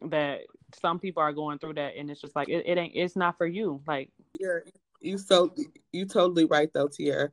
that 0.02 0.42
some 0.80 0.98
people 0.98 1.22
are 1.22 1.32
going 1.32 1.58
through 1.58 1.74
that, 1.74 1.96
and 1.96 2.10
it's 2.10 2.20
just 2.20 2.36
like 2.36 2.48
it, 2.48 2.64
it 2.66 2.78
ain't. 2.78 2.94
It's 2.94 3.16
not 3.16 3.38
for 3.38 3.46
you. 3.46 3.80
Like 3.86 4.10
You're 4.38 4.64
you 5.00 5.18
so 5.18 5.54
you 5.92 6.06
totally 6.06 6.44
right 6.44 6.70
though, 6.72 6.88
Tiara, 6.88 7.30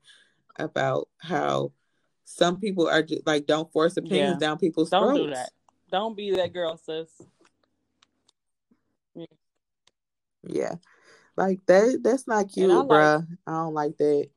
about 0.57 1.09
how 1.17 1.71
some 2.25 2.59
people 2.59 2.87
are 2.87 3.03
just 3.03 3.25
like 3.27 3.45
don't 3.45 3.71
force 3.71 3.97
opinions 3.97 4.37
Yeah. 4.41 4.47
down 4.47 4.57
people's 4.57 4.89
throats. 4.89 5.03
don't 5.05 5.15
throats. 5.15 5.29
do 5.29 5.33
that. 5.35 5.49
Don't 5.91 6.15
be 6.17 6.31
that 6.35 6.53
girl, 6.53 6.77
sis. 6.77 7.09
Yeah. 10.43 10.75
Like 11.35 11.65
that 11.67 11.99
that's 12.03 12.27
not 12.27 12.51
cute, 12.51 12.69
I 12.71 12.75
like- 12.75 13.23
I 13.47 13.51
don't 13.51 13.73
like 13.73 13.97
that. 13.97 14.29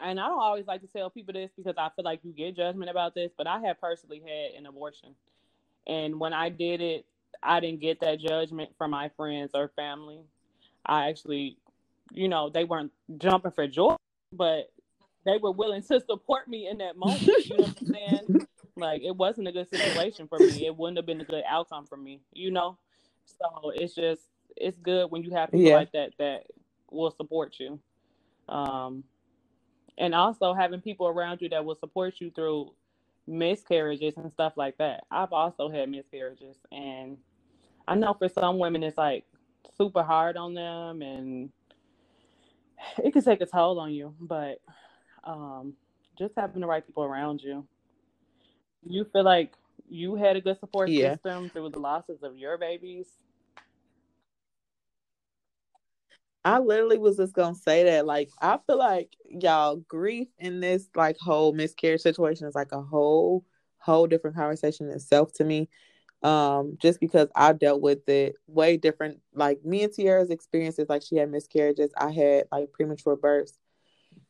and 0.00 0.18
I 0.20 0.26
don't 0.26 0.40
always 0.40 0.66
like 0.66 0.80
to 0.82 0.86
tell 0.88 1.08
people 1.10 1.32
this 1.34 1.50
because 1.56 1.74
I 1.78 1.88
feel 1.94 2.04
like 2.04 2.20
you 2.24 2.32
get 2.32 2.56
judgment 2.56 2.90
about 2.90 3.14
this, 3.14 3.30
but 3.36 3.46
I 3.46 3.60
have 3.60 3.80
personally 3.80 4.20
had 4.20 4.58
an 4.58 4.66
abortion. 4.66 5.14
And 5.86 6.18
when 6.18 6.32
I 6.32 6.48
did 6.48 6.80
it, 6.80 7.06
I 7.42 7.60
didn't 7.60 7.80
get 7.80 8.00
that 8.00 8.18
judgment 8.20 8.70
from 8.76 8.90
my 8.90 9.10
friends 9.16 9.52
or 9.54 9.68
family. 9.76 10.20
I 10.84 11.08
actually, 11.08 11.58
you 12.12 12.28
know, 12.28 12.48
they 12.50 12.64
weren't 12.64 12.92
jumping 13.18 13.52
for 13.52 13.66
joy, 13.66 13.96
but 14.32 14.70
they 15.24 15.38
were 15.38 15.52
willing 15.52 15.82
to 15.82 16.00
support 16.00 16.48
me 16.48 16.68
in 16.68 16.78
that 16.78 16.96
moment. 16.96 17.48
You 17.48 17.58
know 17.58 17.64
what 17.64 17.70
I'm 17.70 17.76
saying? 17.92 18.30
Like 18.76 19.02
it 19.02 19.16
wasn't 19.16 19.48
a 19.48 19.52
good 19.52 19.68
situation 19.70 20.28
for 20.28 20.40
me. 20.40 20.66
It 20.66 20.76
wouldn't 20.76 20.98
have 20.98 21.06
been 21.06 21.20
a 21.20 21.24
good 21.24 21.44
outcome 21.48 21.86
for 21.86 21.96
me, 21.96 22.20
you 22.32 22.50
know? 22.50 22.78
So 23.26 23.70
it's 23.74 23.94
just 23.94 24.22
it's 24.56 24.78
good 24.78 25.10
when 25.10 25.22
you 25.22 25.30
have 25.32 25.50
people 25.50 25.70
Yeah. 25.70 25.74
like 25.74 25.92
that 25.92 26.12
that 26.18 26.46
will 26.90 27.10
support 27.10 27.56
you. 27.58 27.80
Um 28.48 29.04
and 29.98 30.14
also 30.14 30.54
having 30.54 30.80
people 30.80 31.06
around 31.06 31.40
you 31.40 31.48
that 31.50 31.64
will 31.64 31.76
support 31.76 32.14
you 32.20 32.30
through 32.30 32.72
miscarriages 33.26 34.14
and 34.16 34.32
stuff 34.32 34.54
like 34.56 34.76
that. 34.78 35.04
I've 35.10 35.32
also 35.32 35.70
had 35.70 35.88
miscarriages 35.88 36.56
and 36.72 37.16
I 37.86 37.94
know 37.94 38.14
for 38.14 38.28
some 38.28 38.58
women 38.58 38.82
it's 38.82 38.98
like 38.98 39.24
super 39.76 40.02
hard 40.02 40.36
on 40.36 40.54
them 40.54 41.02
and 41.02 41.50
it 42.98 43.12
can 43.12 43.22
take 43.22 43.40
a 43.40 43.46
toll 43.46 43.78
on 43.78 43.92
you, 43.92 44.14
but 44.20 44.60
um 45.24 45.74
just 46.18 46.34
having 46.36 46.60
the 46.60 46.66
right 46.66 46.86
people 46.86 47.04
around 47.04 47.42
you. 47.42 47.66
You 48.86 49.04
feel 49.12 49.24
like 49.24 49.52
you 49.88 50.14
had 50.14 50.36
a 50.36 50.40
good 50.40 50.58
support 50.60 50.90
Yeah. 50.90 51.16
system 51.16 51.50
through 51.50 51.70
the 51.70 51.80
losses 51.80 52.22
of 52.22 52.36
your 52.36 52.58
babies. 52.58 53.06
I 56.44 56.58
literally 56.58 56.98
was 56.98 57.16
just 57.16 57.34
gonna 57.34 57.54
say 57.54 57.84
that. 57.84 58.06
Like, 58.06 58.30
I 58.40 58.58
feel 58.66 58.78
like 58.78 59.10
y'all 59.28 59.76
grief 59.88 60.28
in 60.38 60.60
this 60.60 60.88
like 60.94 61.16
whole 61.18 61.52
miscarriage 61.52 62.02
situation 62.02 62.46
is 62.46 62.54
like 62.54 62.72
a 62.72 62.82
whole 62.82 63.44
whole 63.78 64.06
different 64.06 64.36
conversation 64.36 64.90
itself 64.90 65.32
to 65.34 65.44
me. 65.44 65.68
Um, 66.22 66.78
just 66.80 67.00
because 67.00 67.28
I 67.36 67.52
dealt 67.52 67.82
with 67.82 68.08
it 68.08 68.36
way 68.46 68.76
different. 68.78 69.20
Like 69.34 69.64
me 69.64 69.84
and 69.84 69.92
Tiara's 69.92 70.30
experiences, 70.30 70.86
like 70.88 71.02
she 71.02 71.16
had 71.16 71.30
miscarriages, 71.30 71.92
I 71.96 72.10
had 72.12 72.44
like 72.52 72.72
premature 72.72 73.16
births. 73.16 73.58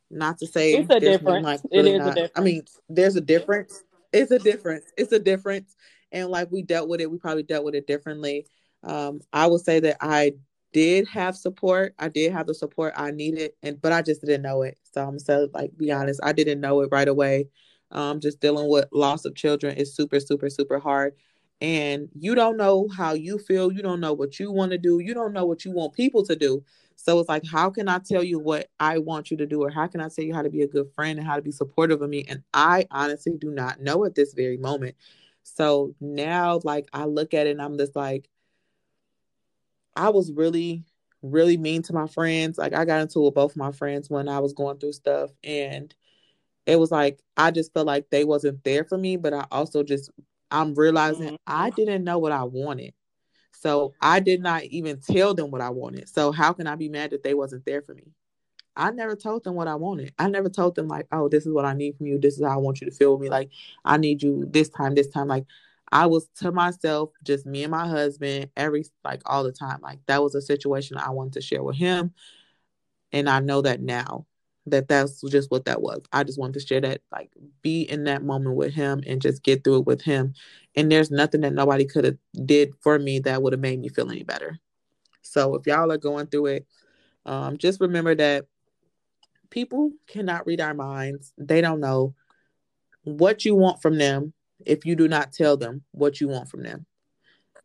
Not 0.09 0.37
to 0.39 0.47
say 0.47 0.73
It's 0.75 0.89
a 0.89 0.99
difference. 0.99 1.43
like 1.43 1.59
It 1.71 1.77
really 1.77 1.91
is 1.95 2.01
a 2.01 2.15
not- 2.15 2.31
I 2.35 2.41
mean, 2.41 2.63
there's 2.89 3.15
a 3.15 3.21
difference. 3.21 3.83
It's 4.13 4.31
a 4.31 4.39
difference. 4.39 4.85
It's 4.97 5.11
a 5.11 5.19
difference. 5.19 5.75
And 6.11 6.29
like 6.29 6.51
we 6.51 6.61
dealt 6.61 6.87
with 6.87 7.01
it, 7.01 7.11
we 7.11 7.17
probably 7.17 7.43
dealt 7.43 7.65
with 7.65 7.75
it 7.75 7.87
differently. 7.87 8.47
Um, 8.83 9.21
I 9.33 9.47
would 9.47 9.61
say 9.61 9.79
that 9.81 9.97
I 9.99 10.33
did 10.71 11.07
have 11.07 11.35
support. 11.35 11.95
I 11.99 12.09
did 12.09 12.31
have 12.31 12.47
the 12.47 12.53
support 12.53 12.93
I 12.95 13.11
needed, 13.11 13.53
and 13.63 13.81
but 13.81 13.91
I 13.91 14.01
just 14.01 14.21
didn't 14.21 14.41
know 14.43 14.61
it. 14.61 14.77
So 14.93 15.05
I'm 15.05 15.19
so 15.19 15.49
like 15.53 15.75
be 15.77 15.91
honest, 15.91 16.19
I 16.23 16.33
didn't 16.33 16.61
know 16.61 16.81
it 16.81 16.89
right 16.91 17.07
away. 17.07 17.49
Um, 17.91 18.19
just 18.19 18.39
dealing 18.41 18.69
with 18.69 18.85
loss 18.91 19.25
of 19.25 19.35
children 19.35 19.77
is 19.77 19.95
super, 19.95 20.19
super, 20.19 20.49
super 20.49 20.79
hard. 20.79 21.13
And 21.61 22.09
you 22.13 22.35
don't 22.35 22.57
know 22.57 22.89
how 22.89 23.13
you 23.13 23.37
feel. 23.39 23.71
You 23.71 23.81
don't 23.81 24.01
know 24.01 24.13
what 24.13 24.39
you 24.39 24.51
want 24.51 24.71
to 24.71 24.77
do. 24.77 24.99
You 24.99 25.13
don't 25.13 25.33
know 25.33 25.45
what 25.45 25.63
you 25.63 25.71
want 25.71 25.93
people 25.93 26.23
to 26.25 26.35
do. 26.35 26.63
So 26.95 27.19
it's 27.19 27.29
like, 27.29 27.43
how 27.45 27.69
can 27.69 27.87
I 27.87 27.99
tell 27.99 28.23
you 28.23 28.39
what 28.39 28.69
I 28.79 28.97
want 28.97 29.29
you 29.29 29.37
to 29.37 29.45
do, 29.45 29.61
or 29.63 29.69
how 29.69 29.87
can 29.87 30.01
I 30.01 30.09
tell 30.09 30.25
you 30.25 30.33
how 30.33 30.41
to 30.41 30.49
be 30.49 30.61
a 30.61 30.67
good 30.67 30.91
friend 30.95 31.19
and 31.19 31.27
how 31.27 31.35
to 31.35 31.41
be 31.41 31.51
supportive 31.51 32.01
of 32.01 32.09
me? 32.09 32.25
And 32.27 32.41
I 32.53 32.87
honestly 32.89 33.33
do 33.37 33.51
not 33.51 33.81
know 33.81 34.05
at 34.05 34.15
this 34.15 34.33
very 34.33 34.57
moment. 34.57 34.95
So 35.43 35.93
now, 35.99 36.59
like, 36.63 36.87
I 36.93 37.05
look 37.05 37.33
at 37.33 37.47
it 37.47 37.51
and 37.51 37.61
I'm 37.61 37.77
just 37.77 37.95
like, 37.95 38.27
I 39.95 40.09
was 40.09 40.31
really, 40.31 40.83
really 41.21 41.57
mean 41.57 41.81
to 41.83 41.93
my 41.93 42.07
friends. 42.07 42.57
Like, 42.57 42.73
I 42.73 42.85
got 42.85 43.01
into 43.01 43.19
it 43.19 43.25
with 43.25 43.35
both 43.35 43.55
my 43.55 43.71
friends 43.71 44.09
when 44.09 44.27
I 44.27 44.39
was 44.39 44.53
going 44.53 44.77
through 44.79 44.93
stuff. 44.93 45.31
And 45.43 45.93
it 46.65 46.77
was 46.77 46.91
like, 46.91 47.21
I 47.37 47.51
just 47.51 47.73
felt 47.73 47.87
like 47.87 48.09
they 48.09 48.23
wasn't 48.23 48.63
there 48.63 48.83
for 48.83 48.97
me. 48.97 49.17
But 49.17 49.33
I 49.33 49.45
also 49.51 49.83
just, 49.83 50.09
I'm 50.49 50.73
realizing 50.73 51.33
Mhm. 51.33 51.37
I 51.45 51.69
didn't 51.69 52.03
know 52.03 52.17
what 52.17 52.31
I 52.31 52.43
wanted. 52.43 52.93
So 53.59 53.93
I 54.01 54.19
did 54.19 54.41
not 54.41 54.63
even 54.65 54.99
tell 54.99 55.33
them 55.33 55.51
what 55.51 55.61
I 55.61 55.69
wanted. 55.69 56.09
So 56.09 56.31
how 56.31 56.53
can 56.53 56.67
I 56.67 56.75
be 56.75 56.89
mad 56.89 57.11
that 57.11 57.23
they 57.23 57.33
wasn't 57.33 57.65
there 57.65 57.81
for 57.81 57.93
me? 57.93 58.11
I 58.75 58.91
never 58.91 59.15
told 59.15 59.43
them 59.43 59.55
what 59.55 59.67
I 59.67 59.75
wanted. 59.75 60.13
I 60.19 60.27
never 60.29 60.49
told 60.49 60.75
them 60.75 60.87
like, 60.87 61.07
oh, 61.11 61.29
this 61.29 61.45
is 61.45 61.53
what 61.53 61.65
I 61.65 61.73
need 61.73 61.97
from 61.97 62.07
you. 62.07 62.19
This 62.19 62.37
is 62.37 62.43
how 62.43 62.51
I 62.51 62.57
want 62.57 62.81
you 62.81 62.89
to 62.89 62.95
feel 62.95 63.13
with 63.13 63.21
me. 63.21 63.29
Like, 63.29 63.49
I 63.85 63.97
need 63.97 64.21
you 64.21 64.45
this 64.49 64.67
time, 64.69 64.95
this 64.95 65.07
time. 65.09 65.27
Like, 65.29 65.45
I 65.91 66.07
was 66.07 66.27
to 66.39 66.51
myself, 66.51 67.11
just 67.23 67.45
me 67.45 67.63
and 67.63 67.71
my 67.71 67.87
husband, 67.87 68.49
every 68.57 68.85
like 69.03 69.21
all 69.25 69.43
the 69.43 69.51
time. 69.51 69.79
Like 69.81 69.99
that 70.07 70.21
was 70.21 70.35
a 70.35 70.41
situation 70.41 70.97
I 70.97 71.11
wanted 71.11 71.33
to 71.33 71.41
share 71.41 71.63
with 71.63 71.75
him. 71.75 72.13
And 73.11 73.29
I 73.29 73.39
know 73.39 73.61
that 73.61 73.81
now 73.81 74.25
that 74.67 74.87
that's 74.87 75.21
just 75.21 75.51
what 75.51 75.65
that 75.65 75.81
was. 75.81 76.01
I 76.11 76.23
just 76.23 76.39
wanted 76.39 76.53
to 76.53 76.65
share 76.65 76.81
that, 76.81 77.01
like 77.11 77.31
be 77.61 77.83
in 77.83 78.05
that 78.05 78.23
moment 78.23 78.55
with 78.55 78.73
him 78.73 79.03
and 79.05 79.21
just 79.21 79.43
get 79.43 79.63
through 79.63 79.79
it 79.79 79.85
with 79.85 80.01
him. 80.01 80.33
And 80.75 80.91
there's 80.91 81.11
nothing 81.11 81.41
that 81.41 81.53
nobody 81.53 81.85
could 81.85 82.05
have 82.05 82.17
did 82.45 82.73
for 82.81 82.97
me 82.97 83.19
that 83.19 83.41
would 83.41 83.53
have 83.53 83.59
made 83.59 83.79
me 83.79 83.89
feel 83.89 84.09
any 84.09 84.23
better. 84.23 84.59
So 85.21 85.55
if 85.55 85.67
y'all 85.67 85.91
are 85.91 85.97
going 85.97 86.27
through 86.27 86.47
it, 86.47 86.67
um, 87.25 87.57
just 87.57 87.79
remember 87.79 88.15
that 88.15 88.47
people 89.49 89.91
cannot 90.07 90.45
read 90.45 90.61
our 90.61 90.73
minds. 90.73 91.33
They 91.37 91.61
don't 91.61 91.79
know 91.79 92.15
what 93.03 93.45
you 93.45 93.55
want 93.55 93.81
from 93.81 93.97
them 93.97 94.33
if 94.65 94.85
you 94.85 94.95
do 94.95 95.07
not 95.07 95.31
tell 95.31 95.57
them 95.57 95.83
what 95.91 96.19
you 96.19 96.27
want 96.27 96.49
from 96.49 96.63
them. 96.63 96.85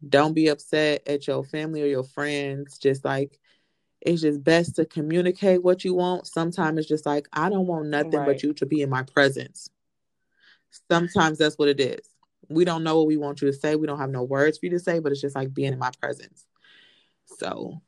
Don't 0.07 0.35
be 0.35 0.49
upset 0.49 1.07
at 1.09 1.27
your 1.27 1.45
family 1.45 1.83
or 1.83 1.87
your 1.87 2.05
friends. 2.05 2.79
Just 2.79 3.05
like 3.05 3.40
it's 4.01 4.23
just 4.23 4.43
best 4.43 4.77
to 4.77 4.85
communicate 4.85 5.63
what 5.63 5.85
you 5.85 5.95
want. 5.95 6.27
Sometimes 6.27 6.79
it's 6.79 6.89
just 6.89 7.07
like, 7.07 7.29
I 7.33 7.51
don't 7.51 7.67
want 7.67 7.89
nothing 7.89 8.13
right. 8.13 8.27
but 8.27 8.43
you 8.43 8.53
to 8.55 8.67
be 8.67 8.83
in 8.83 8.91
my 8.91 9.03
presence. 9.03 9.69
Sometimes 10.91 11.39
that's 11.39 11.59
what 11.59 11.69
it 11.69 11.81
is. 11.81 12.09
We 12.49 12.65
don't 12.65 12.83
know 12.83 12.99
what 12.99 13.07
we 13.07 13.17
want 13.17 13.43
you 13.43 13.51
to 13.51 13.57
say. 13.57 13.77
We 13.77 13.87
don't 13.87 13.99
have 13.99 14.11
no 14.11 14.23
words 14.23 14.59
for 14.59 14.67
you 14.67 14.73
to 14.73 14.79
say, 14.79 14.99
but 14.99 15.13
it's 15.13 15.21
just 15.21 15.37
like 15.37 15.53
being 15.53 15.73
in 15.73 15.79
my 15.79 15.91
presence. 16.01 16.47
So 17.39 17.81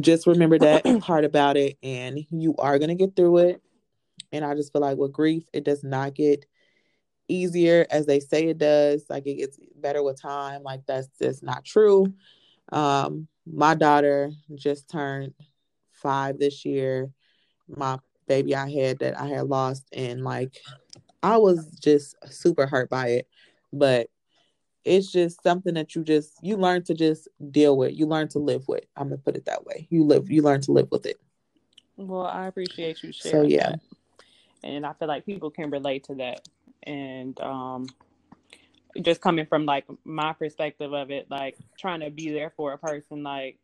just 0.00 0.26
remember 0.26 0.58
that 0.58 0.84
part 1.00 1.24
about 1.24 1.56
it, 1.56 1.78
and 1.82 2.18
you 2.30 2.54
are 2.58 2.78
going 2.78 2.88
to 2.88 2.94
get 2.94 3.14
through 3.14 3.38
it. 3.38 3.62
And 4.32 4.44
I 4.44 4.54
just 4.54 4.72
feel 4.72 4.82
like 4.82 4.98
with 4.98 5.12
grief, 5.12 5.44
it 5.52 5.64
does 5.64 5.84
not 5.84 6.14
get 6.14 6.46
easier 7.28 7.86
as 7.90 8.06
they 8.06 8.20
say 8.20 8.48
it 8.48 8.58
does. 8.58 9.04
Like 9.08 9.26
it 9.26 9.34
gets 9.36 9.58
better 9.76 10.02
with 10.02 10.20
time. 10.20 10.62
Like 10.62 10.84
that's 10.86 11.08
just 11.20 11.42
not 11.42 11.64
true. 11.64 12.12
Um, 12.70 13.28
my 13.46 13.74
daughter 13.74 14.30
just 14.54 14.88
turned 14.88 15.34
five 16.02 16.38
this 16.38 16.64
year. 16.64 17.10
My 17.68 17.98
baby 18.26 18.54
I 18.54 18.70
had 18.70 18.98
that 19.00 19.18
I 19.18 19.28
had 19.28 19.46
lost, 19.46 19.86
and 19.92 20.22
like 20.22 20.60
I 21.22 21.36
was 21.36 21.70
just 21.80 22.16
super 22.32 22.66
hurt 22.66 22.90
by 22.90 23.08
it. 23.08 23.28
But 23.72 24.08
it's 24.84 25.12
just 25.12 25.42
something 25.42 25.74
that 25.74 25.94
you 25.94 26.02
just 26.02 26.32
you 26.42 26.56
learn 26.56 26.82
to 26.84 26.94
just 26.94 27.28
deal 27.50 27.76
with. 27.76 27.96
You 27.98 28.06
learn 28.06 28.28
to 28.28 28.38
live 28.38 28.66
with. 28.68 28.84
I'm 28.96 29.08
gonna 29.08 29.18
put 29.18 29.36
it 29.36 29.46
that 29.46 29.64
way. 29.64 29.86
You 29.90 30.04
live. 30.04 30.30
You 30.30 30.42
learn 30.42 30.60
to 30.62 30.72
live 30.72 30.88
with 30.90 31.06
it. 31.06 31.18
Well, 31.96 32.26
I 32.26 32.46
appreciate 32.46 33.02
you 33.02 33.12
sharing. 33.12 33.42
So 33.44 33.48
yeah, 33.48 33.70
that. 33.70 33.80
and 34.64 34.84
I 34.84 34.92
feel 34.94 35.08
like 35.08 35.24
people 35.24 35.50
can 35.50 35.70
relate 35.70 36.04
to 36.04 36.14
that 36.16 36.48
and 36.84 37.40
um 37.40 37.86
just 39.00 39.20
coming 39.20 39.46
from 39.46 39.64
like 39.64 39.86
my 40.04 40.32
perspective 40.32 40.92
of 40.92 41.10
it 41.10 41.30
like 41.30 41.56
trying 41.78 42.00
to 42.00 42.10
be 42.10 42.30
there 42.30 42.52
for 42.56 42.72
a 42.72 42.78
person 42.78 43.22
like 43.22 43.58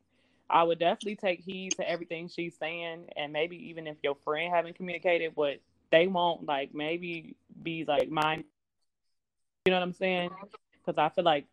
i 0.50 0.62
would 0.62 0.78
definitely 0.78 1.16
take 1.16 1.40
heed 1.40 1.72
to 1.72 1.88
everything 1.88 2.28
she's 2.28 2.56
saying 2.56 3.06
and 3.16 3.32
maybe 3.32 3.56
even 3.68 3.86
if 3.86 3.96
your 4.02 4.14
friend 4.24 4.52
haven't 4.52 4.76
communicated 4.76 5.32
what 5.34 5.60
they 5.90 6.06
won't 6.06 6.44
like 6.46 6.74
maybe 6.74 7.34
be 7.62 7.84
like 7.86 8.10
mine 8.10 8.44
you 9.64 9.70
know 9.72 9.78
what 9.78 9.82
i'm 9.82 9.92
saying 9.92 10.30
because 10.84 10.98
i 10.98 11.08
feel 11.08 11.24
like 11.24 11.46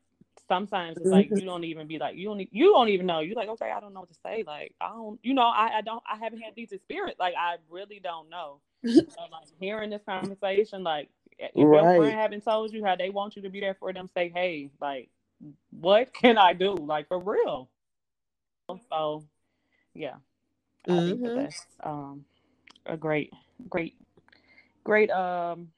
sometimes 0.48 0.98
it's 0.98 1.08
like 1.08 1.30
you 1.30 1.38
mm-hmm. 1.38 1.46
don't 1.46 1.64
even 1.64 1.88
be 1.88 1.98
like 1.98 2.16
you 2.16 2.28
don't 2.28 2.39
you 2.54 2.72
don't 2.72 2.89
even 2.89 3.06
know 3.06 3.20
you're 3.20 3.36
like 3.36 3.50
okay 3.50 3.72
i 3.72 3.80
don't 3.80 3.93
know 3.93 4.02
what 4.02 4.10
to 4.10 4.20
say 4.24 4.43
like 4.46 4.76
i 4.80 4.89
don't 4.89 5.20
you 5.24 5.34
know 5.34 5.41
i, 5.41 5.78
I 5.78 5.82
don't 5.82 6.04
i 6.12 6.18
haven't 6.18 6.41
had 6.41 6.54
these 6.56 6.72
experience 6.72 7.18
like 7.20 7.34
i 7.38 7.56
really 7.70 8.00
don't 8.04 8.30
know 8.30 8.60
so, 8.86 9.02
like 9.32 9.48
hearing 9.60 9.89
this 9.89 10.04
conversation 10.08 10.84
like 10.84 11.10
eh, 11.39 11.48
if 11.56 11.66
right. 11.66 11.84
your 11.84 11.98
friend 11.98 12.20
haven't 12.20 12.43
told 12.43 12.72
you 12.72 12.84
how 12.86 12.96
they 12.96 13.10
want 13.10 13.36
you 13.36 13.41
to 13.41 13.50
be 13.50 13.60
there 13.60 13.76
for 13.76 13.91
them, 13.91 14.10
say, 14.14 14.32
hey, 14.34 14.70
like, 14.80 15.10
what 15.72 16.14
can 16.14 16.38
I 16.38 16.54
do? 16.54 16.76
Like 16.76 17.08
for 17.08 17.20
real. 17.20 17.70
So 18.89 19.26
yeah. 19.93 20.16
I 20.88 20.91
think 20.91 21.22
that 21.22 21.28
mm-hmm. 21.28 21.41
that's 21.41 21.66
um 21.84 22.26
a 22.86 22.95
great, 22.97 23.32
great, 23.70 23.95
great 24.84 25.09
um 25.11 25.70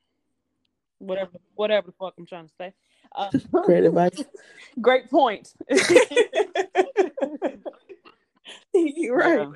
whatever 0.99 1.31
whatever 1.55 1.87
the 1.87 1.93
fuck 1.93 2.13
I'm 2.17 2.25
trying 2.25 2.47
to 2.47 2.53
say. 2.57 2.73
Uh, 3.15 3.29
great 3.63 3.83
advice. 3.85 4.23
great 4.81 5.09
point. 5.09 5.53
You're 8.73 9.15
right. 9.15 9.47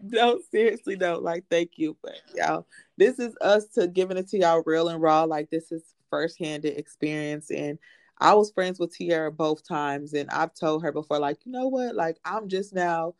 No, 0.00 0.40
seriously, 0.50 0.96
no. 0.96 1.18
Like, 1.18 1.44
thank 1.50 1.72
you, 1.76 1.96
but 2.02 2.20
y'all, 2.34 2.66
this 2.96 3.18
is 3.18 3.34
us 3.40 3.66
to 3.74 3.88
giving 3.88 4.16
it 4.16 4.28
to 4.28 4.38
y'all 4.38 4.62
real 4.64 4.88
and 4.88 5.02
raw. 5.02 5.24
Like, 5.24 5.50
this 5.50 5.72
is 5.72 5.82
firsthand 6.10 6.64
experience, 6.64 7.50
and 7.50 7.78
I 8.20 8.34
was 8.34 8.50
friends 8.50 8.78
with 8.78 8.94
Tiara 8.96 9.30
both 9.32 9.66
times, 9.66 10.12
and 10.14 10.28
I've 10.30 10.54
told 10.54 10.82
her 10.82 10.92
before, 10.92 11.18
like, 11.18 11.38
you 11.44 11.52
know 11.52 11.68
what, 11.68 11.94
like, 11.94 12.18
I'm 12.24 12.48
just 12.48 12.74
now, 12.74 13.14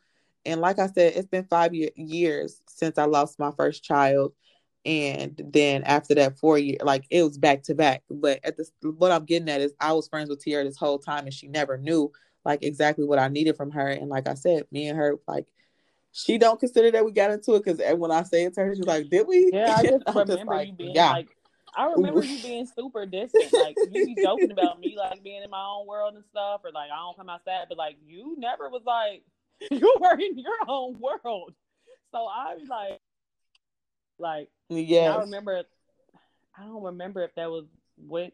and 0.45 0.61
like 0.61 0.79
I 0.79 0.87
said, 0.87 1.13
it's 1.15 1.27
been 1.27 1.45
five 1.45 1.73
year- 1.73 1.91
years 1.95 2.61
since 2.67 2.97
I 2.97 3.05
lost 3.05 3.39
my 3.39 3.51
first 3.51 3.83
child, 3.83 4.33
and 4.85 5.41
then 5.53 5.83
after 5.83 6.15
that, 6.15 6.37
four 6.37 6.57
years, 6.57 6.79
like, 6.83 7.05
it 7.09 7.23
was 7.23 7.37
back 7.37 7.63
to 7.63 7.75
back. 7.75 8.03
But 8.09 8.39
at 8.43 8.57
this, 8.57 8.71
what 8.81 9.11
I'm 9.11 9.25
getting 9.25 9.49
at 9.49 9.61
is, 9.61 9.73
I 9.79 9.93
was 9.93 10.07
friends 10.07 10.29
with 10.29 10.43
Tiara 10.43 10.63
this 10.63 10.77
whole 10.77 10.99
time, 10.99 11.25
and 11.25 11.33
she 11.33 11.47
never 11.47 11.77
knew 11.77 12.11
like 12.45 12.63
exactly 12.63 13.05
what 13.05 13.19
I 13.19 13.27
needed 13.27 13.57
from 13.57 13.71
her, 13.71 13.87
and 13.87 14.09
like 14.09 14.27
I 14.27 14.33
said, 14.33 14.63
me 14.71 14.87
and 14.87 14.97
her 14.97 15.19
like 15.27 15.45
she 16.11 16.37
don't 16.37 16.59
consider 16.59 16.91
that 16.91 17.05
we 17.05 17.11
got 17.11 17.31
into 17.31 17.55
it 17.55 17.63
because 17.63 17.79
eh, 17.79 17.93
when 17.93 18.11
I 18.11 18.23
say 18.23 18.45
it 18.45 18.53
to 18.55 18.61
her, 18.61 18.75
she's 18.75 18.85
like, 18.85 19.09
"Did 19.09 19.27
we?" 19.27 19.51
Yeah, 19.53 19.75
I 19.77 19.83
just 19.83 20.03
remember 20.07 20.35
just 20.35 20.47
like, 20.47 20.67
you 20.67 20.73
being 20.73 20.95
yeah. 20.95 21.11
like, 21.11 21.35
I 21.75 21.85
remember 21.85 22.23
you 22.23 22.41
being 22.41 22.65
super 22.65 23.05
distant. 23.05 23.51
Like 23.53 23.75
you 23.91 24.05
be 24.05 24.15
joking 24.21 24.51
about 24.51 24.79
me 24.79 24.95
like 24.97 25.23
being 25.23 25.43
in 25.43 25.49
my 25.49 25.63
own 25.63 25.87
world 25.87 26.15
and 26.15 26.23
stuff, 26.31 26.61
or 26.63 26.71
like 26.71 26.89
I 26.91 26.95
don't 26.97 27.17
come 27.17 27.29
outside, 27.29 27.65
but 27.69 27.77
like 27.77 27.97
you 28.05 28.35
never 28.37 28.69
was 28.69 28.83
like 28.85 29.23
you 29.71 29.95
were 29.99 30.19
in 30.19 30.37
your 30.37 30.57
own 30.67 30.99
world. 30.99 31.53
So 32.11 32.25
I 32.25 32.55
was 32.55 32.67
like, 32.69 32.99
like 34.17 34.49
yeah, 34.69 35.15
I 35.15 35.19
remember. 35.21 35.63
I 36.57 36.63
don't 36.63 36.83
remember 36.83 37.23
if 37.23 37.33
that 37.35 37.49
was 37.49 37.65
with 37.97 38.33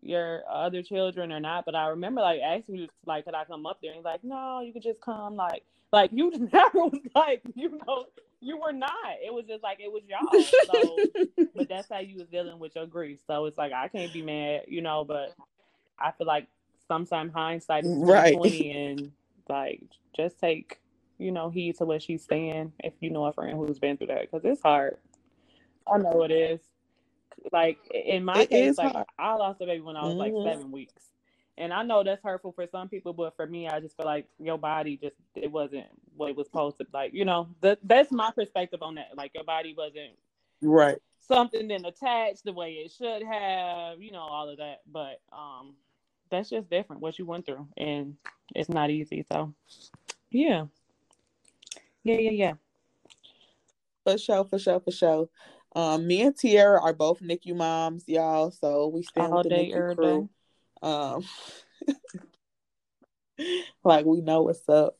your 0.00 0.42
other 0.48 0.82
children 0.82 1.32
or 1.32 1.40
not, 1.40 1.64
but 1.64 1.74
I 1.74 1.88
remember 1.88 2.20
like 2.20 2.40
asking 2.40 2.76
you 2.76 2.88
like, 3.04 3.24
could 3.24 3.34
I 3.34 3.44
come 3.44 3.66
up 3.66 3.78
there? 3.82 3.90
And 3.90 3.96
he's 3.96 4.04
like, 4.04 4.22
no, 4.22 4.60
you 4.60 4.72
could 4.72 4.82
just 4.82 5.00
come. 5.00 5.34
Like 5.36 5.64
like 5.92 6.10
you 6.12 6.30
never 6.52 6.78
was 6.78 7.00
like, 7.14 7.42
you 7.54 7.80
know, 7.86 8.06
you 8.40 8.58
were 8.58 8.72
not. 8.72 8.90
It 9.24 9.32
was 9.32 9.44
just 9.46 9.62
like 9.62 9.80
it 9.80 9.90
was 9.90 10.02
y'all. 10.08 10.42
So, 10.66 11.46
but 11.54 11.68
that's 11.68 11.88
how 11.88 11.98
you 11.98 12.16
was 12.16 12.28
dealing 12.28 12.58
with 12.58 12.76
your 12.76 12.86
grief. 12.86 13.20
So 13.26 13.46
it's 13.46 13.58
like 13.58 13.72
I 13.72 13.88
can't 13.88 14.12
be 14.12 14.22
mad, 14.22 14.62
you 14.68 14.80
know. 14.80 15.04
But 15.04 15.34
I 15.98 16.12
feel 16.12 16.26
like 16.26 16.46
sometimes 16.86 17.32
hindsight 17.32 17.84
is 17.84 17.96
right. 17.98 18.34
twenty, 18.34 18.70
and 18.70 19.12
like 19.48 19.82
just 20.16 20.38
take, 20.38 20.78
you 21.18 21.32
know, 21.32 21.50
heed 21.50 21.76
to 21.78 21.84
what 21.84 22.02
she's 22.02 22.24
saying. 22.24 22.72
If 22.80 22.94
you 23.00 23.10
know 23.10 23.24
a 23.24 23.32
friend 23.32 23.56
who's 23.56 23.78
been 23.78 23.96
through 23.96 24.08
that, 24.08 24.30
because 24.30 24.44
it's 24.44 24.62
hard. 24.62 24.98
I 25.92 25.98
know 25.98 26.22
it 26.22 26.30
is. 26.30 26.60
Like 27.52 27.78
in 27.92 28.24
my 28.24 28.42
it 28.42 28.50
case, 28.50 28.78
like 28.78 28.92
hard. 28.92 29.06
I 29.18 29.34
lost 29.34 29.60
a 29.60 29.66
baby 29.66 29.80
when 29.80 29.96
I 29.96 30.02
was 30.04 30.14
mm-hmm. 30.14 30.36
like 30.36 30.54
seven 30.54 30.70
weeks 30.70 31.08
and 31.58 31.72
I 31.72 31.82
know 31.82 32.02
that's 32.02 32.22
hurtful 32.22 32.52
for 32.52 32.66
some 32.70 32.88
people, 32.88 33.12
but 33.12 33.36
for 33.36 33.46
me, 33.46 33.68
I 33.68 33.80
just 33.80 33.96
feel 33.96 34.06
like 34.06 34.26
your 34.38 34.58
body 34.58 34.96
just 34.96 35.16
it 35.34 35.50
wasn't 35.50 35.86
what 36.16 36.30
it 36.30 36.36
was 36.36 36.46
supposed 36.46 36.78
to. 36.78 36.86
Like 36.92 37.12
you 37.12 37.24
know, 37.24 37.48
that 37.60 37.78
that's 37.82 38.10
my 38.12 38.30
perspective 38.30 38.82
on 38.82 38.94
that. 38.94 39.10
Like 39.16 39.32
your 39.34 39.44
body 39.44 39.74
wasn't 39.76 40.12
right 40.62 40.98
something 41.28 41.68
then 41.68 41.84
attached 41.84 42.44
the 42.44 42.52
way 42.52 42.72
it 42.72 42.90
should 42.90 43.22
have. 43.22 44.00
You 44.00 44.10
know, 44.10 44.20
all 44.20 44.48
of 44.48 44.58
that. 44.58 44.80
But 44.90 45.20
um, 45.32 45.74
that's 46.30 46.50
just 46.50 46.70
different 46.70 47.02
what 47.02 47.18
you 47.18 47.26
went 47.26 47.46
through, 47.46 47.68
and 47.76 48.16
it's 48.54 48.68
not 48.68 48.90
easy. 48.90 49.24
So 49.30 49.54
yeah, 50.30 50.66
yeah, 52.02 52.18
yeah, 52.18 52.30
yeah. 52.30 52.52
For 54.04 54.18
sure, 54.18 54.44
for 54.44 54.58
sure, 54.58 54.80
for 54.80 54.90
sure. 54.90 55.28
Um, 55.76 56.06
me 56.06 56.22
and 56.22 56.36
Tiara 56.36 56.80
are 56.80 56.94
both 56.94 57.20
NICU 57.20 57.54
moms, 57.54 58.04
y'all. 58.06 58.50
So 58.50 58.88
we 58.88 59.02
stand 59.02 59.32
all 59.32 59.38
with 59.38 59.44
the 59.44 59.50
day, 59.50 59.70
NICU 59.70 59.94
crew. 59.94 60.22
Day. 60.22 60.28
Um, 60.82 61.24
like 63.84 64.04
we 64.04 64.20
know 64.20 64.42
what's 64.42 64.68
up. 64.68 64.96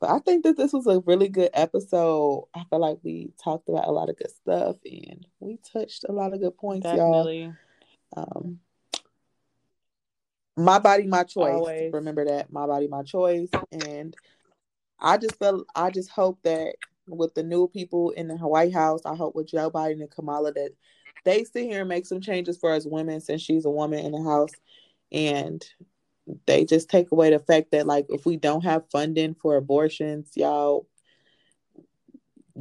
But 0.00 0.10
I 0.10 0.18
think 0.18 0.42
that 0.44 0.56
this 0.56 0.72
was 0.72 0.86
a 0.86 1.00
really 1.06 1.28
good 1.28 1.50
episode. 1.54 2.48
I 2.54 2.64
feel 2.68 2.80
like 2.80 2.98
we 3.02 3.30
talked 3.42 3.68
about 3.68 3.86
a 3.86 3.92
lot 3.92 4.10
of 4.10 4.18
good 4.18 4.30
stuff 4.30 4.76
and 4.84 5.24
we 5.38 5.58
touched 5.72 6.04
a 6.08 6.12
lot 6.12 6.34
of 6.34 6.40
good 6.40 6.56
points, 6.56 6.84
Definitely. 6.84 7.42
y'all. 7.42 7.54
Um, 8.16 8.58
my 10.56 10.80
body, 10.80 11.06
my 11.06 11.22
choice. 11.22 11.54
Always. 11.54 11.92
Remember 11.92 12.24
that 12.24 12.52
my 12.52 12.66
body, 12.66 12.88
my 12.88 13.02
choice. 13.02 13.48
And 13.70 14.14
I 14.98 15.18
just 15.18 15.38
felt, 15.38 15.66
I 15.74 15.90
just 15.90 16.10
hope 16.10 16.40
that 16.42 16.74
with 17.06 17.34
the 17.34 17.42
new 17.42 17.68
people 17.68 18.10
in 18.10 18.28
the 18.28 18.36
White 18.36 18.72
House, 18.74 19.02
I 19.04 19.14
hope 19.14 19.34
with 19.34 19.46
Joe 19.46 19.70
Biden 19.70 20.00
and 20.00 20.10
Kamala 20.10 20.52
that 20.52 20.72
they 21.24 21.44
sit 21.44 21.64
here 21.64 21.80
and 21.80 21.88
make 21.88 22.06
some 22.06 22.20
changes 22.20 22.58
for 22.58 22.72
us 22.72 22.86
women 22.86 23.20
since 23.20 23.40
she's 23.40 23.64
a 23.64 23.70
woman 23.70 24.00
in 24.00 24.12
the 24.12 24.22
House 24.22 24.50
and 25.12 25.64
they 26.46 26.64
just 26.64 26.88
take 26.88 27.10
away 27.12 27.30
the 27.30 27.38
fact 27.38 27.70
that 27.72 27.86
like 27.86 28.06
if 28.08 28.24
we 28.26 28.36
don't 28.36 28.64
have 28.64 28.88
funding 28.90 29.34
for 29.34 29.56
abortions 29.56 30.30
y'all 30.34 30.86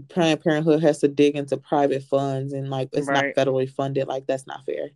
planned 0.10 0.41
parenthood 0.41 0.82
has 0.82 0.99
to 0.99 1.08
dig 1.08 1.36
into 1.36 1.58
private 1.58 2.04
funds 2.04 2.54
and 2.54 2.70
like 2.70 2.89
it's 2.93 3.08
right. 3.08 3.36
not 3.36 3.45
federally 3.45 3.70
funded 3.70 4.08
like 4.08 4.26
that's 4.26 4.47
not 4.47 4.66
fair 4.66 4.89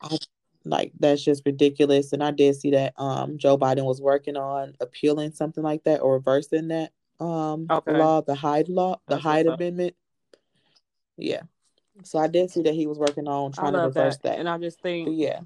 I, 0.00 0.18
like 0.64 0.92
that's 0.98 1.24
just 1.24 1.44
ridiculous. 1.46 2.12
And 2.12 2.22
I 2.22 2.30
did 2.30 2.56
see 2.56 2.70
that 2.72 2.94
um 2.96 3.38
Joe 3.38 3.58
Biden 3.58 3.84
was 3.84 4.00
working 4.00 4.36
on 4.36 4.74
appealing 4.80 5.32
something 5.32 5.62
like 5.62 5.84
that 5.84 6.00
or 6.00 6.14
reversing 6.14 6.68
that 6.68 6.92
um 7.20 7.66
Okay. 7.70 7.98
law, 7.98 8.20
the 8.20 8.34
Hyde 8.34 8.68
law, 8.68 9.00
the 9.08 9.14
That's 9.14 9.24
Hyde 9.24 9.46
up. 9.46 9.54
Amendment. 9.58 9.94
Yeah. 11.16 11.42
So 12.04 12.18
I 12.18 12.28
did 12.28 12.50
see 12.50 12.62
that 12.62 12.74
he 12.74 12.86
was 12.86 12.98
working 12.98 13.26
on 13.26 13.52
trying 13.52 13.72
to 13.72 13.80
reverse 13.80 14.16
that. 14.18 14.22
that. 14.22 14.38
And 14.38 14.48
I 14.48 14.58
just 14.58 14.78
But 14.82 14.82
think 14.82 15.08
yeah. 15.12 15.40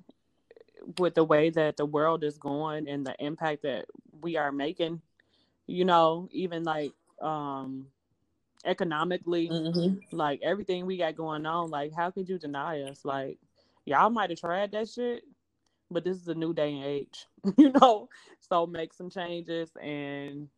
With 0.98 1.14
the 1.14 1.24
way 1.24 1.50
that 1.50 1.76
the 1.76 1.86
world 1.86 2.24
is 2.24 2.38
going 2.38 2.88
and 2.88 3.06
the 3.06 3.14
impact 3.18 3.62
that 3.62 3.86
we 4.20 4.36
are 4.36 4.52
making, 4.52 5.00
you 5.66 5.84
know, 5.84 6.28
even 6.32 6.64
like 6.64 6.92
um 7.20 7.86
economically, 8.64 9.48
hmm 9.48 9.94
like 10.14 10.40
everything 10.42 10.84
we 10.84 10.98
got 10.98 11.16
going 11.16 11.46
on, 11.46 11.70
like 11.70 11.92
how 11.94 12.10
could 12.10 12.28
you 12.28 12.38
deny 12.38 12.82
us? 12.82 13.04
Like 13.04 13.38
y'all 13.84 14.10
might 14.10 14.30
have 14.30 14.38
tried 14.38 14.72
that 14.72 14.88
shit, 14.88 15.24
but 15.90 16.04
this 16.04 16.16
is 16.16 16.28
a 16.28 16.34
new 16.34 16.52
day 16.52 16.74
and 16.74 16.84
age, 16.84 17.26
you 17.56 17.72
know. 17.72 18.08
So 18.40 18.66
make 18.66 18.92
some 18.92 19.10
changes 19.10 19.70
and 19.80 20.48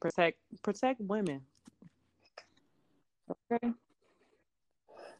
protect 0.00 0.38
protect 0.62 1.00
women. 1.00 1.42
Okay. 3.52 3.72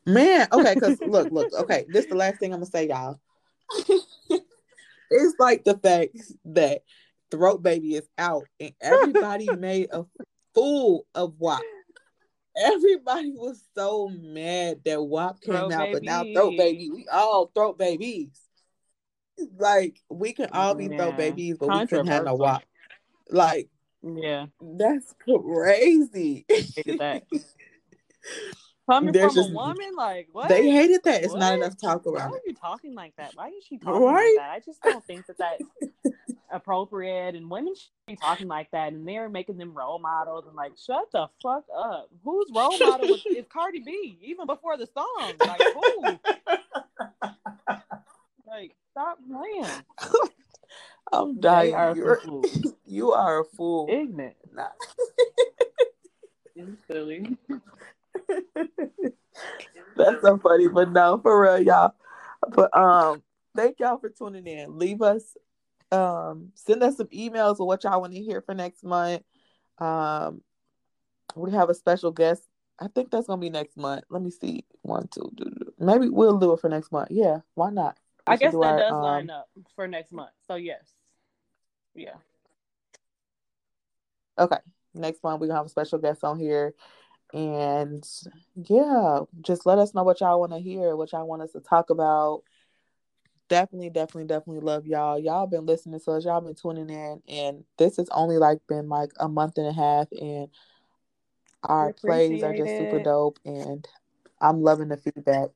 Man, 0.06 0.48
okay, 0.52 0.74
because 0.74 1.00
look, 1.06 1.30
look, 1.30 1.52
okay, 1.52 1.84
this 1.88 2.04
is 2.04 2.10
the 2.10 2.16
last 2.16 2.38
thing 2.38 2.52
I'm 2.52 2.60
gonna 2.60 2.70
say, 2.70 2.88
y'all. 2.88 3.20
it's 5.10 5.34
like 5.38 5.64
the 5.64 5.78
fact 5.78 6.16
that 6.46 6.82
Throat 7.30 7.62
Baby 7.62 7.94
is 7.96 8.08
out 8.16 8.44
and 8.60 8.72
everybody 8.80 9.52
made 9.58 9.88
a 9.92 10.04
fool 10.54 11.06
of 11.14 11.34
WAP. 11.38 11.62
Everybody 12.56 13.32
was 13.32 13.62
so 13.76 14.08
mad 14.08 14.80
that 14.84 15.02
WAP 15.02 15.40
came 15.40 15.54
Throat 15.54 15.72
out, 15.72 15.88
but 15.92 16.02
now 16.02 16.24
Throat 16.34 16.56
Baby, 16.56 16.90
we 16.92 17.06
all 17.12 17.50
Throat 17.54 17.78
Babies. 17.78 18.30
Like 19.56 20.00
we 20.08 20.32
can 20.32 20.48
all 20.52 20.74
be 20.74 20.88
Throat 20.88 21.16
Babies, 21.16 21.58
but 21.58 21.70
we 21.70 21.86
couldn't 21.86 22.06
have 22.08 22.24
no 22.24 22.34
WAP. 22.34 22.64
Like 23.30 23.68
Yeah, 24.02 24.46
that's 24.60 25.14
crazy. 25.22 26.46
Coming 28.88 29.12
There's 29.12 29.34
from 29.34 29.42
just- 29.42 29.50
a 29.50 29.54
woman, 29.54 29.90
like 29.96 30.28
what? 30.32 30.48
They 30.48 30.70
hated 30.70 31.02
that. 31.04 31.22
It's 31.22 31.34
not 31.34 31.52
enough 31.54 31.76
talk 31.78 32.06
around. 32.06 32.30
Why 32.30 32.36
are 32.38 32.40
you 32.46 32.54
talking 32.54 32.94
like 32.94 33.14
that? 33.16 33.32
Why 33.34 33.48
is 33.48 33.64
she 33.64 33.76
talking 33.78 34.02
Right? 34.02 34.34
like 34.38 34.44
that? 34.44 34.50
I 34.52 34.60
just 34.64 34.80
don't 34.82 35.04
think 35.04 35.26
that 35.26 35.36
that's 35.38 35.62
appropriate. 36.50 37.34
And 37.34 37.50
women 37.50 37.74
should 37.74 37.90
be 38.06 38.16
talking 38.16 38.48
like 38.48 38.70
that, 38.70 38.92
and 38.94 39.06
they're 39.06 39.28
making 39.28 39.58
them 39.58 39.74
role 39.74 39.98
models. 39.98 40.46
And 40.46 40.56
like, 40.56 40.72
shut 40.82 41.10
the 41.12 41.26
fuck 41.42 41.64
up. 41.76 42.08
Whose 42.24 42.46
role 42.54 42.78
model 42.78 43.08
was, 43.08 43.26
is 43.26 43.44
Cardi 43.52 43.80
B? 43.80 44.18
Even 44.22 44.46
before 44.46 44.78
the 44.78 44.86
song, 44.86 45.32
like 45.38 45.60
who? 45.60 46.02
Like, 48.46 48.74
stop 48.92 49.18
playing. 49.30 49.66
I'm 51.12 51.40
dying. 51.40 51.74
are 51.74 51.94
You're- 51.94 52.42
you 52.86 53.12
are 53.12 53.40
a 53.40 53.44
fool. 53.44 53.86
Ignorant. 53.90 54.36
Nah. 54.54 54.68
Silly. 56.90 57.36
That's 59.98 60.22
so 60.22 60.38
funny, 60.38 60.68
but 60.68 60.90
no, 60.92 61.18
for 61.18 61.42
real, 61.42 61.60
y'all. 61.60 61.94
But 62.48 62.74
um, 62.76 63.22
thank 63.56 63.80
y'all 63.80 63.98
for 63.98 64.08
tuning 64.08 64.46
in. 64.46 64.78
Leave 64.78 65.02
us, 65.02 65.36
um, 65.90 66.52
send 66.54 66.82
us 66.82 66.96
some 66.96 67.08
emails 67.08 67.60
of 67.60 67.66
what 67.66 67.84
y'all 67.84 68.00
want 68.00 68.14
to 68.14 68.22
hear 68.22 68.40
for 68.40 68.54
next 68.54 68.84
month. 68.84 69.22
Um, 69.78 70.42
we 71.34 71.50
have 71.52 71.68
a 71.68 71.74
special 71.74 72.12
guest. 72.12 72.42
I 72.80 72.86
think 72.88 73.10
that's 73.10 73.26
gonna 73.26 73.40
be 73.40 73.50
next 73.50 73.76
month. 73.76 74.04
Let 74.08 74.22
me 74.22 74.30
see. 74.30 74.64
One, 74.82 75.08
two, 75.08 75.30
do, 75.34 75.44
do. 75.44 75.72
maybe 75.78 76.08
we'll 76.08 76.38
do 76.38 76.52
it 76.52 76.60
for 76.60 76.68
next 76.68 76.92
month. 76.92 77.08
Yeah, 77.10 77.38
why 77.54 77.70
not? 77.70 77.98
We 78.26 78.34
I 78.34 78.36
guess 78.36 78.52
do 78.52 78.60
that 78.60 78.66
our, 78.66 78.78
does 78.78 78.92
um, 78.92 79.02
line 79.02 79.30
up 79.30 79.48
for 79.74 79.88
next 79.88 80.12
month. 80.12 80.30
So 80.46 80.54
yes. 80.54 80.84
Yeah. 81.94 82.14
Okay, 84.38 84.58
next 84.94 85.24
month 85.24 85.40
we're 85.40 85.48
gonna 85.48 85.58
have 85.58 85.66
a 85.66 85.70
special 85.70 85.98
guest 85.98 86.22
on 86.22 86.38
here, 86.38 86.74
and 87.32 88.06
yeah, 88.54 89.20
just 89.42 89.66
let 89.66 89.78
us 89.78 89.94
know 89.94 90.02
what 90.02 90.20
y'all 90.20 90.40
want 90.40 90.52
to 90.52 90.58
hear, 90.58 90.96
what 90.96 91.12
y'all 91.12 91.26
want 91.26 91.42
us 91.42 91.52
to 91.52 91.60
talk 91.60 91.90
about. 91.90 92.42
Definitely, 93.48 93.90
definitely, 93.90 94.26
definitely 94.26 94.60
love 94.60 94.86
y'all. 94.86 95.18
Y'all 95.18 95.46
been 95.46 95.66
listening 95.66 96.00
to 96.00 96.12
us. 96.12 96.24
Y'all 96.24 96.40
been 96.40 96.54
tuning 96.54 96.90
in, 96.90 97.22
and 97.28 97.64
this 97.78 97.96
has 97.96 98.08
only 98.10 98.38
like 98.38 98.58
been 98.68 98.88
like 98.88 99.10
a 99.18 99.28
month 99.28 99.56
and 99.56 99.66
a 99.66 99.72
half, 99.72 100.08
and 100.12 100.48
our 101.62 101.92
plays 101.92 102.42
are 102.42 102.52
just 102.52 102.60
appreciate 102.62 102.90
super 102.90 103.02
dope, 103.02 103.38
and 103.44 103.86
I'm 104.40 104.62
loving 104.62 104.88
the 104.88 104.96
feedback. 104.96 105.48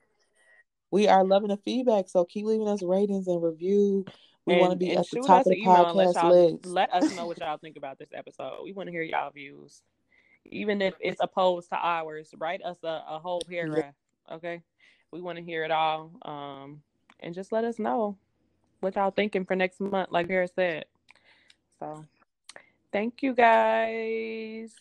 We 0.90 1.08
are 1.08 1.24
loving 1.24 1.48
the 1.48 1.56
feedback, 1.56 2.08
so 2.08 2.24
keep 2.24 2.44
leaving 2.46 2.68
us 2.68 2.82
ratings 2.82 3.28
and 3.28 3.42
review. 3.42 4.04
We 4.44 4.58
want 4.58 4.72
to 4.72 4.76
be 4.76 4.90
at 4.96 5.08
the 5.10 5.20
top 5.20 5.40
of 5.40 5.44
the 5.44 5.64
podcast 5.64 6.30
list. 6.30 6.66
let 6.66 6.92
us 6.92 7.14
know 7.16 7.26
what 7.26 7.38
y'all 7.40 7.58
think 7.58 7.76
about 7.76 7.98
this 7.98 8.10
episode. 8.12 8.60
We 8.64 8.72
want 8.72 8.88
to 8.88 8.90
hear 8.90 9.02
y'all 9.02 9.30
views, 9.30 9.82
even 10.44 10.82
if 10.82 10.94
it's 11.00 11.20
opposed 11.20 11.68
to 11.70 11.76
ours. 11.76 12.34
Write 12.38 12.62
us 12.62 12.78
a, 12.82 13.02
a 13.08 13.18
whole 13.18 13.42
paragraph, 13.48 13.94
okay? 14.30 14.62
We 15.10 15.20
want 15.20 15.38
to 15.38 15.44
hear 15.44 15.64
it 15.64 15.70
all, 15.70 16.10
um, 16.22 16.82
and 17.20 17.34
just 17.34 17.52
let 17.52 17.64
us 17.64 17.78
know 17.78 18.16
what 18.80 18.96
y'all 18.96 19.10
thinking 19.10 19.44
for 19.44 19.54
next 19.56 19.80
month. 19.80 20.10
Like 20.10 20.28
Harris 20.28 20.52
said. 20.54 20.86
So, 21.78 22.04
thank 22.92 23.22
you 23.22 23.34
guys. 23.34 24.72